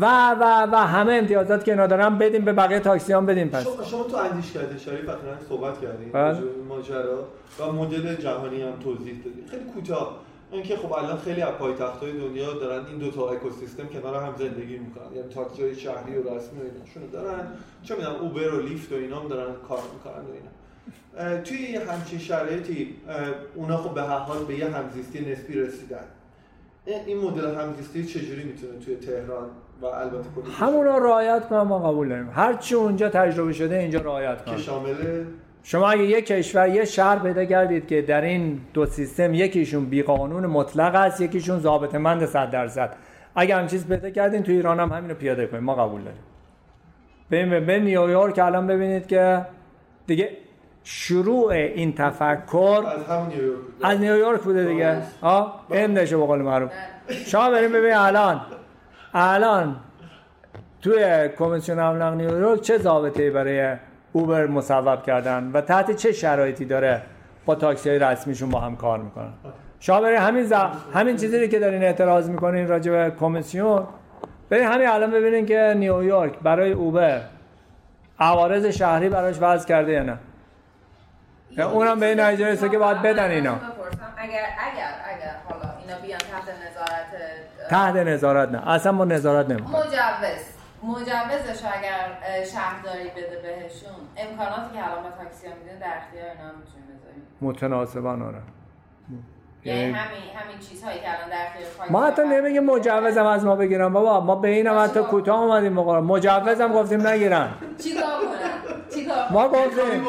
و 0.00 0.30
و 0.30 0.66
و 0.72 0.76
همه 0.76 1.12
امتیازات 1.12 1.64
که 1.64 1.70
اینا 1.70 1.86
دارن 1.86 2.18
بدیم 2.18 2.44
به 2.44 2.52
بقیه 2.52 2.80
تاکسی 2.80 3.12
هم 3.12 3.26
بدیم 3.26 3.48
پس. 3.48 3.64
شما, 3.64 3.84
شما 3.84 4.02
تو 4.02 4.16
اندیش 4.16 4.52
کرده 4.52 4.78
شریف 4.78 5.10
صحبت 5.48 5.80
کردید 5.80 6.12
بله. 6.12 6.38
ماجرا. 6.68 7.18
و 7.60 7.72
مدل 7.72 8.14
جهانی 8.14 8.62
هم 8.62 8.72
توضیح 8.84 9.14
دادید 9.24 9.46
خیلی 9.50 9.64
کوتاه. 9.64 10.16
اینکه 10.52 10.76
خب 10.76 10.92
الان 10.92 11.18
خیلی 11.18 11.42
از 11.42 11.52
پایتخت‌های 11.54 12.12
دنیا 12.12 12.52
دارن 12.54 12.86
این 12.86 12.98
دو 12.98 13.10
تا 13.10 13.30
اکوسیستم 13.30 13.86
کنار 13.86 14.24
هم 14.24 14.34
زندگی 14.38 14.78
می‌کنن. 14.78 15.16
یعنی 15.16 15.28
تاکسی‌های 15.28 15.74
شهری 15.74 16.14
و 16.14 16.34
رسمی 16.34 16.60
و 16.60 16.62
ایناشون 16.62 17.02
رو 17.02 17.10
دارن. 17.10 17.46
چه 17.82 17.94
می‌دونم 17.94 18.16
اوبر 18.16 18.54
و 18.54 18.62
لیفت 18.62 18.92
و 18.92 18.94
اینا 18.94 19.20
هم 19.20 19.28
دارن 19.28 19.54
کار 19.68 19.78
می‌کنن 19.94 20.24
و 20.24 20.32
اینا. 20.32 21.40
توی 21.42 21.76
همچین 21.76 22.18
شرایطی 22.18 22.94
اونا 23.54 23.76
خب 23.76 23.94
به 23.94 24.02
هر 24.02 24.18
حال 24.18 24.44
به 24.44 24.54
یه 24.54 24.66
همزیستی 24.70 25.32
نسبی 25.32 25.52
رسیدن. 25.54 26.04
این- 27.06 27.18
مدل 27.18 27.54
همزیستی 27.54 28.04
چجوری 28.06 28.44
می‌تونه 28.44 28.78
توی 28.78 28.96
تهران 28.96 29.50
و 29.82 29.86
البته 29.86 30.16
کلی 30.36 30.52
همون 30.52 30.86
رو 30.86 31.06
رعایت 31.06 31.48
کنم 31.48 31.62
ما 31.62 31.78
قبول 31.78 32.08
داریم. 32.08 32.30
هر 32.32 32.54
چی 32.54 32.74
اونجا 32.74 33.08
تجربه 33.08 33.52
شده 33.52 33.78
اینجا 33.78 34.00
رعایت 34.00 34.38
که 34.38 34.44
کنم 34.44 34.56
شامل 34.56 35.24
شما 35.68 35.88
اگه 35.88 36.02
یک 36.02 36.26
کشور 36.26 36.68
یه 36.68 36.84
شهر 36.84 37.18
پیدا 37.18 37.44
کردید 37.44 37.86
که 37.86 38.02
در 38.02 38.20
این 38.20 38.60
دو 38.74 38.86
سیستم 38.86 39.34
یکیشون 39.34 39.84
بیقانون 39.84 40.46
مطلق 40.46 40.94
است 40.94 41.20
یکیشون 41.20 41.58
ضابط 41.58 41.94
مند 41.94 42.26
100 42.26 42.50
درصد. 42.50 42.96
اگه 43.34 43.56
هم 43.56 43.66
چیز 43.66 43.88
پیدا 43.88 44.10
کردین 44.10 44.42
تو 44.42 44.52
ایران 44.52 44.80
هم 44.80 44.92
همینو 44.92 45.14
پیاده 45.14 45.46
کنیم 45.46 45.64
ما 45.64 45.74
قبول 45.74 46.00
داریم. 46.02 46.20
به 47.30 47.60
به 47.60 47.78
نیویورک 47.78 48.38
الان 48.38 48.66
ببینید 48.66 49.06
که 49.06 49.46
دیگه 50.06 50.30
شروع 50.84 51.46
این 51.46 51.94
تفکر 51.94 52.84
از 52.86 53.06
همون 53.06 53.28
نیویورک 53.28 53.58
بود. 53.58 53.74
از 53.82 54.00
نیویورک 54.00 54.40
بوده 54.40 54.64
دیگه. 54.64 54.96
ها 55.22 55.60
اندشه 55.70 56.16
به 56.16 56.26
قول 56.26 56.42
معروف. 56.42 56.70
شما 57.26 57.50
بریم 57.50 57.72
ببین 57.72 57.94
الان. 57.94 58.40
الان 59.14 59.76
توی 60.82 61.28
کمیسیون 61.38 61.78
املاک 61.78 62.14
نیویورک 62.14 62.60
چه 62.60 62.78
ضابطه‌ای 62.78 63.30
برای 63.30 63.76
اوبر 64.12 64.46
مصوب 64.46 65.02
کردن 65.02 65.50
و 65.54 65.60
تحت 65.60 65.90
چه 65.90 66.12
شرایطی 66.12 66.64
داره 66.64 67.02
با 67.46 67.54
تاکسی 67.54 67.88
های 67.88 67.98
رسمیشون 67.98 68.50
با 68.50 68.60
هم 68.60 68.76
کار 68.76 68.98
می‌کنن؟ 68.98 69.32
شما 69.80 70.00
برای 70.00 70.16
همین 70.16 70.44
ز... 70.44 70.52
همین 70.94 71.16
چیزی 71.16 71.48
که 71.48 71.58
دارین 71.58 71.82
اعتراض 71.82 72.28
می‌کنین 72.30 72.68
راجع 72.68 72.92
به 72.92 73.12
کمیسیون 73.20 73.86
برین 74.50 74.64
همین 74.64 74.88
الان 74.88 75.10
ببینین 75.10 75.46
که 75.46 75.74
نیویورک 75.76 76.38
برای 76.38 76.72
اوبر 76.72 77.20
عوارض 78.20 78.66
شهری 78.66 79.08
براش 79.08 79.36
وضع 79.40 79.68
کرده 79.68 79.92
یا 79.92 80.02
نه؟ 80.02 80.18
اونم 81.62 82.00
به 82.00 82.06
این 82.06 82.20
نتیجه 82.20 82.68
که 82.68 82.78
باید 82.78 83.02
بدن 83.02 83.30
اینا. 83.30 83.52
اگر 83.52 83.60
اگر 84.18 84.90
اگر 85.16 85.34
حالا 85.48 85.74
اینا 85.80 86.00
بیان 86.02 86.18
تحت 86.18 86.48
نظارت 86.70 87.70
تحت 87.70 87.96
نظارت 87.96 88.48
نه. 88.48 88.68
اصلا 88.68 88.92
ما 88.92 89.04
نظارت 89.04 89.50
نمی‌کنیم 89.50 89.76
مجوز. 89.76 90.57
مجوزش 90.88 91.64
اگر 91.64 92.44
شهرداری 92.44 93.08
بده 93.16 93.36
بهشون 93.42 94.00
امکاناتی 94.16 94.74
که 94.74 94.84
الان 94.90 95.02
با 95.02 95.10
تاکسی 95.10 95.46
ها 95.46 95.52
میده 95.54 95.78
در 95.80 95.96
اختیار 95.96 96.24
اینا 96.30 96.44
هم 96.48 96.54
می‌تونیم 96.58 96.86
بذاریم 96.98 97.22
متناسبان 97.40 98.22
آره. 98.22 98.38
یعنی 99.64 99.80
یعنی- 99.80 99.92
همین 99.92 100.22
همین 100.36 100.58
چیزهایی 100.58 101.00
که 101.00 101.06
الان 101.18 101.28
در 101.30 101.46
اختیار 101.46 101.90
ما 101.90 102.06
حتی 102.06 102.22
نمیگه 102.22 102.60
مجوزم 102.60 103.26
از 103.26 103.44
ما 103.44 103.56
بگیرن 103.56 103.88
بابا. 103.92 104.20
ما 104.20 104.34
به 104.34 104.48
اینم 104.48 104.78
حتی 104.78 105.00
کوتاه 105.00 105.40
اومدیم 105.40 105.76
بقرار 105.76 106.00
مجوزم 106.00 106.72
گفتیم 106.72 107.06
نگیرن. 107.06 107.48
چیکار 107.84 108.02
کنن 108.02 108.94
چیکار 108.94 109.32
ما 109.32 109.48
گفتیم. 109.48 110.00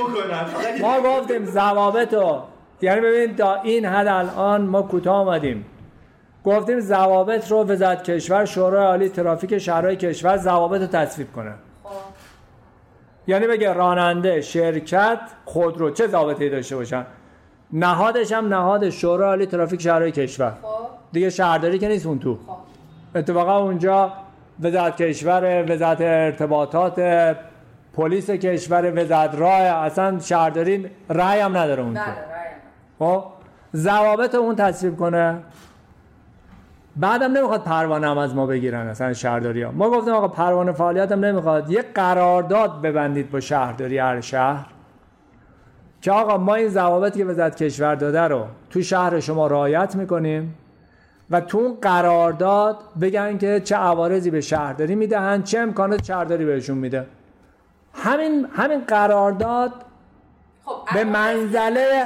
ما 0.82 1.02
گفتیم 1.02 1.46
ضوابط 1.46 2.14
رو 2.14 2.44
یعنی 2.82 3.02
ببین 3.02 3.36
تا 3.36 3.56
این 3.62 3.86
حد 3.86 4.08
الان 4.08 4.62
ما 4.62 4.82
کوتاه 4.82 5.16
آمدیم 5.16 5.66
گفتیم 6.50 6.80
ضوابط 6.80 7.52
رو 7.52 7.64
وزارت 7.64 8.04
کشور 8.04 8.46
شورای 8.46 8.86
عالی 8.86 9.10
ترافیک 9.10 9.58
شهرهای 9.58 9.96
کشور 9.96 10.38
ضوابط 10.38 10.82
رو 10.82 10.88
تصویب 10.88 11.32
کنه. 11.34 11.54
خب. 11.84 11.90
یعنی 13.28 13.48
بگه 13.48 13.74
راننده 13.74 14.42
شرکت 14.42 15.20
خودرو 15.46 15.92
چه 15.92 16.08
ضابطه‌ای 16.08 16.50
داشته 16.50 16.76
باشن؟ 16.76 17.06
نهادش 17.74 18.32
هم 18.32 18.54
نهاد 18.54 18.90
شورای 18.90 19.30
عالی 19.30 19.46
ترافیک 19.46 19.82
شهرهای 19.82 20.12
کشور. 20.12 20.52
خب. 20.62 20.68
دیگه 21.12 21.30
شهرداری 21.30 21.80
که 21.80 21.88
نیست 21.88 22.06
اون 22.06 22.20
تو. 22.20 22.40
خب. 22.48 22.58
اتفاقا 23.16 23.58
اونجا 23.58 24.14
وزارت 24.62 25.02
کشور 25.02 25.72
وزارت 25.72 26.02
ارتباطات 26.02 27.00
پلیس 27.94 28.30
کشور 28.30 29.04
وزارت 29.04 29.36
راه 29.36 29.62
اصلا 29.62 30.20
شهرداری 30.20 30.90
رأی 31.10 31.40
هم 31.40 31.58
نداره 31.58 31.84
اون 31.84 31.94
تو. 31.94 32.12
خب؟ 33.00 33.24
ضوابط 33.76 34.36
اون 34.36 34.56
تصویب 34.56 34.98
کنه. 34.98 35.40
بعدم 36.96 37.32
نمی‌خواد 37.32 37.64
پروانه 37.64 38.08
هم 38.08 38.18
از 38.18 38.36
ما 38.36 38.46
بگیرن 38.46 38.88
اصلا 38.88 39.14
شهرداری 39.14 39.62
ها. 39.62 39.72
ما 39.72 39.90
گفتیم 39.90 40.14
آقا 40.14 40.28
پروانه 40.28 40.72
فعالیت 40.72 41.12
هم 41.12 41.26
نمی‌خواد. 41.26 41.70
یه 41.70 41.82
قرارداد 41.82 42.82
ببندید 42.82 43.32
با 43.32 43.40
شهرداری 43.40 43.98
هر 43.98 44.22
شهر. 44.22 44.66
که 46.02 46.12
آقا 46.12 46.38
ما 46.38 46.56
این 46.56 46.68
ضوابطی 46.68 47.20
که 47.20 47.26
وزارت 47.26 47.64
کشور 47.64 47.96
داده 47.96 48.22
رو 48.22 48.46
تو 48.70 48.82
شهر 48.82 49.20
شما 49.20 49.48
رعایت 49.48 49.96
می‌کنیم 49.96 50.56
و 51.30 51.42
تو 51.42 51.58
اون 51.58 51.78
قرارداد 51.82 52.78
بگن 53.02 53.38
که 53.38 53.60
چه 53.60 53.76
عوارضی 53.76 54.32
به 54.32 54.42
شهرداری 54.42 54.96
می‌دهن 54.96 55.44
چه 55.44 55.60
امکانات 55.60 56.04
شهرداری 56.04 56.46
بهشون 56.46 56.78
میده. 56.78 57.06
همین 57.94 58.48
همین 58.54 58.82
قرارداد 58.88 59.72
خب 60.66 60.76
به 60.94 61.04
منزله 61.04 62.06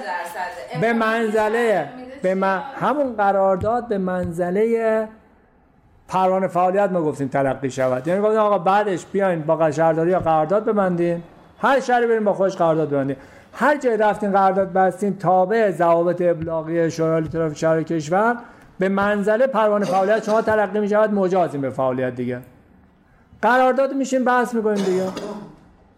30% 0.78 0.82
به 0.82 0.94
منزله 0.94 1.90
به 2.24 2.36
من-؟ 2.36 2.62
همون 2.76 3.16
قرارداد 3.16 3.88
به 3.88 3.98
منزله 3.98 5.08
پروانه 6.08 6.48
فعالیت 6.48 6.92
ما 6.92 7.02
گفتیم 7.02 7.28
تلقی 7.28 7.72
شود. 7.72 8.08
یعنی 8.08 8.22
گفتیم 8.22 8.40
آقا 8.40 8.58
بعدش 8.58 9.06
بیاین 9.06 9.42
با 9.42 9.72
شهرداری 9.72 10.12
یا 10.12 10.20
قرارداد 10.20 10.66
ببندین. 10.66 11.24
هر 11.60 11.80
شهری 11.80 12.08
بریم 12.08 12.24
با 12.24 12.34
خودش 12.34 12.56
قرارداد 12.58 12.90
ببندین. 12.90 13.16
هر 13.54 13.78
جای 13.78 13.98
رفتین 13.98 14.32
قرارداد 14.32 14.74
بستین 14.74 15.18
تابع 15.18 15.72
ضوابط 15.72 16.22
ابلاغی 16.22 16.92
شورای 16.92 17.28
ترافیک 17.28 17.58
شهر 17.58 17.84
کشور 17.84 18.38
به 18.80 18.90
منزله 18.90 19.48
پروانه 19.48 19.86
فعالیت 19.86 20.24
شما 20.24 20.42
تلقی 20.42 20.80
می 20.80 20.90
شود 20.90 21.14
مجازیم 21.14 21.62
به 21.62 21.70
فعالیت 21.70 22.16
دیگه. 22.16 22.40
قرارداد 23.42 23.94
میشین 23.94 24.24
بحث 24.24 24.54
می‌کنیم 24.56 24.84
دیگه. 24.86 25.04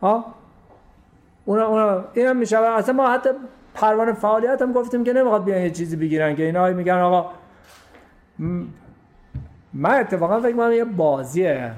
ها 0.01 0.25
اونا 1.45 1.67
اونا 1.67 2.03
اینم 2.13 2.37
میشه 2.37 2.57
اصلا 2.57 2.95
ما 2.95 3.09
حتی 3.09 3.29
پروانه 3.75 4.13
فعالیت 4.13 4.61
هم 4.61 4.73
گفتیم 4.73 5.03
که 5.03 5.13
نمی‌خواد 5.13 5.43
بیان 5.43 5.61
یه 5.61 5.71
چیزی 5.71 5.95
بگیرن 5.95 6.35
که 6.35 6.43
اینا 6.43 6.67
میگن 6.67 6.93
آقا 6.93 7.29
من 9.73 9.99
اتفاقا 9.99 10.39
فکر 10.39 10.57
کنم 10.57 10.71
یه 10.71 10.85
بازیه. 10.85 11.71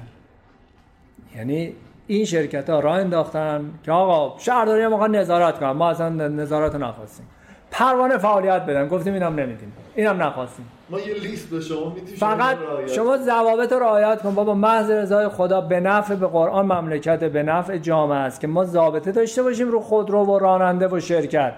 یعنی 1.36 1.72
این 2.06 2.24
شرکت 2.24 2.70
ها 2.70 2.80
راه 2.80 2.98
انداختن 2.98 3.70
که 3.82 3.92
آقا 3.92 4.38
شهرداری 4.38 4.84
آقا 4.84 5.06
نظارت 5.06 5.58
کنن 5.58 5.70
ما 5.70 5.90
اصلا 5.90 6.08
نظارت 6.08 6.74
رو 6.74 6.80
نخواستیم. 6.80 7.26
پروانه 7.70 8.18
فعالیت 8.18 8.62
بدن. 8.62 8.88
گفتیم 8.88 9.14
اینم 9.14 9.34
نمیدیم. 9.34 9.72
اینم 9.94 10.22
نخواستیم. 10.22 10.66
ما 10.90 11.00
یه 11.00 11.14
لیست 11.14 11.50
به 11.50 11.60
شما 11.60 11.94
میدیم. 11.94 12.16
فقط 12.16 12.56
شما 12.86 13.16
ضوابط 13.16 13.72
رو 13.72 13.78
رعایت 13.78 14.22
کن. 14.22 14.34
بابا 14.34 14.54
محض 14.54 14.90
رضای 14.90 15.28
خدا 15.28 15.60
به 15.60 15.80
نفع 15.80 16.14
به 16.14 16.26
قرآن 16.26 16.66
مملکت 16.66 17.24
به 17.24 17.42
نفع 17.42 17.78
جامعه 17.78 18.18
است 18.18 18.40
که 18.40 18.46
ما 18.46 18.64
ضابطه 18.64 19.12
داشته 19.12 19.42
باشیم 19.42 19.68
رو 19.68 19.80
خودرو 19.80 20.24
و 20.24 20.38
راننده 20.38 20.88
و 20.88 21.00
شرکت. 21.00 21.52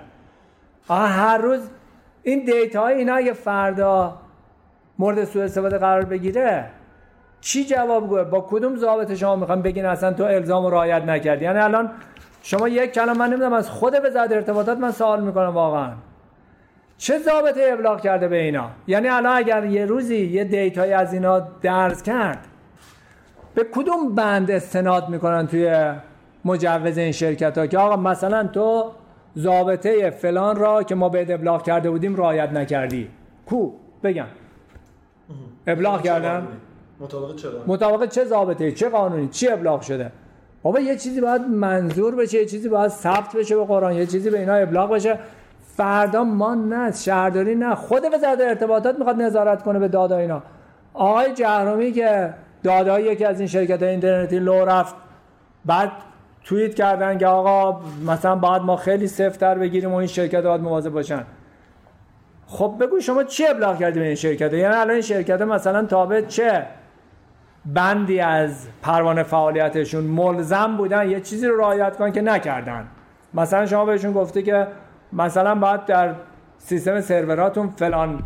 آها 0.91 1.07
هر 1.07 1.39
روز 1.39 1.61
این 2.23 2.45
دیتا 2.45 2.81
های 2.81 2.95
اینا 2.95 3.15
اگه 3.15 3.33
فردا 3.33 4.19
مورد 4.99 5.25
سوء 5.25 5.45
استفاده 5.45 5.79
قرار 5.79 6.05
بگیره. 6.05 6.67
چی 7.41 7.65
جواب 7.65 8.09
گوه؟ 8.09 8.25
با 8.25 8.47
کدوم 8.51 8.77
ضابط 8.77 9.15
شما 9.15 9.37
می‌خوام 9.37 9.63
بگین 9.63 9.87
اصلا 9.87 10.13
تو 10.13 10.25
الزام 10.25 10.67
رعایت 10.67 11.03
نکردی؟ 11.03 11.45
یعنی 11.45 11.59
الان 11.59 11.91
شما 12.43 12.69
یک 12.69 12.93
کلام 12.93 13.17
من 13.17 13.29
نمی‌دونم 13.29 13.53
از 13.53 13.71
خود 13.71 13.95
وزارت 14.05 14.33
ارتباطات 14.33 14.79
من 14.79 14.91
سوال 14.91 15.23
می‌کنم 15.23 15.55
واقعا. 15.55 15.93
چه 16.99 17.19
ضابطه 17.19 17.71
ابلاغ 17.73 18.01
کرده 18.01 18.29
به 18.29 18.37
اینا؟ 18.37 18.71
یعنی 18.87 19.09
الان 19.09 19.37
اگر 19.37 19.65
یه 19.65 19.87
روزی 19.87 20.17
یه 20.17 20.45
دیتایی 20.45 20.93
از 20.93 21.13
اینا 21.13 21.41
درز 21.41 22.03
کرد 22.03 22.47
به 23.55 23.65
کدوم 23.73 24.15
بند 24.15 24.51
استناد 24.51 25.09
می‌کنن 25.09 25.47
توی 25.47 25.93
مجوز 26.45 26.99
این 26.99 27.13
شرکت 27.13 27.59
ها 27.59 27.67
که 27.67 27.79
آقا 27.79 27.97
مثلا 27.97 28.47
تو 28.47 28.93
ضابطه 29.39 30.11
فلان 30.11 30.57
را 30.57 30.83
که 30.83 30.95
ما 30.95 31.09
به 31.09 31.35
ابلاغ 31.35 31.63
کرده 31.63 31.91
بودیم 31.91 32.17
رعایت 32.17 32.53
نکردی. 32.53 33.09
کو؟ 33.47 33.73
بگم. 34.03 34.27
ابلاغ 35.67 36.03
کردن 36.03 36.47
مطابق 37.01 37.37
چرا 37.37 37.53
مطابق 37.67 38.09
چه 38.09 38.25
ضابطه 38.25 38.73
چه 38.73 38.89
قانونی؟ 38.89 39.29
چی 39.29 39.49
ابلاغ 39.49 39.81
شده؟ 39.81 40.13
بابا 40.63 40.81
یه 40.81 40.97
چیزی 40.97 41.21
باید 41.21 41.43
منظور 41.43 42.15
بشه 42.15 42.39
یه 42.39 42.47
چیزی 42.47 42.69
باید 42.69 42.89
ثبت 42.89 43.37
بشه 43.37 43.57
به 43.57 43.65
قرآن 43.65 43.95
یه 43.95 44.07
چیزی 44.07 44.31
به 44.31 44.41
اینا 44.41 44.55
ابلاغ 44.55 44.91
بشه. 44.91 45.19
فردا 45.77 46.25
ما 46.25 46.55
نه 46.55 46.93
شهرداری 46.93 47.55
نه. 47.55 47.75
خود 47.75 48.03
وزارت 48.15 48.41
ارتباطات 48.41 48.99
می‌خواد 48.99 49.23
نظارت 49.23 49.63
کنه 49.63 49.79
به 49.79 49.89
دادا 49.89 50.17
اینا. 50.17 50.43
آقای 50.95 51.33
جهرومی 51.33 51.93
که 51.93 52.35
دادای 52.63 53.05
یکی 53.05 53.25
از 53.25 53.41
این 53.41 53.49
شرکت 53.49 53.83
اینترنتی 53.83 54.39
لو 54.39 54.65
رفت 54.65 54.95
بعد 55.65 55.91
توییت 56.45 56.75
کردن 56.75 57.19
که 57.19 57.27
آقا 57.27 57.81
مثلا 58.07 58.37
باید 58.37 58.63
ما 58.63 58.77
خیلی 58.77 59.07
سفتر 59.07 59.59
بگیریم 59.59 59.93
و 59.93 59.95
این 59.95 60.07
شرکت 60.07 60.43
باید 60.43 60.61
مواظب 60.61 60.91
باشن. 60.91 61.25
خب 62.47 62.77
بگو 62.81 63.01
شما 63.01 63.25
چی 63.25 63.47
ابلاغ 63.47 63.79
کردی 63.79 64.01
به 64.01 64.07
این 64.07 64.15
شرکت؟ 64.15 64.53
یعنی 64.53 64.75
الان 64.75 64.91
این 64.91 65.01
شرکت 65.01 65.41
مثلا 65.43 65.85
تابع 65.85 66.21
چه؟ 66.21 66.67
بندی 67.67 68.21
از 68.21 68.69
پروانه 68.83 69.23
فعالیتشون 69.23 70.05
ملزم 70.05 70.77
بودن 70.77 71.11
یه 71.11 71.21
چیزی 71.21 71.47
رو 71.47 71.61
رعایت 71.61 71.97
کنن 71.97 72.13
که 72.13 72.21
نکردن. 72.21 72.89
مثلا 73.35 73.67
شما 73.67 73.85
بهشون 73.85 74.13
گفته 74.13 74.43
که 74.43 74.67
مثلا 75.13 75.55
باید 75.55 75.85
در 75.85 76.15
سیستم 76.59 77.01
سروراتون 77.01 77.69
فلان 77.69 78.23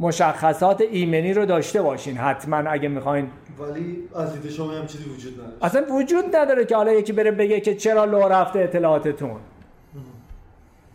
مشخصات 0.00 0.80
ایمنی 0.80 1.32
رو 1.34 1.46
داشته 1.46 1.82
باشین 1.82 2.16
حتما 2.16 2.56
اگه 2.56 2.88
می‌خواین 2.88 3.30
ولی 3.60 4.08
از 4.16 4.32
دید 4.32 4.50
شما 4.50 4.72
هم 4.72 4.86
چیزی 4.86 5.04
وجود 5.04 5.34
نداره. 5.34 5.56
اصلا 5.62 5.82
وجود 5.94 6.36
نداره 6.36 6.64
که 6.64 6.76
حالا 6.76 6.92
یکی 6.92 7.12
بره 7.12 7.30
بگه 7.30 7.60
که 7.60 7.74
چرا 7.74 8.04
لو 8.04 8.28
رفته 8.28 8.58
اطلاعاتتون. 8.58 9.36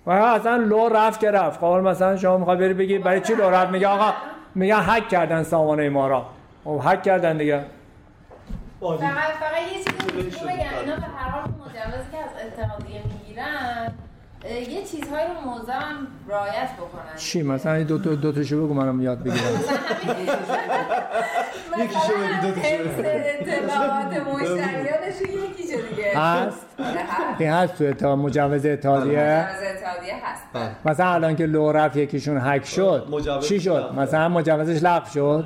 و 0.05 0.11
اصلا 0.11 0.55
لو 0.55 0.89
رفت 0.89 1.19
که 1.19 1.31
رفت. 1.31 1.59
قابل 1.59 1.81
مثلا 1.81 2.17
شما 2.17 2.37
می‌خوای 2.37 2.57
بری 2.57 2.73
بگی 2.73 2.97
برای 2.97 3.21
چی 3.21 3.35
لو 3.35 3.49
رفت؟ 3.49 3.71
میگه 3.71 3.87
آقا 3.87 4.13
میگن 4.55 4.79
هک 4.81 5.09
کردن 5.09 5.43
سامانه 5.43 5.89
ما 5.89 6.07
را 6.07 6.25
خب 6.63 6.81
هک 6.83 7.03
کردن 7.03 7.37
دیگه. 7.37 7.65
فقط 8.79 8.97
فقط 8.99 9.61
یه 9.73 9.77
چیزی. 9.77 10.39
رو 10.39 10.47
بگم 10.47 10.79
اینا 10.79 10.95
به 10.95 11.01
هر 11.01 11.29
حال 11.29 11.43
مجوزی 11.43 12.11
که 12.11 12.17
از 12.17 12.29
اتحادیه 12.47 13.01
می‌گیرن 13.07 13.93
یه 14.69 14.83
چیزهایی 14.83 15.27
رو 15.27 15.49
موضوع 15.49 15.75
هم 15.75 16.07
رعایت 16.29 16.69
بکنن. 16.77 17.15
چی؟ 17.17 17.43
مثلا 17.43 17.83
دو 17.83 17.99
تا 17.99 18.15
دو 18.15 18.31
تاشو 18.31 18.65
بگو 18.65 18.73
منم 18.73 19.01
یاد 19.01 19.19
بگیرم. 19.19 19.63
یکیشو 21.77 22.13
بگی، 22.13 22.51
دو. 22.51 22.59
اطلاعات 22.59 24.27
مشتریانش 24.27 25.21
یکیشو 25.21 25.77
دیگه 25.89 26.17
هست. 26.17 26.65
آره،. 26.79 26.89
این 27.39 27.49
هست 27.49 27.77
تو 27.77 27.83
اتا 27.83 28.15
مجوز 28.15 28.65
اتحادیه؟ 28.65 29.19
مجوز 29.19 29.63
اتحادیه 29.77 30.15
هست. 30.23 30.43
بله. 30.53 30.71
مثلا 30.85 31.13
الان 31.13 31.35
که 31.35 31.45
لو 31.45 31.71
رفت 31.71 31.97
یکیشون 31.97 32.37
هک 32.37 32.65
شد. 32.65 33.07
چی 33.41 33.59
شد. 33.59 33.93
مثلا 33.97 34.29
مجوزش 34.29 34.83
لغو 34.83 35.09
شد؟ 35.09 35.45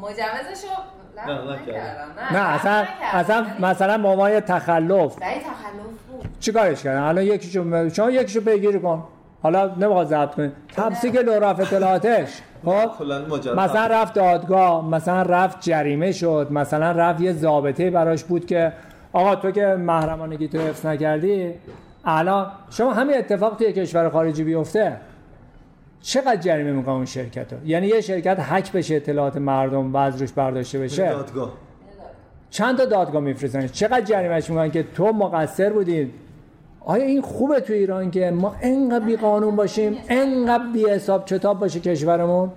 مجوزشو 0.00 0.66
نه، 1.26 1.38
نه 2.32 2.38
اصلا 2.38 2.84
اصلا 3.12 3.46
مثلا 3.60 3.98
به 3.98 4.08
عنوان 4.08 4.32
یه 4.32 4.40
تخلف 4.40 5.14
تخلف 5.14 5.14
بود. 6.10 6.28
چیکارش 6.40 6.82
کردن؟ 6.82 7.02
الان 7.02 7.24
یکیشو 7.24 7.88
شما 7.88 8.10
یکیشو 8.10 8.40
پیگیری 8.40 8.80
کن. 8.80 9.04
حالا 9.42 9.74
نمی‌خواد 9.74 10.06
ضبط 10.06 10.34
کنی. 10.34 10.52
تفسیق 10.76 11.16
لو 11.16 11.32
رفت 11.32 11.60
اطلاعاتش. 11.60 12.28
خب 12.64 12.90
مثلا 13.56 13.86
رفت 13.86 14.14
دادگاه 14.14 14.88
مثلا 14.88 15.22
رفت 15.22 15.60
جریمه 15.60 16.12
شد 16.12 16.48
مثلا 16.50 16.90
رفت 16.90 17.20
یه 17.20 17.32
ضابطه 17.32 17.90
براش 17.90 18.24
بود 18.24 18.46
که 18.46 18.72
آقا 19.12 19.34
تو 19.34 19.50
که 19.50 19.66
محرمانگی 19.66 20.48
تو 20.48 20.58
حفظ 20.58 20.86
نکردی 20.86 21.50
الان 22.04 22.46
شما 22.70 22.92
همین 22.92 23.18
اتفاق 23.18 23.56
توی 23.56 23.72
کشور 23.72 24.08
خارجی 24.08 24.44
بیفته. 24.44 24.96
چقدر 26.02 26.36
جریمه 26.36 26.72
می‌کنه 26.72 26.94
اون 26.94 27.04
شرکت 27.04 27.52
رو؟ 27.52 27.58
یعنی 27.66 27.86
یه 27.86 28.00
شرکت 28.00 28.40
حک 28.40 28.72
بشه 28.72 28.94
اطلاعات 28.94 29.36
مردم 29.36 29.92
و 29.92 29.96
از 29.96 30.20
روش 30.20 30.32
برداشته 30.32 30.78
بشه. 30.78 31.08
دادگاه. 31.08 31.52
چند 32.50 32.78
تا 32.78 32.84
دادگاه 32.84 33.22
میفرستن؟ 33.22 33.66
چقدر 33.66 34.00
جریمهش 34.00 34.50
می‌کنن 34.50 34.70
که 34.70 34.82
تو 34.82 35.12
مقصر 35.12 35.72
بودید 35.72 36.14
آیا 36.86 37.04
این 37.04 37.22
خوبه 37.22 37.60
تو 37.60 37.72
ایران 37.72 38.10
که 38.10 38.30
ما 38.30 38.56
انقدر 38.62 39.04
بی 39.04 39.16
قانون 39.16 39.56
باشیم 39.56 39.96
انقدر 40.08 40.64
بی 40.72 40.84
حساب 40.84 41.26
کتاب 41.26 41.58
باشه 41.58 41.80
کشورمون؟ 41.80 42.52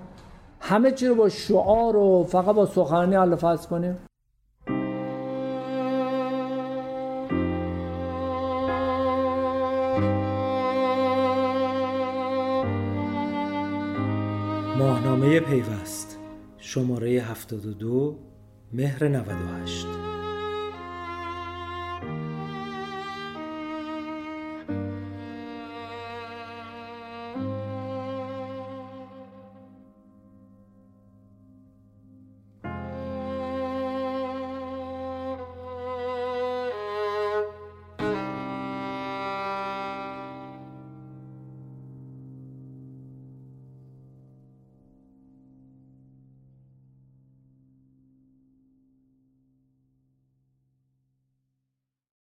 همه 0.59 0.91
چی 0.91 1.07
رو 1.07 1.15
با 1.15 1.29
شعار 1.29 1.95
و 1.95 2.23
فقط 2.23 2.55
با 2.55 2.65
سخنرانی 2.65 3.15
حل 3.15 3.35
کنیم؟ 3.55 3.97
ماهنامه 14.77 15.39
پیوست 15.39 16.19
شماره 16.57 17.09
72 17.09 18.15
مهر 18.73 19.07
98 19.07 20.16